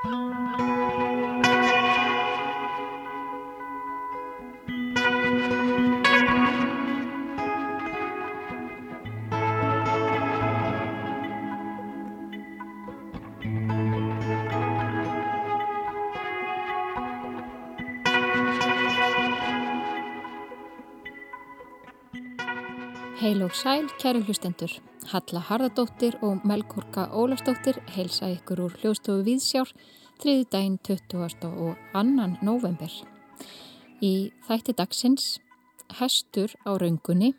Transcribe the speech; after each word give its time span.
Heil 0.00 0.12
og 23.42 23.54
sæl, 23.54 23.88
kæru 24.00 24.20
hlustendur. 24.20 24.89
Halla 25.10 25.40
Harðardóttir 25.42 26.14
og 26.22 26.44
Melkorka 26.46 27.08
Ólafsdóttir 27.10 27.80
heilsa 27.96 28.28
ykkur 28.30 28.60
úr 28.68 28.74
hljóðstofu 28.78 29.24
Víðsjár 29.26 29.70
þriðu 30.22 30.44
daginn 30.52 30.76
20. 30.86 31.48
og 31.50 31.96
annan 31.98 32.36
november. 32.46 32.92
Í 33.98 34.30
þætti 34.46 34.76
dagsins 34.78 35.24
Hestur 35.98 36.54
á 36.62 36.78
raungunni 36.78 37.32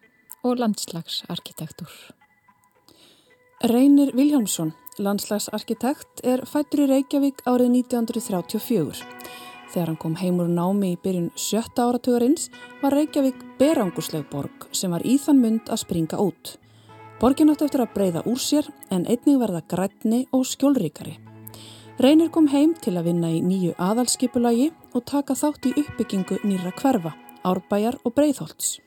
og 0.44 0.60
landslagsarkitektur. 0.60 1.88
Reynir 3.72 4.12
Viljámsson, 4.20 4.74
landslagsarkitekt, 5.00 6.26
er 6.28 6.44
fættur 6.44 6.84
í 6.84 6.90
Reykjavík 6.92 7.40
árið 7.48 7.78
1934. 7.86 9.06
Þegar 9.72 9.94
hann 9.94 10.02
kom 10.02 10.18
heimur 10.20 10.52
námi 10.52 10.98
í 10.98 11.00
byrjun 11.00 11.32
sjötta 11.40 11.88
áratugarins 11.88 12.50
var 12.82 12.98
Reykjavík 13.00 13.40
berangusleg 13.62 14.28
borg 14.34 14.68
sem 14.76 14.92
var 14.92 15.08
í 15.08 15.16
þann 15.24 15.40
mynd 15.40 15.72
að 15.72 15.86
springa 15.86 16.20
út. 16.20 16.58
Borgin 17.22 17.52
átti 17.54 17.68
eftir 17.68 17.84
að 17.84 17.92
breyða 17.94 18.22
úr 18.26 18.40
sér 18.42 18.66
en 18.90 19.04
einnig 19.06 19.36
verða 19.38 19.60
grætni 19.70 20.24
og 20.34 20.42
skjólríkari. 20.50 21.20
Reynir 22.02 22.32
kom 22.34 22.48
heim 22.50 22.72
til 22.82 22.96
að 22.98 23.12
vinna 23.12 23.30
í 23.30 23.44
nýju 23.46 23.76
aðalskipulagi 23.78 24.72
og 24.98 25.04
taka 25.06 25.36
þátt 25.38 25.68
í 25.70 25.74
uppbyggingu 25.84 26.40
nýra 26.42 26.72
hverfa, 26.80 27.12
árbæjar 27.46 28.00
og 28.02 28.16
breyðholts. 28.18 28.80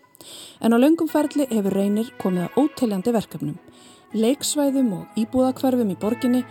En 0.59 0.75
á 0.75 0.83
löngumferðli 0.83 1.47
hefur 1.53 1.77
Reynir 1.79 2.11
komið 2.19 2.49
að 2.49 2.59
óteljandi 2.65 3.15
verkefnum. 3.15 3.61
Leiksvæðum 4.19 4.91
og 4.99 5.21
íbúðakverfum 5.23 5.93
í 5.95 5.99
borginni, 6.03 6.43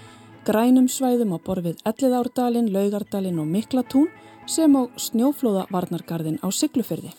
grænum 0.47 0.87
svæðum 0.87 1.35
á 1.35 1.37
borfið 1.43 1.83
Elliðárdalinn, 1.83 2.71
Laugardalinn 2.71 3.43
og 3.43 3.51
Miklatún 3.51 4.07
sem 4.47 4.71
á 4.71 4.87
snjóflóðavarnargarðin 4.95 6.39
á 6.39 6.47
Siglufyrði. 6.47 7.11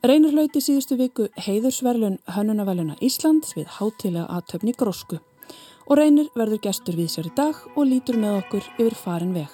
Reynir 0.00 0.32
lauti 0.32 0.62
síðustu 0.64 0.96
viku 0.96 1.26
heiðursverlun 1.44 2.14
Hönnunaveluna 2.32 2.94
Íslands 3.04 3.50
við 3.52 3.66
hátilega 3.76 4.30
aðtöfni 4.32 4.72
grósku 4.72 5.18
og 5.20 5.98
Reynir 5.98 6.30
verður 6.32 6.62
gestur 6.64 6.96
við 6.96 7.10
sér 7.12 7.28
í 7.28 7.32
dag 7.36 7.58
og 7.74 7.84
lítur 7.84 8.16
með 8.16 8.38
okkur 8.38 8.70
yfir 8.78 8.96
farin 8.96 9.34
veg. 9.36 9.50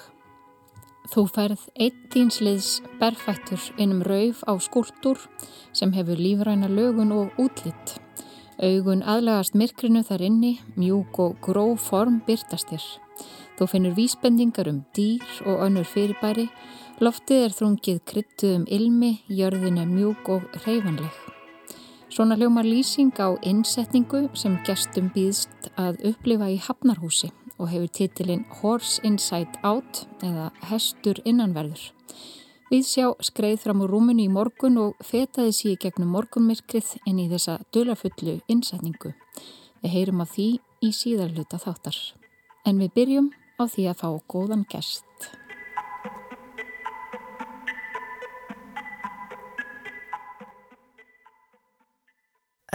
Þú 1.11 1.25
færð 1.35 1.65
einn 1.75 1.99
þínsliðs 2.15 2.69
berfættur 3.01 3.65
innum 3.75 4.05
rauf 4.07 4.45
á 4.47 4.55
skúltúr 4.63 5.19
sem 5.75 5.91
hefur 5.99 6.23
lífræna 6.23 6.71
lögun 6.71 7.11
og 7.17 7.35
útlitt. 7.43 7.97
Augun 8.63 9.03
aðlagast 9.03 9.59
myrkrinu 9.59 10.05
þar 10.07 10.29
inni, 10.31 10.61
mjúk 10.79 11.19
og 11.27 11.41
gró 11.43 11.73
form 11.75 12.21
byrtastir. 12.29 12.87
Þú 13.59 13.67
finnur 13.73 13.99
vísbendingar 13.99 14.71
um 14.71 14.85
dýr 14.95 15.27
og 15.43 15.67
önnur 15.67 15.91
fyrirbæri, 15.91 16.47
loftið 17.03 17.43
er 17.45 17.53
þrungið 17.53 17.99
kryttuðum 18.09 18.63
ilmi, 18.73 19.11
jörðin 19.29 19.81
er 19.83 19.89
mjúk 19.91 20.31
og 20.33 20.47
reyfanleg. 20.65 21.13
Svona 22.09 22.39
hljómar 22.39 22.65
lýsing 22.65 23.13
á 23.21 23.37
innsetningu 23.45 24.31
sem 24.39 24.55
gestum 24.65 25.11
býðst 25.13 25.69
að 25.77 26.01
upplifa 26.09 26.49
í 26.49 26.57
Hafnarhúsi 26.63 27.29
og 27.59 27.69
hefur 27.69 27.93
titilinn 27.93 28.47
Horse 28.61 29.05
Inside 29.05 29.61
Out 29.63 30.07
eða 30.25 30.49
Hestur 30.71 31.21
innanverður. 31.29 31.93
Við 32.71 32.89
sjá 32.89 33.07
skreið 33.23 33.61
fram 33.63 33.85
úr 33.85 33.93
rúminu 33.93 34.25
í 34.25 34.33
morgun 34.33 34.81
og 34.81 34.97
fetaði 35.05 35.53
síði 35.55 35.81
gegnum 35.85 36.15
morgunmyrkrið 36.17 36.97
inn 37.05 37.21
í 37.23 37.29
þessa 37.31 37.61
dölafullu 37.77 38.41
innsetningu. 38.49 39.13
Við 39.85 39.93
heyrum 39.93 40.25
af 40.25 40.33
því 40.33 40.49
í 40.83 40.95
síðarluta 40.97 41.61
þáttar. 41.61 41.99
En 42.67 42.81
við 42.81 42.95
byrjum 42.97 43.35
á 43.61 43.69
því 43.69 43.91
að 43.93 44.01
fá 44.01 44.09
góðan 44.33 44.65
gest. 44.73 45.36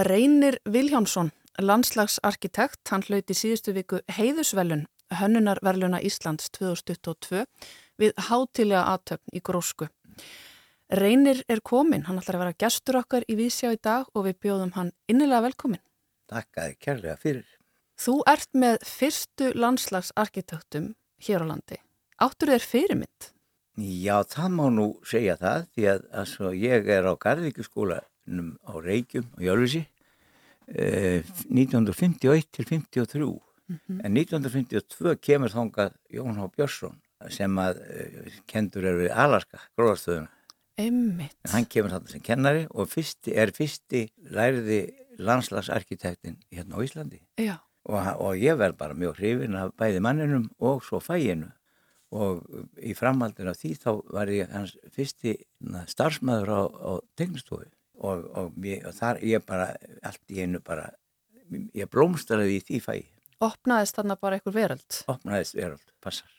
Reynir 0.01 0.55
Viljámsson, 0.65 1.29
landslagsarkitekt, 1.61 2.79
hann 2.89 3.03
hlauti 3.05 3.35
síðustu 3.37 3.73
viku 3.75 3.99
heiðusvelun 4.09 4.87
Hönnunarverluna 5.19 5.99
Íslands 6.01 6.47
2022 6.55 7.43
við 8.01 8.15
hátilega 8.29 8.81
aðtöfn 8.95 9.35
í 9.37 9.41
grósku. 9.45 9.89
Reynir 10.97 11.43
er 11.51 11.61
komin, 11.61 12.07
hann 12.07 12.17
ætlar 12.17 12.39
að 12.39 12.43
vera 12.45 12.59
gestur 12.63 12.97
okkar 13.01 13.27
í 13.29 13.37
Vísjá 13.37 13.75
í 13.75 13.79
dag 13.83 14.09
og 14.15 14.25
við 14.25 14.39
bjóðum 14.47 14.73
hann 14.79 14.93
innilega 15.11 15.45
velkomin. 15.45 15.83
Takk 16.31 16.57
að 16.57 16.71
þið 16.71 16.79
kærlega 16.87 17.17
fyrir. 17.21 17.49
Þú 18.01 18.15
ert 18.33 18.49
með 18.57 18.77
fyrstu 18.89 19.51
landslagsarkitektum 19.53 20.93
hér 21.27 21.45
á 21.45 21.49
landi. 21.51 21.77
Áttur 22.17 22.55
þér 22.55 22.69
fyrirmynd? 22.73 23.33
Já, 23.77 24.17
það 24.23 24.55
má 24.55 24.65
nú 24.73 24.87
segja 25.05 25.37
það 25.37 25.67
því 25.75 25.91
að 25.91 26.57
ég 26.57 26.89
er 26.97 27.05
á 27.05 27.13
Garðvíkuskólanum 27.21 28.10
á 28.27 28.73
Reykjum 28.77 29.25
og 29.37 29.41
Jálfísi 29.45 29.85
eh, 30.67 31.23
1951 31.49 32.47
til 32.51 32.65
53 32.65 33.25
mm 33.25 33.79
-hmm. 33.87 34.05
en 34.05 34.17
1952 34.17 35.15
kemur 35.21 35.49
þángað 35.49 35.91
Jón 36.13 36.37
H. 36.37 36.49
Björnsson 36.55 36.97
sem 37.29 37.57
að 37.57 37.81
eh, 37.89 38.31
kendur 38.47 38.85
er 38.85 38.95
við 38.95 39.11
Alaska, 39.13 39.59
gróðarstöðuna. 39.77 40.29
Emmitt. 40.77 41.37
Hann 41.51 41.65
kemur 41.65 41.91
þarna 41.91 42.09
sem 42.09 42.21
kennari 42.21 42.67
og 42.69 42.89
fyrsti, 42.89 43.35
er 43.35 43.51
fyrsti 43.51 44.09
læriði 44.31 44.93
landslagsarkitektin 45.21 46.39
hérna 46.51 46.79
á 46.79 46.83
Íslandi. 46.85 47.21
Og, 47.83 47.97
og 48.21 48.37
ég 48.37 48.57
verð 48.57 48.77
bara 48.77 48.97
mjög 48.97 49.17
hrifin 49.17 49.55
af 49.55 49.73
bæði 49.77 49.99
manninum 49.99 50.49
og 50.59 50.83
svo 50.85 50.99
fæinu 50.99 51.51
og 52.11 52.43
í 52.77 52.93
framhaldinu 52.97 53.53
af 53.53 53.59
því 53.61 53.75
þá 53.79 53.91
var 54.11 54.31
ég 54.33 54.49
hans 54.51 54.75
fyrsti 54.91 55.37
starfsmæður 55.87 56.51
á, 56.51 56.61
á 56.67 56.91
tegnistofu 57.15 57.69
og, 58.01 58.27
og, 58.37 58.51
ég, 58.65 58.83
og 58.87 58.97
þar 58.97 59.21
ég 59.25 59.45
bara 59.47 59.71
allt 60.03 60.33
í 60.33 60.41
einu 60.41 60.61
bara 60.65 60.89
ég 61.77 61.89
blómstaraði 61.91 62.59
í 62.59 62.67
því 62.67 62.83
fæi 62.85 63.01
Opnaðist 63.41 63.97
þarna 63.97 64.19
bara 64.21 64.37
einhver 64.37 64.53
veröld? 64.53 64.99
Opnaðist 65.09 65.55
veröld, 65.57 65.87
passar 66.03 66.29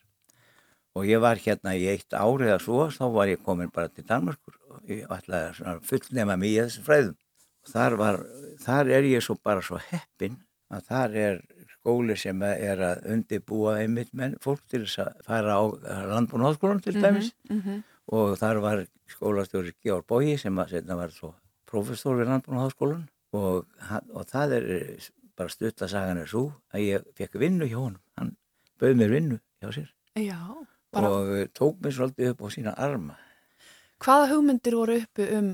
og 0.93 1.09
ég 1.09 1.23
var 1.25 1.41
hérna 1.41 1.75
í 1.79 1.87
eitt 1.89 2.13
árið 2.13 2.55
að 2.55 2.65
svo 2.67 2.87
þá 2.93 3.05
var 3.15 3.31
ég 3.31 3.43
komin 3.45 3.73
bara 3.73 3.89
til 3.89 4.05
Danmarkur 4.09 4.57
og 4.69 4.91
ég 4.91 5.09
ætlaði 5.13 5.67
að 5.73 5.85
fullnema 5.89 6.37
mig 6.37 6.53
í 6.53 6.59
þessu 6.61 6.85
fræðum 6.87 7.19
og 7.63 7.73
þar, 7.73 7.99
var, 8.01 8.19
þar 8.61 8.91
er 8.99 9.09
ég 9.09 9.25
svo 9.25 9.39
bara 9.41 9.65
svo 9.65 9.81
heppin 9.89 10.37
að 10.73 10.89
þar 10.91 11.17
er 11.23 11.41
skóli 11.77 12.17
sem 12.19 12.43
er 12.47 12.83
að 12.91 13.07
undibúa 13.15 13.79
einmitt 13.81 14.13
menn 14.17 14.37
fólk 14.43 14.63
til 14.71 14.85
þess 14.85 15.03
að 15.07 15.23
fara 15.27 15.57
á 15.59 15.63
landbúnaðskólan 16.13 16.83
til 16.85 16.97
mhm, 16.97 17.05
dæmis 17.07 17.33
mm 17.49 17.61
-hmm. 17.61 17.83
og 18.19 18.37
þar 18.39 18.61
var 18.61 18.85
skólastjóri 19.09 19.73
Georg 19.83 20.07
Bói 20.07 20.37
sem 20.39 20.59
að 20.59 20.77
setna 20.77 20.97
var 20.97 21.11
svo 21.11 21.35
profesor 21.73 22.19
við 22.21 22.31
landbúnaðskólan 22.31 23.09
og, 23.39 23.67
og 24.13 24.29
það 24.29 24.57
er 24.59 24.71
bara 25.39 25.53
stutt 25.53 25.83
að 25.83 25.93
saga 25.95 26.13
hann 26.13 26.23
er 26.23 26.31
svo 26.31 26.45
að 26.75 26.87
ég 26.87 27.11
fekk 27.19 27.41
vinnu 27.41 27.69
hjá 27.71 27.79
honum 27.81 28.01
hann 28.21 28.35
bauð 28.81 28.97
mér 29.01 29.17
vinnu 29.17 29.41
hjá 29.63 29.73
sér 29.73 29.91
Já, 30.21 30.41
bara... 30.93 31.09
og 31.09 31.53
tók 31.57 31.81
mér 31.81 31.97
svolítið 31.97 32.33
upp 32.35 32.45
á 32.45 32.49
sína 32.53 32.77
arma 32.77 33.17
Hvaða 34.03 34.33
hugmyndir 34.33 34.75
voru 34.77 34.99
uppi 34.99 35.29
um 35.39 35.53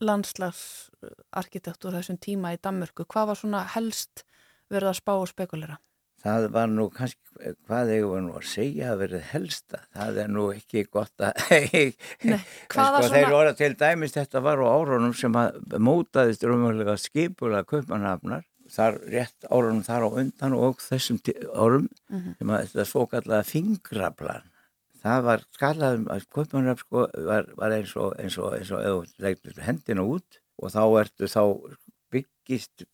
landslagsarkitektur 0.00 1.92
þessum 1.96 2.18
tíma 2.22 2.54
í 2.54 2.60
Danmörku? 2.62 3.04
Hvað 3.04 3.32
var 3.32 3.38
svona 3.40 3.62
helst 3.74 4.24
verið 4.70 4.92
að 4.92 5.00
spá 5.00 5.12
og 5.16 5.28
spekulera? 5.28 5.76
Það 6.20 6.46
var 6.52 6.68
nú 6.68 6.86
kannski, 6.92 7.20
hvað 7.64 7.90
ég 7.94 8.06
var 8.10 8.22
nú 8.26 8.34
að 8.36 8.46
segja 8.50 8.90
að 8.92 9.02
verið 9.06 9.22
helsta, 9.30 9.78
það 9.96 10.18
er 10.24 10.34
nú 10.34 10.44
ekki 10.52 10.84
gott 10.92 11.24
að, 11.24 11.40
Nei, 12.28 12.40
sko, 12.66 12.76
svona... 12.76 13.00
Þeir 13.14 13.32
voru 13.32 13.54
til 13.56 13.70
dæmis, 13.80 14.14
þetta 14.18 14.42
var 14.44 14.60
á 14.60 14.66
árunum 14.68 15.16
sem 15.16 15.38
að 15.40 15.78
mótaðist 15.80 16.44
raunverulega 16.44 16.98
skipula 17.00 17.64
köpmanhafnar, 17.68 18.44
þar 18.70 19.00
rétt 19.14 19.48
árunum 19.48 19.80
þar 19.86 20.06
á 20.06 20.08
undan 20.22 20.58
og 20.58 20.84
þessum 20.84 21.22
árum, 21.54 21.88
mm 21.88 22.18
-hmm. 22.18 22.36
sem 22.38 22.52
að 22.52 22.62
þetta 22.66 22.88
svo 22.92 23.06
kallaða 23.14 23.48
fingraplan, 23.48 24.46
það 25.00 25.26
var 25.30 25.48
skallaðum 25.56 26.08
að 26.12 26.28
köpmanhafn 26.36 26.84
sko 26.84 27.08
var, 27.32 27.48
var 27.56 27.78
eins 27.78 27.96
og, 27.96 28.12
eins 28.20 28.36
og, 28.38 28.52
eins 28.58 28.70
og, 28.76 28.84
eins 28.84 29.56
og 29.56 29.64
hendina 29.64 30.04
út 30.04 30.40
og 30.60 30.72
þá 30.74 30.82
ertu 31.00 31.30
þá 31.30 31.42
byggist 32.12 32.84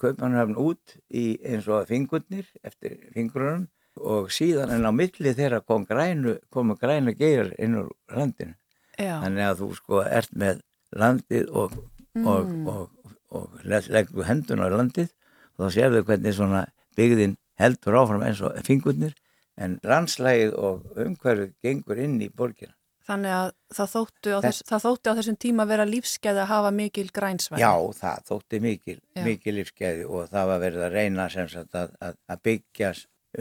kaupmannhafn 0.00 0.58
út 0.58 0.96
í 1.14 1.24
eins 1.46 1.68
og 1.70 1.86
fingurnir 1.88 2.46
eftir 2.66 2.98
fingurunum 3.14 3.68
og 3.94 4.30
síðan 4.34 4.72
en 4.74 4.88
á 4.88 4.92
milli 4.94 5.34
þeirra 5.38 5.60
kom 5.62 5.84
grænu, 5.86 6.38
komu 6.50 6.74
grænu 6.78 7.14
geir 7.14 7.52
inn 7.62 7.78
úr 7.78 7.90
landinu. 8.10 8.56
Já. 8.98 9.20
Þannig 9.22 9.48
að 9.48 9.60
þú 9.62 9.68
sko 9.78 10.00
ert 10.06 10.34
með 10.38 10.62
landið 10.94 11.50
og, 11.50 11.76
mm. 12.14 12.26
og, 12.26 12.50
og, 12.74 13.12
og 13.34 13.60
leggur 13.64 14.26
hendun 14.26 14.62
á 14.62 14.68
landið 14.70 15.10
og 15.54 15.66
þá 15.66 15.76
sér 15.76 15.94
þau 15.94 16.06
hvernig 16.10 16.36
svona 16.36 16.64
byggðin 16.98 17.36
heldur 17.60 17.98
áfram 18.00 18.24
eins 18.26 18.42
og 18.42 18.58
fingurnir 18.66 19.14
en 19.54 19.78
landslægið 19.86 20.56
og 20.58 20.98
umhverfið 20.98 21.54
gengur 21.62 22.00
inn 22.02 22.18
í 22.22 22.30
borgina. 22.30 22.74
Þannig 23.04 23.34
að 23.36 23.48
það 23.76 23.90
þóttu 23.92 24.30
á, 24.32 24.38
þess, 24.46 24.64
það 24.64 24.84
þóttu 24.84 25.12
á 25.12 25.16
þessum 25.18 25.36
tíma 25.44 25.64
vera 25.68 25.84
lífskeiði 25.84 26.40
að 26.40 26.48
hafa 26.48 26.70
mikil 26.72 27.04
grænsvæði. 27.12 27.60
Já, 27.60 27.72
það 27.98 28.28
þótti 28.30 28.60
mikil, 28.64 28.94
mikil 29.26 29.52
lífskeiði 29.58 30.06
og 30.08 30.30
það 30.30 30.46
var 30.50 30.62
verið 30.62 30.84
að 30.86 30.94
reyna 30.96 31.26
sagt, 31.32 31.76
að, 31.76 31.90
að, 32.00 32.14
að 32.32 32.42
byggja 32.48 32.92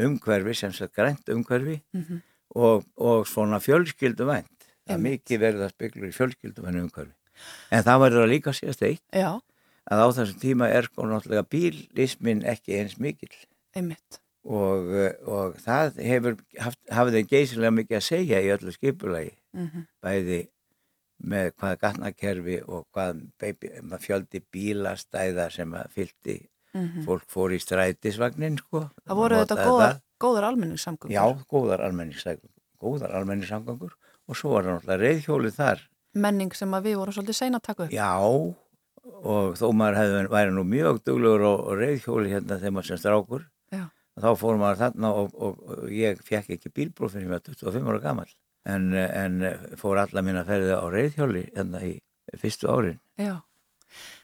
umhverfi, 0.04 0.56
sem 0.60 0.74
sagt 0.76 0.96
grænt 0.98 1.32
umhverfi 1.32 1.78
mm 1.80 2.04
-hmm. 2.04 2.20
og, 2.60 2.84
og 2.98 3.28
svona 3.30 3.62
fjölskyldu 3.64 4.28
vænt. 4.28 4.68
Það 4.84 4.96
er 4.98 5.04
mikið 5.06 5.40
verið 5.46 5.64
að 5.64 5.78
byggja 5.80 6.10
í 6.10 6.18
fjölskyldu 6.18 6.66
vænt 6.66 6.82
umhverfi. 6.82 7.16
En 7.72 7.86
það 7.88 8.04
verður 8.04 8.26
að 8.26 8.34
líka 8.34 8.54
síðast 8.54 8.84
eitt 8.84 9.04
Já. 9.16 9.40
að 9.88 10.04
á 10.04 10.08
þessum 10.12 10.42
tíma 10.44 10.68
er 10.68 10.90
sko 10.90 11.08
náttúrulega 11.08 11.48
bílismin 11.48 12.44
ekki 12.44 12.82
eins 12.82 13.00
mikil. 13.00 13.32
Einmitt 13.74 14.20
og, 14.44 14.92
og 15.24 15.56
það 15.64 16.02
hefur 16.04 16.36
haft, 16.60 16.80
hafði 16.92 17.24
geysilega 17.24 17.72
mikið 17.72 18.00
að 18.00 18.06
segja 18.10 18.42
í 18.44 18.52
öllu 18.52 18.74
skipulagi 18.76 19.32
mm 19.54 19.68
-hmm. 19.68 19.86
bæði 20.02 20.40
með 21.24 21.52
hvaða 21.58 21.80
gatnakerfi 21.80 22.58
og 22.68 22.88
hvað 22.92 23.22
baby, 23.40 23.70
fjöldi 24.00 24.42
bílastæða 24.52 25.50
sem 25.52 25.76
fylgdi 25.90 26.40
mm 26.74 26.88
-hmm. 26.88 27.06
fólk 27.06 27.24
fór 27.28 27.54
í 27.54 27.60
strætisvagnin 27.60 28.58
sko. 28.58 28.90
Það 29.06 29.16
voru 29.16 29.36
þetta 29.36 29.56
góðar, 29.56 30.02
góðar 30.20 30.44
almenningssamgöngur. 30.44 31.14
Já, 31.14 31.24
góðar 31.48 31.82
almenningssamgöngur 31.82 32.54
góðar 32.84 33.16
almenningssamgöngur. 33.20 33.96
Og 34.28 34.40
svo 34.40 34.54
var 34.56 34.68
það 34.68 34.78
náttúrulega 34.78 35.02
reyðhjólið 35.04 35.58
þar. 35.58 35.82
Menning 36.24 36.54
sem 36.56 36.78
við 36.86 37.00
vorum 37.00 37.16
svolítið 37.16 37.40
sein 37.40 37.58
að 37.58 37.66
taka 37.68 37.88
upp. 37.88 37.96
Já, 37.96 38.12
og 39.34 39.58
þó 39.60 39.66
maður 39.76 40.00
hefði 40.00 40.22
væri 40.32 40.54
nú 40.54 40.64
mjög 40.68 41.02
duglegur 41.08 41.46
og 41.50 41.74
reyðhjóli 41.80 42.32
hérna 42.32 42.60
þegar 42.60 42.76
maður 42.78 42.92
sem 42.92 43.02
strákur. 43.02 43.50
Þá 44.14 44.30
fór 44.38 44.60
maður 44.62 44.82
þarna 44.84 45.10
og, 45.18 45.32
og, 45.34 45.62
og 45.74 45.86
ég 45.90 46.20
fekk 46.22 46.52
ekki 46.54 46.70
bílbróf 46.70 47.16
fyrir 47.16 47.32
mig 47.32 47.40
að 47.40 47.56
25 47.58 47.88
ára 47.90 48.02
gammal 48.04 48.28
en, 48.70 48.94
en 48.94 49.40
fór 49.80 50.02
alla 50.04 50.24
mín 50.26 50.40
að 50.40 50.52
ferða 50.54 50.80
á 50.80 50.86
reyðhjóli 50.94 51.44
hérna 51.52 51.84
í 51.88 51.94
fyrstu 52.40 52.70
árin. 52.72 53.00
Já, 53.20 53.36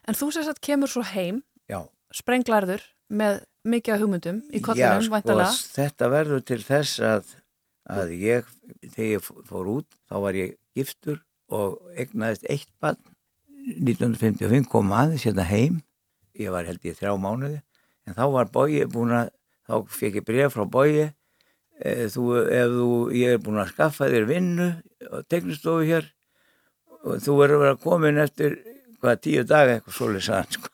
en 0.08 0.18
þú 0.18 0.32
sést 0.36 0.54
að 0.54 0.64
kemur 0.66 0.92
svo 0.92 1.04
heim 1.12 1.44
Já. 1.70 1.84
sprenglarður 2.16 2.86
með 3.10 3.44
mikið 3.70 4.04
hugmyndum 4.04 4.42
í 4.54 4.62
kollinum 4.64 5.04
Já, 5.04 5.22
sko, 5.22 5.72
þetta 5.76 6.10
verður 6.14 6.44
til 6.48 6.60
þess 6.64 7.04
að, 7.04 7.34
að 7.90 8.14
ég, 8.16 8.52
þegar 8.86 9.10
ég 9.18 9.32
fór 9.50 9.72
út 9.76 9.90
þá 10.10 10.16
var 10.24 10.40
ég 10.40 10.56
giftur 10.78 11.20
og 11.50 11.80
egnaðist 12.00 12.46
eitt 12.50 12.70
bann 12.82 13.00
1955 13.70 14.70
kom 14.72 14.94
aðeins 14.96 15.26
hérna 15.28 15.46
heim. 15.50 15.82
Ég 16.40 16.54
var 16.54 16.68
held 16.68 16.86
ég 16.88 16.98
þrjá 16.98 17.14
mánuði. 17.20 17.60
En 18.08 18.16
þá 18.18 18.26
var 18.34 18.52
bóið 18.54 18.88
búin 18.94 19.14
að 19.14 19.32
þá 19.68 19.74
fekk 19.94 20.22
ég 20.22 20.26
bref 20.26 20.56
frá 20.56 20.66
bói 20.66 21.04
eh, 21.04 21.12
þú, 21.80 22.26
ef 22.44 22.74
þú, 22.76 22.90
ég 23.16 23.36
er 23.36 23.44
búin 23.44 23.62
að 23.62 23.72
skaffa 23.74 24.10
þér 24.12 24.28
vinnu 24.30 24.70
og 25.10 25.28
teknistofu 25.32 25.86
hér 25.88 26.10
og 27.04 27.22
þú 27.24 27.38
verður 27.40 27.56
að 27.56 27.64
vera 27.66 27.80
komin 27.86 28.20
eftir 28.20 28.58
hvaða 29.00 29.22
tíu 29.24 29.46
dag 29.48 29.72
eitthvað 29.72 29.96
svolítið 29.96 30.26
sann 30.28 30.52
sko. 30.52 30.72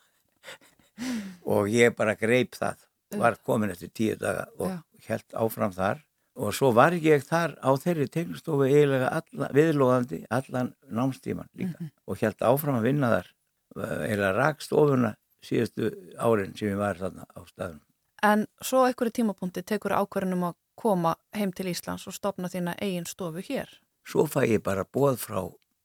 og 1.55 1.69
ég 1.69 1.95
bara 1.97 2.17
greip 2.17 2.57
það 2.57 2.81
var 3.19 3.37
komin 3.45 3.73
eftir 3.75 3.93
tíu 3.93 4.17
daga 4.19 4.47
og 4.57 4.71
Já. 4.71 4.81
held 5.09 5.37
áfram 5.45 5.75
þar 5.75 6.01
og 6.35 6.55
svo 6.57 6.71
var 6.75 6.95
ég 6.97 7.23
þar 7.23 7.55
á 7.63 7.69
þeirri 7.79 8.09
teknistofu 8.11 8.65
eiginlega 8.67 9.11
alla, 9.21 9.51
viðlóðandi 9.55 10.25
allan 10.33 10.73
námstíman 10.89 11.47
líka 11.53 11.77
mm 11.77 11.85
-hmm. 11.85 11.93
og 12.07 12.17
held 12.19 12.41
áfram 12.41 12.79
að 12.79 12.87
vinna 12.89 13.13
þar 13.13 13.27
eiginlega 13.75 14.33
rakstofuna 14.39 15.15
síðustu 15.45 15.91
árin 16.17 16.57
sem 16.57 16.73
ég 16.73 16.77
var 16.77 16.97
þarna 16.97 17.23
á 17.29 17.39
staðunum 17.45 17.85
En 18.23 18.47
svo 18.61 18.85
einhverju 18.87 19.11
tímapunkti 19.11 19.61
tekur 19.61 19.93
ákverðinum 19.93 20.47
að 20.49 20.55
koma 20.75 21.15
heim 21.35 21.51
til 21.55 21.71
Íslands 21.71 22.07
og 22.07 22.15
stopna 22.15 22.49
þína 22.51 22.75
eigin 22.81 23.07
stofu 23.09 23.43
hér. 23.43 23.69
Svo 24.05 24.27
fæ 24.29 24.45
ég 24.45 24.63
bara 24.63 24.85
bóð 24.85 25.17
frá 25.21 25.39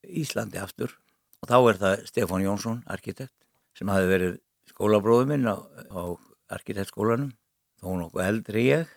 Íslandi 0.05 0.61
aftur 0.61 0.97
og 1.41 1.49
þá 1.49 1.57
er 1.59 1.81
það 1.81 2.07
Stefán 2.11 2.45
Jónsson, 2.45 2.83
arkitekt, 2.87 3.37
sem 3.77 3.89
hafi 3.89 4.09
verið 4.11 4.39
skólabróðu 4.69 5.29
minn 5.31 5.49
á, 5.49 5.57
á 5.57 6.03
arkitektskólanum, 6.53 7.33
þó 7.81 7.95
nokkuð 7.97 8.27
eldri 8.27 8.67
ég, 8.67 8.91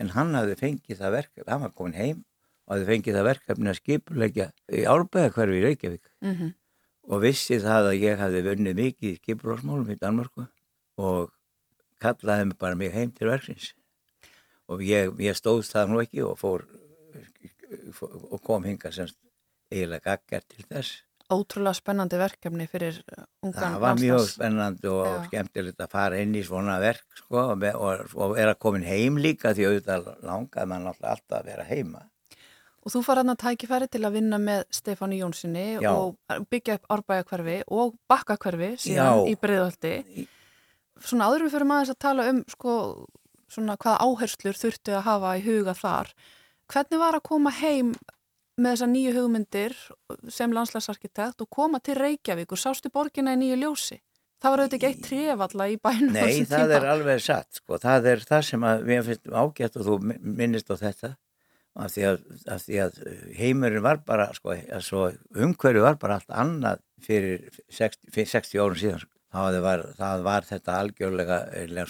en 0.00 0.10
hann 0.14 0.34
hafi 0.36 0.56
fengið 0.60 1.00
það 1.00 1.16
verkefni, 1.18 1.50
hann 1.50 1.64
var 1.64 1.72
komin 1.76 1.96
heim 1.96 2.24
og 2.66 2.74
hafi 2.74 2.88
fengið 2.90 3.18
það 3.18 3.28
verkefni 3.28 3.70
að 3.70 3.78
skipulegja 3.80 4.48
í 4.72 4.84
árbæðakverfi 4.90 5.60
í 5.60 5.64
Reykjavík 5.64 6.10
mm 6.24 6.34
-hmm. 6.34 6.52
og 7.12 7.22
vissi 7.22 7.60
það 7.62 7.90
að 7.92 8.00
ég 8.02 8.20
hafi 8.20 8.42
vunnið 8.48 8.76
mikið 8.80 9.10
í 9.10 9.16
skipulásmálum 9.20 9.94
í 9.94 9.98
Danmarku 10.00 10.46
og 10.96 11.32
kallaði 12.00 12.50
mig 12.50 12.58
bara 12.58 12.74
mig 12.74 12.92
heim 12.92 13.12
til 13.12 13.28
verksins 13.28 13.72
og 14.70 14.84
ég, 14.84 15.12
ég 15.22 15.36
stóðst 15.38 15.74
það 15.74 15.90
nú 15.92 16.02
ekki 16.04 16.22
og 16.24 16.38
fór 16.40 16.64
og 18.30 18.38
kom 18.44 18.64
hinga 18.64 18.92
semst 18.94 19.18
eiginlega 19.72 20.14
gaggar 20.14 20.46
til 20.48 20.64
þess 20.68 21.02
Ótrúlega 21.32 21.72
spennandi 21.78 22.18
verkefni 22.20 22.66
fyrir 22.68 22.98
ungan 23.40 23.54
Það 23.56 23.76
var 23.80 23.94
mjög 23.96 24.18
landslas. 24.18 24.32
spennandi 24.34 24.90
og 24.92 25.06
Já. 25.06 25.14
skemmtilegt 25.30 25.80
að 25.80 25.94
fara 25.94 26.18
inn 26.20 26.34
í 26.36 26.42
svona 26.44 26.74
verk 26.82 27.06
sko, 27.16 27.46
og, 27.54 27.64
og, 27.64 28.02
og 28.12 28.34
vera 28.36 28.52
komin 28.60 28.84
heim 28.84 29.16
líka 29.16 29.54
því 29.56 29.70
auðvitað 29.70 30.10
langaði 30.20 30.68
mann 30.68 30.90
alltaf 30.90 31.24
að 31.32 31.48
vera 31.48 31.64
heima 31.70 32.04
Og 32.84 32.92
þú 32.92 33.00
fara 33.00 33.22
að 33.24 33.38
tækifæri 33.40 33.86
til 33.88 34.02
að 34.04 34.18
vinna 34.18 34.36
með 34.36 34.66
Stefáni 34.76 35.16
Jónssoni 35.22 35.66
og 35.88 36.18
byggja 36.52 36.74
upp 36.76 36.90
árbæðakverfi 36.92 37.54
og 37.72 37.94
bakkakverfi 38.12 38.74
síðan 38.76 39.22
Já. 39.24 39.32
í 39.32 39.38
Breiðhaldi 39.40 40.26
svona 41.00 41.30
áður 41.30 41.46
við 41.46 41.54
fyrir 41.56 41.70
maður 41.70 41.94
að 41.94 42.00
tala 42.04 42.26
um 42.28 42.42
sko, 42.52 42.74
svona 43.52 43.76
hvaða 43.80 44.06
áherslur 44.06 44.58
þurftu 44.58 44.96
að 44.98 45.06
hafa 45.08 45.36
í 45.38 45.44
huga 45.44 45.74
þar 45.78 46.12
hvernig 46.72 47.00
var 47.02 47.18
að 47.18 47.26
koma 47.28 47.52
heim 47.60 47.94
með 48.54 48.70
þessa 48.70 48.88
nýju 48.90 49.12
hugmyndir 49.18 49.76
sem 50.30 50.52
landslagsarkitekt 50.54 51.42
og 51.42 51.50
koma 51.50 51.80
til 51.82 51.96
Reykjavík 51.98 52.54
og 52.54 52.60
sástu 52.60 52.92
borgina 52.94 53.34
í 53.34 53.40
nýju 53.40 53.58
ljósi 53.64 53.98
það 54.44 54.52
var 54.52 54.62
auðvitað 54.62 54.78
ekki 54.78 54.88
eitt 54.90 55.04
trefalla 55.08 55.66
í 55.72 55.76
bænum 55.80 56.14
Nei, 56.14 56.44
það 56.44 56.64
tíma. 56.68 56.78
er 56.78 56.88
alveg 56.92 57.22
satt 57.24 57.60
sko. 57.60 57.78
það 57.82 58.08
er 58.12 58.24
það 58.28 58.46
sem 58.50 58.66
við 58.86 59.04
finnum 59.10 59.38
ágætt 59.40 59.78
og 59.80 59.86
þú 59.88 59.98
minnist 60.20 60.70
á 60.70 60.76
þetta 60.78 61.14
af 61.74 61.90
því 61.90 62.04
að, 62.06 62.20
af 62.54 62.60
því 62.62 62.76
að 62.84 62.98
heimurinn 63.34 63.82
var 63.82 64.02
bara 64.06 64.28
sko, 64.36 64.54
umhverju 65.34 65.82
var 65.82 65.96
bara 65.98 66.20
allt 66.20 66.30
annað 66.30 66.84
fyrir 67.02 67.48
60, 67.74 68.12
60 68.14 68.62
árun 68.62 68.78
síðan 68.78 69.08
það 69.34 69.60
var, 69.64 69.86
það 69.98 70.28
var 70.28 70.46
þetta 70.48 70.78
algjörlega, 70.82 71.38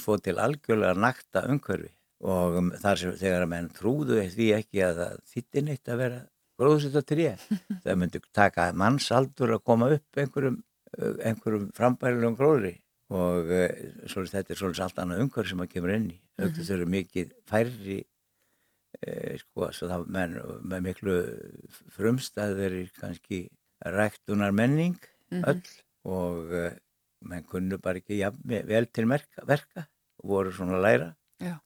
svo 0.00 0.16
til 0.22 0.38
algjörlega 0.40 0.94
nakta 0.96 1.44
umhverfi 1.50 1.92
og 2.24 2.56
um, 2.60 2.70
þar 2.80 3.00
sem 3.00 3.16
þegar 3.20 3.44
að 3.44 3.50
menn 3.52 3.66
trúðu 3.74 4.22
því 4.32 4.46
ekki 4.56 4.84
að 4.86 5.00
það 5.00 5.18
þittir 5.32 5.66
neitt 5.66 5.90
að 5.90 6.00
vera 6.00 6.20
gróðsett 6.60 6.96
að 7.00 7.08
tré. 7.10 7.26
Það 7.84 8.00
myndi 8.00 8.22
taka 8.34 8.70
mannsaldur 8.78 9.56
að 9.56 9.64
koma 9.66 9.90
upp 9.96 10.22
einhverjum, 10.22 10.58
einhverjum 10.96 11.68
frambærilegum 11.76 12.38
gróðri 12.38 12.74
og 13.14 13.50
uh, 13.52 13.68
svolítið, 14.08 14.38
þetta 14.38 14.54
er 14.54 14.60
svolítið 14.60 14.84
allt 14.86 15.00
annað 15.02 15.24
umhverfi 15.26 15.52
sem 15.52 15.64
að 15.64 15.72
kemur 15.74 15.94
inn 15.94 16.10
í. 16.14 16.18
Mm 16.40 16.46
-hmm. 16.48 16.70
eru 16.76 16.86
mikið 16.90 17.34
færri, 17.50 17.98
eh, 19.02 19.34
sko, 19.42 19.68
það, 19.70 20.06
menn, 20.16 20.38
með 20.62 20.86
miklu 20.88 21.18
frumstæðir 21.94 22.78
kannski 22.96 23.44
ræktunar 23.84 24.52
menning 24.52 24.96
mm 25.30 25.42
-hmm. 25.42 25.48
öll 25.50 25.62
og 26.04 26.52
uh, 26.52 26.72
menn 27.28 27.46
kunnu 27.48 27.78
bara 27.82 28.00
ekki 28.00 28.20
ja, 28.20 28.30
vel 28.44 28.88
til 28.92 29.08
merka, 29.10 29.44
verka 29.48 29.86
og 30.22 30.32
voru 30.34 30.52
svona 30.54 30.80
læra. 30.82 31.12
Já. 31.42 31.56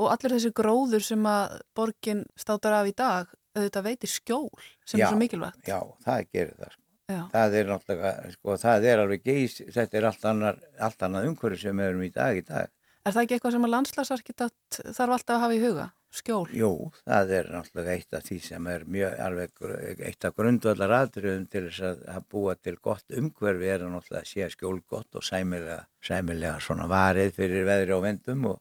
Og 0.00 0.10
allir 0.12 0.36
þessi 0.36 0.52
gróður 0.56 1.04
sem 1.04 1.26
að 1.28 1.58
borgin 1.76 2.24
státar 2.38 2.78
af 2.80 2.88
í 2.88 2.94
dag, 2.96 3.32
auðvitað 3.56 3.88
veitir 3.88 4.12
skjól 4.12 4.48
sem 4.86 5.00
já, 5.00 5.06
er 5.06 5.12
svo 5.12 5.20
mikilvægt. 5.20 5.66
Já, 5.68 5.78
það 6.04 6.30
gerir 6.32 6.54
það. 6.58 6.78
Sko. 7.12 7.24
Það 7.32 7.56
er 7.58 7.66
náttúrulega, 7.68 8.12
sko, 8.36 8.54
það 8.62 8.86
er 8.88 9.02
alveg 9.02 9.24
geís, 9.26 9.58
þetta 9.74 9.98
er 9.98 10.06
allt 10.08 10.28
annar, 10.30 10.60
allt 10.80 11.04
annað 11.04 11.26
umhverju 11.28 11.58
sem 11.60 11.82
við 11.82 11.90
erum 11.90 12.06
í 12.06 12.12
dag 12.14 12.38
í 12.38 12.44
dag. 12.46 12.70
Er 13.02 13.14
það 13.14 13.24
ekki 13.24 13.36
eitthvað 13.36 13.56
sem 13.56 13.66
að 13.66 13.72
landslagsarkitekt 13.74 14.78
þarf 14.96 15.16
alltaf 15.18 15.36
að 15.36 15.42
hafa 15.42 15.56
í 15.56 15.62
huga? 15.62 15.86
Skjól? 16.12 16.50
Jú, 16.56 16.70
það 17.06 17.32
er 17.38 17.48
náttúrulega 17.52 17.94
eitt 17.96 18.16
af 18.16 18.26
því 18.26 18.38
sem 18.44 18.68
er 18.72 18.84
mjög 18.96 19.22
alveg 19.26 19.62
eitt 20.08 20.26
af 20.28 20.36
grundvallar 20.36 20.94
aðröðum 20.98 21.46
til 21.52 21.64
þess 21.68 21.86
að, 21.88 22.02
að 22.14 22.26
búa 22.34 22.56
til 22.58 22.76
gott 22.84 23.16
umhverfi 23.22 23.70
er 23.72 23.86
að 23.86 23.94
náttúrulega 23.94 24.28
sé 24.28 24.50
skjól 24.52 24.82
gott 24.90 25.18
og 25.18 25.26
sæmilega, 25.26 25.80
sæmilega 26.04 26.60
svona 26.64 26.88
varið 26.90 27.32
fyrir 27.38 27.66
veðri 27.68 27.96
og 27.96 28.04
vendum 28.04 28.46
og, 28.52 28.60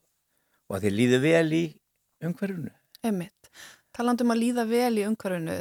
og 0.70 0.80
að 0.80 0.88
þið 0.88 0.98
líðu 1.02 1.22
vel 1.26 1.46
í 1.58 1.64
umhverfinu. 2.28 2.74
Emmitt, 3.12 3.54
talandum 3.98 4.34
að 4.34 4.44
líða 4.46 4.68
vel 4.70 4.94
í 5.02 5.06
umhverfinu, 5.10 5.60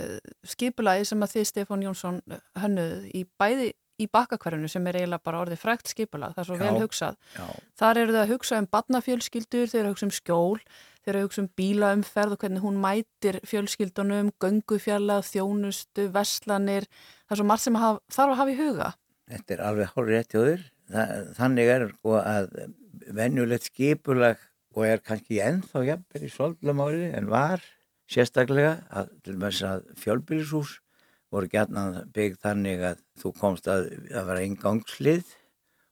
skipulagi 0.54 1.06
sem 1.10 1.26
að 1.26 1.36
þið 1.36 1.52
Stefán 1.52 1.86
Jónsson 1.86 2.20
hönnuð 2.60 3.06
í 3.16 3.24
bæði 3.40 3.72
í 4.00 4.06
bakkakverfinu 4.08 4.68
sem 4.70 4.86
er 4.88 5.00
eiginlega 5.00 5.24
bara 5.26 5.42
orðið 5.44 5.60
frækt 5.60 5.90
skipula, 5.92 6.30
það 6.34 6.42
er 6.42 6.48
svo 6.48 6.56
já, 6.56 6.62
vel 6.62 6.84
hugsað. 6.84 7.18
Já. 7.36 7.46
Þar 7.80 8.00
eru 8.02 8.14
það 8.14 8.22
að 8.22 8.32
hugsa 8.34 8.60
um 8.60 8.68
badnafjölskyldur, 8.76 9.68
þeir 9.68 9.80
eru 9.80 9.90
að 9.90 9.94
hugsa 9.94 10.08
um 10.08 10.14
skjól, 10.16 10.62
þeir 11.04 11.12
eru 11.14 11.20
að 11.20 11.26
hugsa 11.28 11.42
um 11.42 11.48
bílaumferð 11.60 12.34
og 12.36 12.42
hvernig 12.42 12.64
hún 12.64 12.80
mætir 12.82 13.40
fjölskyldunum, 13.48 14.32
göngufjalla, 14.42 15.20
þjónustu, 15.26 16.10
veslanir, 16.14 16.88
það 17.24 17.36
er 17.36 17.40
svo 17.40 17.48
margt 17.48 17.66
sem 17.66 17.80
að 17.80 18.02
þarf 18.12 18.34
að 18.34 18.40
hafa 18.42 18.52
í 18.52 18.58
huga. 18.60 18.92
Þetta 19.30 19.56
er 19.56 19.64
alveg 19.68 19.90
hálfur 19.94 20.10
rétt 20.10 20.34
hjá 20.34 20.40
þér. 20.44 20.68
Þannig 21.38 21.72
er 21.72 21.88
sko 21.94 22.14
að 22.18 22.54
venjulegt 23.20 23.68
skipulag 23.70 24.40
og 24.74 24.86
er 24.86 25.02
kannski 25.02 25.40
ennþá 25.42 25.84
jafnvel 25.86 26.26
í 26.26 26.30
svolgum 26.30 26.82
árið 26.82 27.16
en 27.18 27.28
var 27.30 27.62
sérstaklega 28.10 28.76
að, 28.90 29.10
að 29.66 29.90
fjölbýlishús 30.02 30.78
voru 31.30 31.50
gætna 31.50 32.06
byggð 32.14 32.40
þannig 32.42 32.84
að 32.90 33.02
þú 33.22 33.32
komst 33.38 33.68
að 33.70 33.86
það 34.10 34.30
var 34.30 34.40
eingangslið 34.42 35.34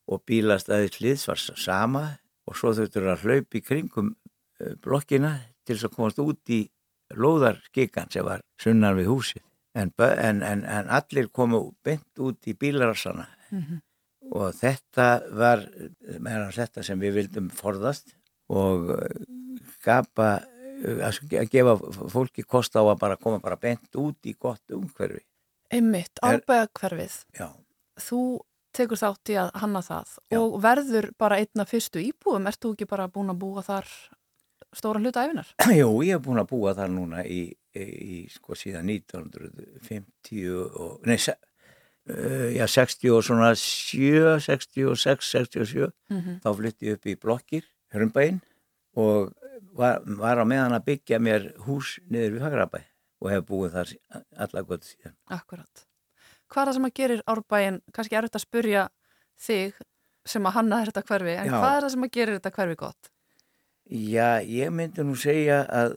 og 0.08 0.24
bílastæðislið 0.26 1.26
var 1.30 1.42
sama 1.46 2.04
og 2.48 2.58
svo 2.58 2.72
þurftur 2.74 3.10
að 3.12 3.26
hlaupa 3.26 3.58
í 3.58 3.62
kringum 3.64 4.14
blokkina 4.82 5.34
til 5.66 5.76
þess 5.76 5.88
að 5.88 5.96
komast 5.96 6.20
út 6.22 6.52
í 6.54 6.62
lóðarskikan 7.16 8.10
sem 8.12 8.26
var 8.26 8.42
sunnar 8.60 8.96
við 8.98 9.10
húsið. 9.12 9.44
En, 9.78 9.92
en, 10.02 10.42
en, 10.42 10.64
en 10.64 10.88
allir 10.90 11.28
komu 11.32 11.60
beint 11.84 12.22
út 12.24 12.48
í 12.48 12.54
bílarassana 12.58 13.28
mm 13.50 13.58
-hmm. 13.60 13.80
og 14.32 14.54
þetta 14.56 15.08
var 15.30 15.64
meðan 16.18 16.52
þetta 16.52 16.82
sem 16.82 17.00
við 17.00 17.14
vildum 17.14 17.50
forðast 17.50 18.16
og 18.48 18.90
eh, 18.96 19.22
gapa 19.84 20.40
eh, 20.82 21.04
að 21.04 21.50
gefa 21.52 21.76
fólki 22.08 22.42
kost 22.42 22.76
á 22.76 22.82
að 22.82 22.98
bara 22.98 23.16
koma 23.16 23.38
bara 23.38 23.56
beint 23.56 23.94
út 23.94 24.18
í 24.26 24.34
gott 24.34 24.64
umhverfi. 24.72 25.22
Einmitt, 25.70 26.18
árbæðakverfið 26.22 27.24
Já. 27.36 27.52
Þú 28.00 28.40
tekur 28.72 29.00
þátt 29.00 29.32
í 29.32 29.36
að 29.36 29.50
hanna 29.54 29.82
það 29.84 30.14
Já. 30.32 30.38
og 30.40 30.62
verður 30.62 31.10
bara 31.18 31.36
einna 31.42 31.66
fyrstu 31.68 32.00
íbúðum, 32.00 32.48
ert 32.48 32.60
þú 32.62 32.72
ekki 32.72 32.88
bara 32.88 33.08
búin 33.12 33.32
að 33.32 33.40
búa 33.42 33.62
þar 33.66 33.88
stóra 34.76 35.00
hluta 35.00 35.24
æfinar? 35.26 35.52
Jú, 35.80 35.90
ég 36.06 36.16
hef 36.16 36.24
búin 36.24 36.42
að 36.42 36.50
búa 36.52 36.74
þar 36.76 36.92
núna 36.92 37.24
í, 37.24 37.42
í, 37.74 38.18
sko 38.32 38.56
síðan 38.58 38.90
1950 38.92 40.44
og, 40.56 40.98
nei, 41.08 41.16
se, 41.22 41.34
uh, 42.12 42.48
já, 42.54 42.66
60 42.68 43.16
og 43.16 43.24
svona 43.26 43.54
7, 43.54 44.38
66, 44.44 45.32
67, 45.32 45.90
mm 46.10 46.20
-hmm. 46.20 46.38
þá 46.44 46.50
flytti 46.60 46.90
ég 46.90 46.98
upp 46.98 47.06
í 47.06 47.16
blokkir, 47.16 47.68
Hörnbæinn 47.94 48.40
og 48.98 49.32
var, 49.72 50.02
var 50.04 50.42
á 50.42 50.44
meðan 50.44 50.76
að 50.76 50.86
byggja 50.92 51.18
mér 51.22 51.52
hús 51.64 51.98
niður 52.10 52.36
við 52.36 52.44
Hagrabæ 52.44 52.80
og 53.22 53.30
hef 53.32 53.44
búið 53.48 53.76
þar 53.76 53.92
alla 54.44 54.62
gott 54.62 54.84
síðan. 54.86 55.14
Akkurat. 55.26 55.86
Hvað 56.48 56.62
er 56.62 56.68
það 56.68 56.76
sem 56.78 56.88
að 56.88 56.96
gerir 56.98 57.22
árbæinn, 57.28 57.80
kannski 57.92 58.16
er 58.16 58.26
þetta 58.26 58.40
að 58.40 58.46
spurja 58.46 58.88
þig 59.38 59.80
sem 60.28 60.48
að 60.48 60.54
hanna 60.58 60.82
þetta 60.88 61.04
hverfi, 61.08 61.34
en 61.34 61.48
já. 61.48 61.54
hvað 61.56 61.76
er 61.76 61.82
það 61.84 61.94
sem 61.94 62.06
að 62.06 62.12
gerir 62.16 62.38
þetta 62.38 62.54
hverfi 62.58 62.78
gott? 62.84 63.10
Já, 63.88 64.44
ég 64.44 64.68
myndi 64.68 65.00
nú 65.00 65.14
segja 65.16 65.62
að 65.72 65.94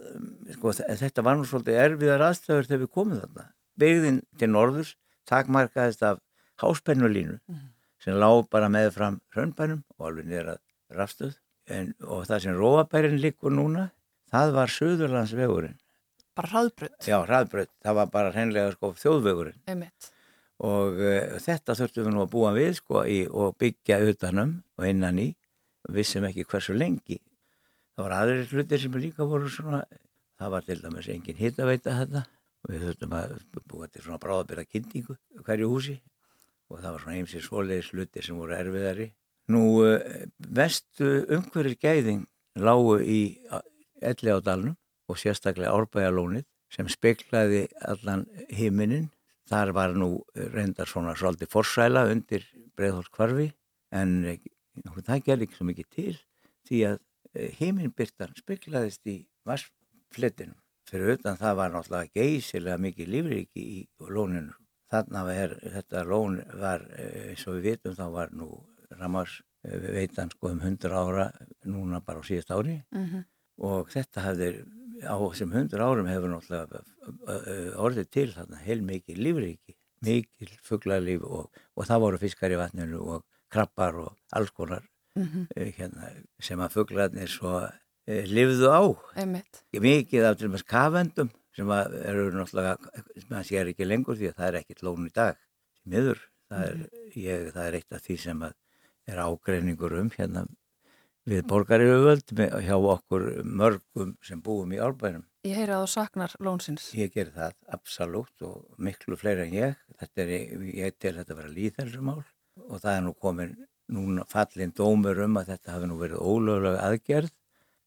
sko, 0.55 0.71
þetta 0.71 1.23
var 1.27 1.35
nú 1.35 1.43
svolítið 1.47 1.79
erfiðar 1.81 2.21
aðstæður 2.29 2.67
þegar 2.69 2.81
við 2.85 2.89
komum 2.95 3.19
þarna. 3.19 3.47
Begðin 3.81 4.19
til 4.39 4.47
norðurs 4.47 4.93
takmarkaðist 5.27 6.03
af 6.07 6.21
háspennulínu 6.61 7.35
mm. 7.35 7.65
sem 8.03 8.15
lág 8.15 8.45
bara 8.51 8.69
með 8.71 8.93
fram 8.95 9.17
hrönnbænum 9.35 9.81
og 9.97 10.07
alveg 10.07 10.29
niður 10.29 10.53
að 10.53 10.61
rafstöð 11.01 11.33
en, 11.67 11.89
og 12.07 12.23
það 12.29 12.45
sem 12.45 12.55
róabærin 12.55 13.19
líkur 13.19 13.51
núna, 13.57 13.89
það 14.31 14.53
var 14.55 14.71
söðurlandsvegurinn. 14.71 15.75
Bara 16.37 16.51
hraðbrödd? 16.53 16.95
Já, 17.03 17.17
hraðbrödd. 17.25 17.71
Það 17.83 17.97
var 17.97 18.13
bara 18.13 18.31
hreinlega 18.31 18.75
sko 18.77 18.93
þjóðvegurinn. 19.01 19.57
Einmitt. 19.67 20.07
Og 20.63 21.01
uh, 21.01 21.35
þetta 21.43 21.75
þurftum 21.75 22.07
við 22.07 22.15
nú 22.15 22.23
að 22.23 22.31
búa 22.31 22.53
við 22.55 22.71
sko 22.79 23.03
í, 23.03 23.19
og 23.27 23.57
byggja 23.59 23.99
utanum 24.07 24.55
og 24.79 24.87
innan 24.87 25.19
í. 25.19 25.27
Við 25.89 25.99
vissum 25.99 26.29
ekki 26.29 26.47
hversu 26.47 26.77
lengi 26.77 27.19
það 28.01 28.09
var 28.09 28.17
aðri 28.17 28.45
hlutir 28.49 28.81
sem 28.81 28.95
líka 28.97 29.25
voru 29.29 29.49
svona 29.51 29.81
það 30.41 30.53
var 30.55 30.63
til 30.65 30.77
dæmis 30.81 31.09
engin 31.13 31.37
hittaveita 31.37 31.93
þetta 31.99 32.21
og 32.61 32.71
við 32.73 32.85
þurftum 32.85 33.13
að 33.17 33.33
búa 33.69 33.89
til 33.89 34.01
svona 34.01 34.21
bráðabera 34.21 34.65
kynningu 34.65 35.17
hverju 35.45 35.69
húsi 35.69 35.97
og 36.71 36.79
það 36.79 36.95
var 36.95 37.03
svona 37.03 37.17
einsins 37.19 37.45
svoleiðis 37.45 37.91
hlutir 37.93 38.25
sem 38.25 38.37
voru 38.39 38.55
erfiðari. 38.55 39.11
Nú 39.51 39.63
eh, 39.85 40.25
vestu 40.39 41.09
umhverjir 41.35 41.77
gæðing 41.81 42.23
lágu 42.57 42.97
í 43.03 43.21
elli 44.01 44.33
á 44.33 44.39
dalnum 44.41 44.77
og 45.11 45.19
sérstaklega 45.19 45.73
árbæjalónið 45.75 46.47
sem 46.71 46.89
speklaði 46.89 47.65
allan 47.85 48.25
himinin 48.49 49.09
þar 49.51 49.75
var 49.75 49.93
nú 49.97 50.23
reyndar 50.33 50.89
svona 50.89 51.13
svolítið 51.19 51.51
forsæla 51.51 52.07
undir 52.09 52.47
breiðhólskvarfi 52.79 53.51
en 53.93 54.17
það 55.03 55.25
gerði 55.27 55.49
ekki 55.49 55.59
svo 55.59 55.67
mikið 55.67 55.89
til 55.91 56.13
því 56.69 56.83
að 56.93 57.01
Eh, 57.01 57.10
heiminbyrtan 57.33 58.33
speklaðist 58.37 59.07
í 59.07 59.21
vassflettinum. 59.47 60.57
Fyrir 60.89 61.15
utan 61.15 61.37
það 61.39 61.55
var 61.59 61.71
náttúrulega 61.71 62.11
geysilega 62.17 62.81
mikið 62.81 63.13
lífriki 63.13 63.63
í 63.63 63.79
lóninu. 64.11 64.55
Þannig 64.91 65.29
að 65.31 65.53
þetta 65.77 66.03
lón 66.03 66.41
var, 66.59 66.83
eh, 66.97 67.29
eins 67.31 67.47
og 67.47 67.55
við 67.55 67.67
vitum, 67.69 67.95
þá 67.95 68.07
var 68.11 68.33
nú 68.35 68.49
Ramars 68.99 69.41
eh, 69.63 69.77
veitan 69.95 70.31
sko 70.33 70.51
um 70.51 70.59
100 70.59 70.91
ára 70.91 71.31
núna 71.63 72.01
bara 72.03 72.19
á 72.19 72.27
síðast 72.27 72.51
ári 72.51 72.83
mm 72.91 73.05
-hmm. 73.05 73.23
og 73.57 73.89
þetta 73.89 74.21
hefði 74.27 74.65
á 75.07 75.15
þessum 75.15 75.53
100 75.53 75.79
árum 75.79 76.07
hefur 76.11 76.29
náttúrulega 76.29 76.83
orðið 77.77 78.09
til 78.11 78.29
þarna 78.33 78.57
heil 78.57 78.81
mikið 78.81 79.17
lífriki, 79.17 79.75
mikið 80.01 80.57
fugglarlíf 80.61 81.23
og, 81.23 81.51
og 81.75 81.87
það 81.87 82.01
voru 82.03 82.17
fiskar 82.17 82.51
í 82.51 82.59
vatninu 82.59 82.99
og 82.99 83.23
krabbar 83.49 83.95
og 83.95 84.17
alls 84.31 84.51
konar 84.51 84.83
mm 85.17 85.27
-hmm. 85.27 85.73
hérna, 85.77 86.09
sem 86.39 86.59
að 86.59 86.73
fugglarnir 86.75 87.29
svo 87.29 87.53
eh, 88.07 88.25
lifðu 88.25 88.71
á 88.71 88.81
Einmitt. 89.15 89.63
mikið 89.73 90.25
af 90.25 90.37
til 90.37 90.47
og 90.47 90.53
með 90.55 90.65
kafendum 90.65 91.31
sem 91.55 91.69
eru 91.71 92.31
náttúrulega 92.31 92.77
sem 93.19 93.37
að 93.37 93.47
sér 93.49 93.71
ekki 93.71 93.85
lengur 93.85 94.15
því 94.15 94.31
að 94.31 94.37
það 94.37 94.47
er 94.47 94.59
ekkit 94.61 94.83
lón 94.83 95.07
í 95.07 95.13
dag 95.13 95.37
miður, 95.83 96.19
það 96.49 96.65
er, 96.67 96.75
mhm. 96.75 97.11
ég, 97.15 97.53
það 97.53 97.67
er 97.67 97.77
eitt 97.79 97.91
af 97.91 98.01
því 98.05 98.17
sem 98.17 98.43
er 99.07 99.17
ágreiningur 99.17 99.99
um 99.99 100.11
hérna 100.15 100.45
við 101.29 101.43
borgaríðuvöld 101.49 102.33
hjá 102.65 102.75
okkur 102.77 103.25
mörgum 103.45 104.15
sem 104.25 104.41
búum 104.41 104.71
í 104.73 104.79
árbænum 104.81 105.25
Ég 105.45 105.57
heyri 105.57 105.73
að 105.73 105.85
þú 105.85 105.89
saknar 105.89 106.33
lónsins 106.41 106.91
Ég 106.97 107.13
ger 107.13 107.31
það, 107.33 107.55
absolutt 107.73 108.43
og 108.45 108.65
miklu 108.77 109.17
fleiri 109.17 109.47
en 109.47 109.55
ég 109.55 109.77
þetta 109.99 110.25
er, 110.25 110.31
ég 110.81 110.97
til 110.97 111.15
þetta 111.17 111.33
að 111.33 111.41
vera 111.41 111.53
líðhelsumál 111.55 112.23
og 112.67 112.81
það 112.81 112.93
er 112.95 113.05
nú 113.05 113.13
komin 113.17 113.55
núna 113.91 114.25
fallin 114.29 114.73
dómur 114.77 115.19
um 115.25 115.39
að 115.41 115.53
þetta 115.53 115.75
hafi 115.75 115.89
nú 115.89 115.97
verið 115.99 116.23
ólögulega 116.23 116.87
aðgerð 116.87 117.31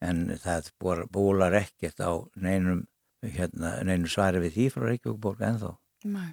en 0.04 0.24
það 0.42 0.70
bólar 1.12 1.56
ekkert 1.58 2.02
á 2.04 2.12
neinum, 2.36 2.84
hérna, 3.24 3.78
neinum 3.86 4.10
svari 4.10 4.42
við 4.44 4.58
því 4.58 4.68
frá 4.74 4.86
Reykjavíkborg 4.88 5.44
ennþá. 5.48 5.72
Nei. 6.04 6.32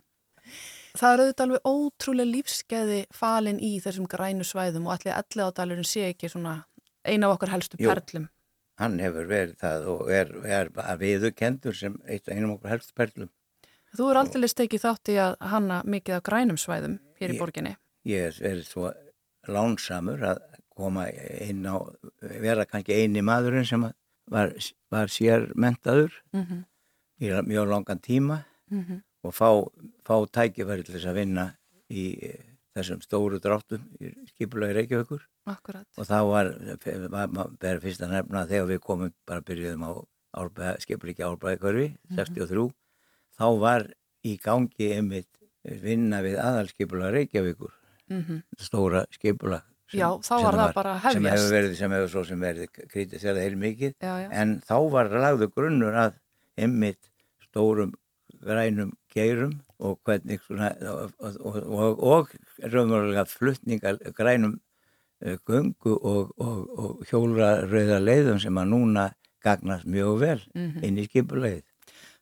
Það 0.97 1.13
eru 1.13 1.23
auðvitað 1.23 1.45
alveg 1.45 1.67
ótrúlega 1.71 2.31
lífskeiði 2.33 2.99
falin 3.15 3.59
í 3.63 3.71
þessum 3.83 4.07
grænu 4.11 4.47
svæðum 4.47 4.89
og 4.89 4.97
allir 4.97 5.15
allir 5.15 5.47
ádalurinn 5.47 5.87
sé 5.87 6.09
ekki 6.09 6.29
svona 6.31 6.57
eina 7.07 7.29
af 7.29 7.37
okkar 7.37 7.53
helstu 7.53 7.79
Jú, 7.79 7.87
perlum. 7.87 8.25
Hann 8.81 8.97
hefur 8.99 9.29
verið 9.29 9.55
það 9.61 9.87
og 9.93 10.11
er, 10.11 10.33
er 10.43 10.71
að 10.83 11.05
viðu 11.05 11.31
kendur 11.37 11.77
sem 11.77 11.95
einum 12.09 12.57
okkar 12.57 12.75
helstu 12.75 12.97
perlum. 12.97 13.31
Þú 13.95 14.09
er 14.09 14.19
aldrei 14.21 14.49
stekið 14.51 14.83
þátt 14.83 15.11
í 15.11 15.15
að 15.19 15.37
hanna 15.53 15.79
mikið 15.87 16.17
af 16.17 16.25
grænum 16.27 16.59
svæðum 16.59 16.99
hér 17.19 17.33
í 17.35 17.39
borginni. 17.39 17.73
Ég 18.07 18.31
er, 18.31 18.37
er 18.51 18.61
svo 18.65 18.91
lánsamur 19.47 20.21
að 20.23 20.41
koma 20.75 21.07
inn 21.09 21.65
á, 21.67 21.77
vera 22.21 22.65
kannski 22.65 22.95
eini 23.01 23.23
maðurinn 23.25 23.67
sem 23.67 23.83
var, 24.31 24.53
var 24.91 25.11
sér 25.11 25.49
mentaður 25.55 26.13
mm 26.33 26.43
-hmm. 26.43 26.61
í 27.21 27.31
mjög 27.47 27.67
langan 27.69 27.99
tíma 27.99 28.43
mm 28.69 28.83
-hmm. 28.83 29.01
og 29.23 29.33
fá, 29.33 29.49
fá 30.05 30.15
tækifæri 30.31 30.83
til 30.83 30.95
þess 30.95 31.09
að 31.11 31.19
vinna 31.19 31.45
í 31.89 32.05
þessum 32.75 33.01
stóru 33.03 33.39
dráttum 33.39 33.83
í 33.99 34.13
skipulagi 34.31 34.73
Reykjavíkur 34.73 35.27
Akkurat. 35.45 35.87
og 35.97 36.05
þá 36.07 36.19
var, 36.29 36.45
var 37.09 37.49
verið 37.59 37.81
fyrst 37.81 38.01
að 38.01 38.13
nefna 38.15 38.47
þegar 38.47 38.67
við 38.67 38.79
komum 38.79 39.13
bara 39.25 39.41
byrjuðum 39.41 39.83
á 39.83 39.91
skipulagi 40.79 41.23
árbæðikörfi 41.23 41.87
mm 41.89 41.97
-hmm. 42.09 42.15
63, 42.15 42.71
þá 43.37 43.59
var 43.59 43.93
í 44.23 44.37
gangi 44.37 44.93
einmitt 44.95 45.33
vinna 45.63 46.21
við 46.21 46.39
aðalskipulagi 46.39 47.13
Reykjavíkur 47.17 47.73
mm 48.11 48.23
-hmm. 48.27 48.41
stóra 48.59 49.05
skipula 49.11 49.61
sem, 49.91 49.99
já, 49.99 50.07
þá 50.23 50.35
var 50.43 50.73
bara 50.73 50.93
hefjast 50.97 51.13
sem 51.13 51.25
hefur 51.31 51.55
verið, 51.55 51.75
sem 51.77 51.91
hefur 51.91 52.09
svo 52.09 52.23
sem 52.23 52.39
verið 52.39 52.67
krítið 52.91 53.23
þegar 53.23 53.41
heil 53.41 53.57
mikið 53.57 53.93
já, 54.01 54.13
já. 54.23 54.29
en 54.31 54.61
þá 54.61 54.77
var 54.91 55.09
lagðu 55.25 55.51
grunnur 55.55 55.97
að 56.05 56.13
ymmit 56.57 56.99
stórum 57.47 57.93
grænum 58.41 58.91
geirum 59.13 59.61
og 59.79 59.99
hvernig 60.05 60.41
svona, 60.45 60.71
og, 60.81 61.11
og, 61.19 61.55
og, 61.57 62.03
og 62.03 62.29
raunverulega 62.63 63.25
fluttningar 63.25 63.97
grænum 64.17 64.59
gungu 65.45 65.93
og 66.01 67.03
hjólrarauða 67.09 67.99
leiðum 68.01 68.39
sem 68.41 68.57
að 68.57 68.71
núna 68.73 69.11
gagnast 69.43 69.85
mjög 69.85 70.19
vel 70.19 70.41
mm 70.53 70.71
-hmm. 70.71 70.83
inn 70.85 70.97
í 70.97 71.05
skipulegið 71.05 71.63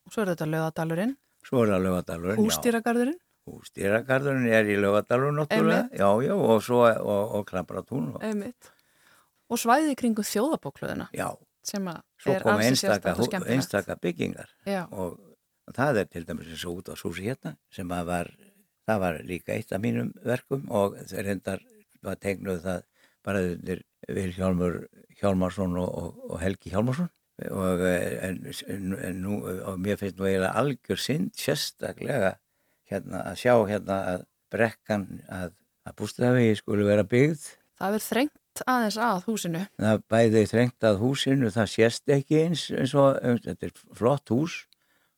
og 0.06 0.14
svo 0.14 0.22
er 0.22 0.30
þetta 0.34 0.46
lögadalurinn 0.46 1.16
svo 1.44 1.64
er 1.64 1.70
það 1.74 1.86
lögadalurinn 1.88 2.42
hústýragarðurinn 2.44 3.20
Stýragarðurinn 3.68 4.50
er 4.54 4.70
í 4.70 4.78
náttúrulega, 4.80 5.90
já, 5.94 6.10
já, 6.26 6.34
og 6.36 6.64
svo 6.66 6.84
og, 6.86 7.36
og 7.40 7.46
Klambratún. 7.50 8.12
Einmitt. 8.22 8.72
Og 9.50 9.58
svæði 9.58 9.96
kringu 9.98 10.26
þjóðabókluðina. 10.26 11.10
Já, 11.18 11.32
svo 11.70 12.36
koma 12.44 12.64
einstaka, 12.64 13.16
einstaka 13.48 13.98
byggingar 14.02 14.50
já. 14.66 14.86
og 14.92 15.20
það 15.76 16.02
er 16.02 16.10
til 16.10 16.26
dæmis 16.26 16.50
eins 16.50 16.66
og 16.66 16.80
út 16.80 16.90
á 16.90 16.96
Súsi 16.98 17.28
hérna 17.28 17.56
sem 17.74 17.92
að 17.92 18.10
var, 18.10 18.32
það 18.88 19.04
var 19.04 19.20
líka 19.28 19.54
eitt 19.54 19.74
af 19.76 19.84
mínum 19.84 20.12
verkum 20.26 20.66
og 20.70 20.98
þeir 21.12 21.34
hendar 21.34 21.64
var 22.06 22.20
tegnuð 22.20 22.64
það 22.66 22.84
bara 23.26 23.46
þeir 23.60 23.86
Vilhjálmur 24.10 24.78
Hjálmarsson 25.20 25.76
og, 25.78 25.90
og, 25.90 26.22
og 26.32 26.42
Helgi 26.42 26.72
Hjálmarsson 26.74 27.10
og, 27.52 27.84
en, 27.84 28.40
en, 28.68 28.94
en 28.98 29.20
nú, 29.24 29.42
og 29.44 29.80
mér 29.80 30.00
finnst 30.00 30.18
nú 30.20 30.28
eiginlega 30.28 30.56
algjör 30.60 31.00
synd 31.00 31.36
sérstaklega 31.38 32.38
hérna 32.90 33.24
að 33.30 33.40
sjá 33.44 33.54
hérna 33.70 33.98
að 34.14 34.26
brekkan 34.54 35.08
að, 35.30 35.56
að 35.86 35.98
bústafegi 36.02 36.58
skulle 36.60 36.88
vera 36.88 37.06
byggð. 37.08 37.46
Það 37.80 37.98
er 37.98 38.06
þrengt 38.06 38.64
aðeins 38.66 39.00
að 39.00 39.24
húsinu. 39.28 39.64
Það 39.80 40.04
bæði 40.12 40.44
þrengt 40.52 40.90
að 40.90 41.02
húsinu, 41.04 41.52
það 41.54 41.72
sést 41.76 42.14
ekki 42.16 42.44
eins 42.44 42.68
eins 42.74 42.96
og 42.98 43.20
þetta 43.46 43.70
er 43.70 43.74
flott 43.96 44.34
hús 44.34 44.62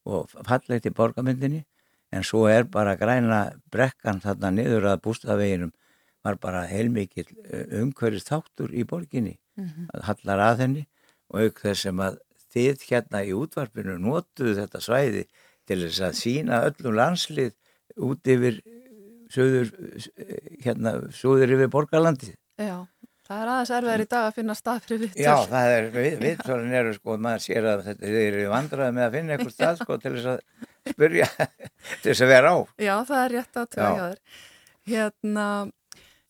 og 0.06 0.32
fallegt 0.48 0.90
í 0.90 0.96
borgamyndinni 0.96 1.64
en 2.12 2.26
svo 2.28 2.48
er 2.52 2.66
bara 2.68 2.98
græna 3.00 3.44
brekkan 3.72 4.22
þarna 4.24 4.52
niður 4.56 4.90
að 4.92 5.04
bústafaveginum 5.06 5.72
var 6.26 6.38
bara 6.42 6.66
heilmikið 6.70 7.32
umhverjast 7.82 8.30
þáttur 8.30 8.74
í 8.74 8.84
borginni 8.86 9.38
mm 9.58 9.68
-hmm. 9.68 10.04
hallar 10.10 10.44
að 10.50 10.66
henni 10.66 10.84
og 11.30 11.46
auk 11.46 11.62
þess 11.64 11.86
að 11.86 12.20
þið 12.52 12.84
hérna 12.90 13.24
í 13.24 13.34
útvarpinu 13.34 13.98
notuðu 13.98 14.58
þetta 14.60 14.82
svæði 14.84 15.24
til 15.66 15.80
þess 15.86 16.02
að 16.08 16.20
sína 16.20 16.64
öllum 16.68 16.98
landslið 17.00 17.54
út 17.98 18.32
yfir 18.36 18.62
söður 19.32 19.72
hérna, 20.64 20.98
söður 21.16 21.56
yfir 21.58 21.72
borgarlandið 21.72 22.34
Já, 22.62 22.78
það 23.28 23.44
er 23.44 23.52
aðeins 23.54 23.74
erfiðar 23.78 24.04
í 24.04 24.10
dag 24.12 24.28
að 24.28 24.38
finna 24.40 24.56
stað 24.58 24.82
fyrir 24.86 25.04
vittur 25.06 25.24
Já, 25.24 25.36
það 25.52 25.76
er, 25.78 25.90
vittólinn 26.22 26.78
eru 26.82 26.96
sko, 26.98 27.18
maður 27.28 27.46
sér 27.46 27.70
að 27.72 27.86
þetta 27.90 28.14
er 28.26 28.40
vandrað 28.52 28.96
með 28.98 29.08
að 29.08 29.18
finna 29.18 29.36
eitthvað 29.38 29.56
stað 29.56 29.84
sko 29.84 30.00
til 30.04 30.14
þess 30.18 30.32
að 30.34 30.42
spyrja 30.92 31.30
til 32.02 32.10
þess 32.12 32.26
að 32.26 32.34
vera 32.34 32.56
á. 32.56 32.58
Já, 32.82 32.96
það 33.08 33.22
er 33.24 33.36
rétt 33.38 33.62
að 33.62 33.70
tjóða 33.76 34.08
þér. 34.08 34.42
Hérna 34.92 35.46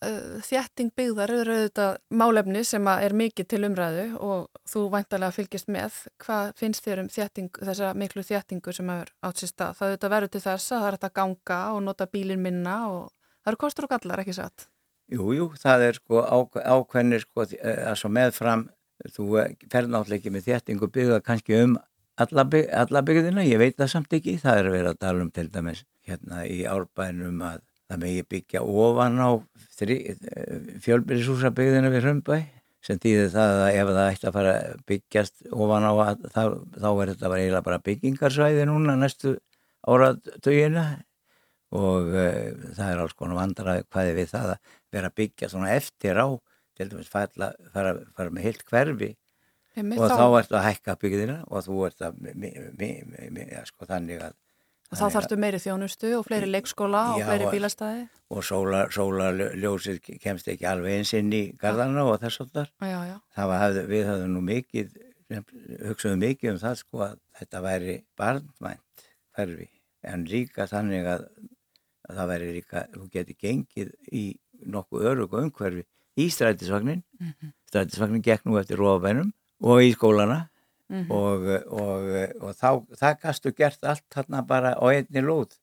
þjætting 0.01 0.89
byggðar 0.97 1.31
eru 1.35 1.55
auðvitað 1.59 1.97
málefni 2.17 2.63
sem 2.65 2.87
er 2.89 3.13
mikið 3.13 3.47
til 3.53 3.61
umræðu 3.67 4.05
og 4.17 4.61
þú 4.69 4.85
væntalega 4.95 5.35
fylgist 5.35 5.69
með. 5.69 5.99
Hvað 6.23 6.53
finnst 6.57 6.85
þér 6.87 7.03
um 7.03 7.09
þjætting, 7.13 7.51
þessa 7.61 7.91
miklu 7.97 8.25
þjættingu 8.25 8.73
sem 8.73 8.89
er 8.93 9.11
átt 9.21 9.43
sér 9.43 9.51
stað? 9.53 9.77
Það 9.77 9.91
auðvitað 9.91 10.13
verður 10.15 10.33
til 10.33 10.43
þess 10.47 10.71
að 10.71 10.81
það 10.81 10.89
er 10.89 10.99
að 10.99 11.15
ganga 11.21 11.61
og 11.75 11.81
nota 11.85 12.09
bílin 12.09 12.41
minna 12.41 12.77
og 12.89 13.03
það 13.43 13.53
eru 13.53 13.61
kostur 13.65 13.87
og 13.87 13.93
gallar 13.93 14.23
ekki 14.23 14.37
satt? 14.39 14.67
Jújú, 15.11 15.37
jú, 15.37 15.47
það 15.61 15.87
er 15.89 15.99
sko 15.99 16.25
ákveðnir 16.57 17.25
sko 17.25 17.45
að 17.45 17.95
svo 17.99 18.11
meðfram 18.15 18.67
þú 19.11 19.29
fer 19.69 19.89
náttúrulega 19.89 20.19
ekki 20.19 20.33
með 20.33 20.47
þjættingu 20.49 20.89
byggða 20.93 21.23
kannski 21.25 21.57
um 21.61 21.77
alla, 22.21 22.45
bygg, 22.45 22.69
alla 22.73 23.01
byggðina, 23.05 23.43
ég 23.47 23.61
veit 23.61 23.77
það 23.79 23.91
samt 23.95 24.15
ekki. 24.17 24.37
Það 24.41 24.61
er 24.61 24.71
verið 24.75 24.89
að 24.91 25.01
tala 25.01 25.25
um 25.25 25.31
til 25.33 25.47
dæmis 25.51 25.83
hérna 26.07 26.45
í 26.49 26.63
árbænum 26.69 27.41
að 27.45 27.61
það 27.91 28.01
megi 28.05 28.23
byggja 28.31 28.63
ofan 28.63 29.19
á 29.19 29.29
fjölbyrjishúsabygðina 30.85 31.91
við 31.91 32.05
Hrömbæ 32.05 32.35
sem 32.81 32.97
týðir 33.01 33.29
það 33.33 33.59
að 33.61 33.77
ef 33.77 33.89
það 33.91 34.07
ætti 34.07 34.27
að 34.29 34.35
fara 34.37 34.53
byggjast 34.89 35.47
ofan 35.51 35.85
á 35.85 35.93
að, 35.93 36.27
þá, 36.33 36.43
þá 36.81 36.89
er 36.89 37.11
þetta 37.11 37.29
bara 37.29 37.41
eiginlega 37.41 37.65
bara 37.67 37.85
byggingarsvæði 37.87 38.67
núna 38.69 38.95
næstu 38.97 39.35
áratöginna 39.85 40.85
og 41.77 42.09
uh, 42.11 42.53
það 42.77 42.87
er 42.87 43.01
alls 43.03 43.17
konar 43.17 43.39
vandraði 43.39 43.85
hvaði 43.93 44.15
við 44.17 44.31
það 44.33 44.53
að 44.55 44.77
vera 44.97 45.13
byggja 45.21 45.51
svona 45.51 45.75
eftir 45.75 46.19
á 46.19 46.27
til 46.77 46.89
dæmis 46.91 47.11
fara, 47.11 47.51
fara, 47.73 47.95
fara 48.17 48.33
með 48.33 48.47
heilt 48.49 48.63
hverfi. 48.67 49.11
Og 49.77 50.01
þá, 50.01 50.17
þá 50.19 50.25
ertu 50.41 50.57
að 50.57 50.65
hækka 50.67 50.97
byggðina 50.99 51.37
og 51.47 51.63
þú 51.63 51.83
ert 51.87 52.01
að 52.03 52.17
ja, 52.27 53.61
sko, 53.69 53.87
þannig 53.87 54.25
að 54.25 54.33
Og 54.91 54.99
þá 54.99 55.05
þarfstu 55.13 55.37
meiri 55.39 55.59
þjónustu 55.63 56.09
og 56.17 56.25
fleiri 56.27 56.49
leikskóla 56.51 57.01
og 57.13 57.21
já, 57.21 57.25
fleiri 57.29 57.45
bílastæði. 57.53 58.01
Og 58.35 58.43
sólarljósið 58.43 60.01
kemst 60.19 60.49
ekki 60.51 60.67
alveg 60.67 60.97
eins 60.99 61.13
inn 61.15 61.31
í 61.31 61.41
gardana 61.59 62.03
og 62.09 62.19
þess 62.19 62.43
að 62.43 62.51
það. 62.57 63.79
Við 63.87 64.03
höfum 64.09 64.35
nú 64.35 64.43
mikið, 64.49 64.97
hugsaðum 65.87 66.25
mikið 66.25 66.51
um 66.51 66.59
það 66.65 66.77
sko 66.81 67.05
að 67.07 67.15
þetta 67.39 67.63
væri 67.63 67.95
barnvænt 68.19 69.07
ferfi. 69.31 69.69
En 70.11 70.27
líka 70.27 70.67
þannig 70.67 71.07
að, 71.07 71.25
að 72.09 72.19
það 72.19 72.31
væri 72.33 72.53
líka, 72.57 72.85
þú 72.91 73.07
geti 73.15 73.39
gengið 73.39 73.95
í 74.11 74.25
nokkuð 74.75 75.09
örug 75.13 75.37
og 75.37 75.47
umhverfi 75.47 75.87
í 76.19 76.27
strætisvagnin. 76.35 77.03
Mm 77.19 77.31
-hmm. 77.31 77.55
Strætisvagnin 77.71 78.27
gekk 78.27 78.43
nú 78.43 78.59
eftir 78.59 78.75
róabænum 78.75 79.31
og 79.63 79.83
í 79.87 79.95
skólana 79.95 80.50
mm 80.91 81.03
-hmm. 81.03 81.11
og, 81.11 81.49
og, 81.81 82.01
og 82.43 82.55
þá, 82.55 82.69
það 82.99 83.19
gastu 83.23 83.53
gert 83.55 83.83
allt 83.83 84.05
þarna 84.13 84.45
bara 84.47 84.75
á 84.75 84.85
einni 84.91 85.23
lóð 85.23 85.57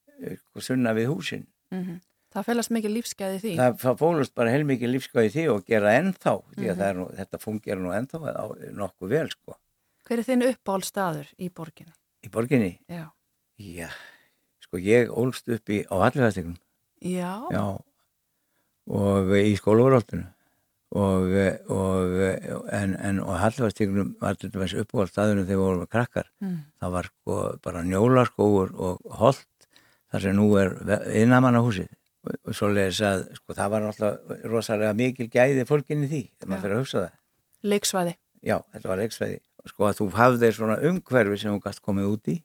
og 0.54 0.62
sunna 0.62 0.94
við 0.96 1.10
húsin 1.12 1.46
mm 1.70 1.82
-hmm. 1.84 1.98
Það 2.28 2.44
fælast 2.44 2.70
mikið 2.70 2.92
lífsgæði 2.92 3.38
því 3.42 3.52
Það 3.56 3.94
fólust 3.98 4.34
bara 4.34 4.50
heilmikið 4.52 4.90
lífsgæði 4.92 5.30
því 5.32 5.44
og 5.52 5.64
gera 5.64 5.94
ennþá 5.96 6.34
því 6.56 6.66
að 6.68 6.76
mm 6.76 6.82
-hmm. 6.82 6.96
nú, 6.96 7.04
þetta 7.18 7.38
fungerar 7.38 7.82
nú 7.82 7.92
ennþá 7.92 8.18
á, 8.36 8.44
nokkuð 8.72 9.08
vel 9.08 9.30
sko 9.30 9.56
Hver 10.04 10.18
er 10.18 10.24
þinn 10.24 10.42
uppáhaldstaður 10.42 11.28
í 11.38 11.48
borginni? 11.48 11.92
Í 12.24 12.28
borginni? 12.28 12.80
Já 12.88 13.10
Já, 13.58 13.88
sko 14.60 14.78
ég 14.78 15.10
ólst 15.10 15.48
upp 15.48 15.68
í 15.68 15.84
á 15.90 15.94
Halliðarstíkunum 16.04 16.58
Já 17.00 17.32
Já 17.50 17.78
og 18.88 19.36
í 19.36 19.56
skólavaráltunum 19.56 20.26
og, 20.96 21.34
og, 21.68 22.14
en, 22.72 22.94
en 22.96 23.20
og 23.20 23.36
Hallvarstíkunum 23.42 24.14
var 24.22 24.38
til 24.40 24.52
dæmis 24.52 24.72
uppáhald 24.78 25.12
staðunum 25.12 25.44
þegar 25.44 25.58
við 25.58 25.62
vorum 25.62 25.90
krakkar. 25.92 26.30
Mm. 26.40 26.58
það 26.80 26.94
var 26.96 27.10
sko 27.10 27.38
bara 27.64 27.84
njólaskóur 27.84 28.72
og 28.72 29.18
holt 29.20 29.68
þar 30.08 30.24
sem 30.24 30.36
nú 30.36 30.48
er 30.60 30.72
innamannahúsið 31.20 31.90
og, 32.24 32.38
og 32.40 32.56
svo 32.56 32.70
leiðis 32.72 33.02
að 33.04 33.26
sko 33.36 33.58
það 33.58 33.74
var 33.74 33.88
alltaf 33.90 34.32
rosalega 34.48 34.94
mikil 34.96 35.28
gæði 35.32 35.66
fólkinni 35.68 36.08
því 36.08 36.22
þegar 36.30 36.52
maður 36.52 36.64
fyrir 36.64 36.78
að 36.78 36.84
hugsa 36.84 37.02
það. 37.02 37.18
Leiksvæði. 37.68 38.14
Já, 38.48 38.56
þetta 38.72 38.92
var 38.92 39.02
leiksvæði. 39.02 39.40
Sko 39.68 39.88
að 39.88 39.98
þú 39.98 40.06
hafðir 40.16 40.56
svona 40.56 40.78
umhverfi 40.88 41.42
sem 41.42 41.52
þú 41.52 41.62
gæst 41.66 41.84
komið 41.84 42.12
út 42.14 42.32
í. 42.32 42.38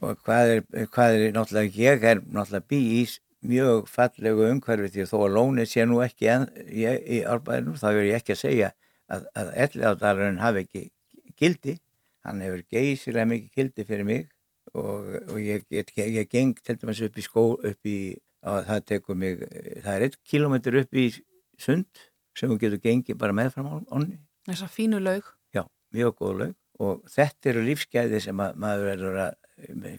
Og 0.00 0.18
hvað 0.24 0.52
er, 0.54 0.64
hvað 0.90 1.18
er 1.18 1.34
náttúrulega 1.36 1.82
ég 1.82 2.08
er 2.08 2.22
náttúrulega 2.24 2.68
bí 2.72 2.80
í 3.02 3.04
mjög 3.44 3.88
fallegu 3.90 4.48
umhverfi 4.48 4.90
því 4.94 5.06
þó 5.10 5.16
að 5.20 5.34
lónið 5.36 5.70
sé 5.70 5.86
nú 5.88 6.00
ekki 6.04 6.30
en, 6.32 6.46
í, 6.64 6.84
í 6.88 7.20
árbæðinum 7.28 7.78
þá 7.80 7.88
er 7.92 8.06
ég 8.08 8.20
ekki 8.20 8.34
að 8.34 8.40
segja 8.40 8.70
að, 9.12 9.26
að 9.36 9.50
elliðádalurinn 9.66 10.40
hafi 10.42 10.64
ekki 10.64 10.84
gildi 11.40 11.76
hann 12.24 12.40
hefur 12.44 12.64
geysilega 12.72 13.28
mikið 13.30 13.58
gildi 13.58 13.86
fyrir 13.88 14.08
mig 14.08 14.26
og, 14.72 15.10
og 15.28 15.38
ég, 15.42 15.64
ég, 15.74 15.92
ég 16.16 16.30
geng 16.30 16.56
til 16.64 16.78
dæmis 16.80 17.02
upp 17.04 17.20
í 17.20 17.24
skó 17.24 17.46
upp 17.54 17.90
í, 17.90 17.98
það 18.42 18.84
tekur 18.90 19.18
mig 19.18 19.44
það 19.84 19.94
er 19.94 20.06
eitt 20.08 20.18
kilómetr 20.24 20.80
upp 20.82 21.00
í 21.00 21.08
sund 21.60 22.04
sem 22.34 22.50
þú 22.50 22.58
getur 22.62 22.82
gengið 22.82 23.18
bara 23.20 23.36
meðfram 23.36 23.84
onni. 23.94 24.18
Þessar 24.48 24.72
fínu 24.72 25.00
laug 25.02 25.28
Já, 25.54 25.62
mjög 25.94 26.16
góð 26.20 26.38
laug 26.40 26.54
og 26.84 27.04
þetta 27.06 27.52
eru 27.52 27.66
lífsgæði 27.68 28.20
sem 28.24 28.40
að, 28.42 28.56
maður 28.58 28.88
verður 28.90 29.20
að 29.28 29.36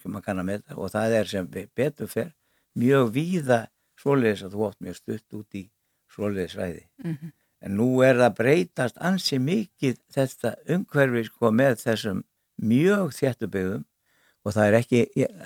maður 0.03 0.25
kannar 0.25 0.47
með 0.47 0.65
það 0.65 0.81
og 0.81 0.91
það 0.91 1.13
er 1.19 1.29
sem 1.31 1.47
betur 1.77 2.11
fyrr 2.11 2.33
mjög 2.75 3.11
víða 3.15 3.65
svoleiðis 3.99 4.45
að 4.45 4.55
þú 4.55 4.67
ótt 4.67 4.83
mjög 4.83 4.99
stutt 4.99 5.37
út 5.39 5.57
í 5.57 5.63
svoleiðis 6.11 6.55
svæði. 6.55 6.85
Mm 7.03 7.17
-hmm. 7.17 7.33
En 7.65 7.77
nú 7.79 7.89
er 8.03 8.15
það 8.19 8.37
breytast 8.37 8.97
ansi 9.01 9.39
mikið 9.39 9.99
þetta 10.13 10.55
umhverfi 10.69 11.23
sko 11.25 11.51
með 11.51 11.75
þessum 11.81 12.23
mjög 12.61 13.13
þjættubegðum 13.17 13.85
og 14.45 14.53
það 14.53 14.67
er 14.67 14.77
ekki 14.79 14.99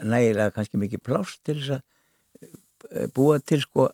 nægilega 0.04 0.52
kannski 0.52 0.78
mikið 0.78 1.04
plást 1.06 1.44
til 1.44 1.56
þess 1.62 1.70
að 1.78 1.82
eh, 2.92 3.08
búa 3.16 3.40
til 3.40 3.62
sko 3.62 3.90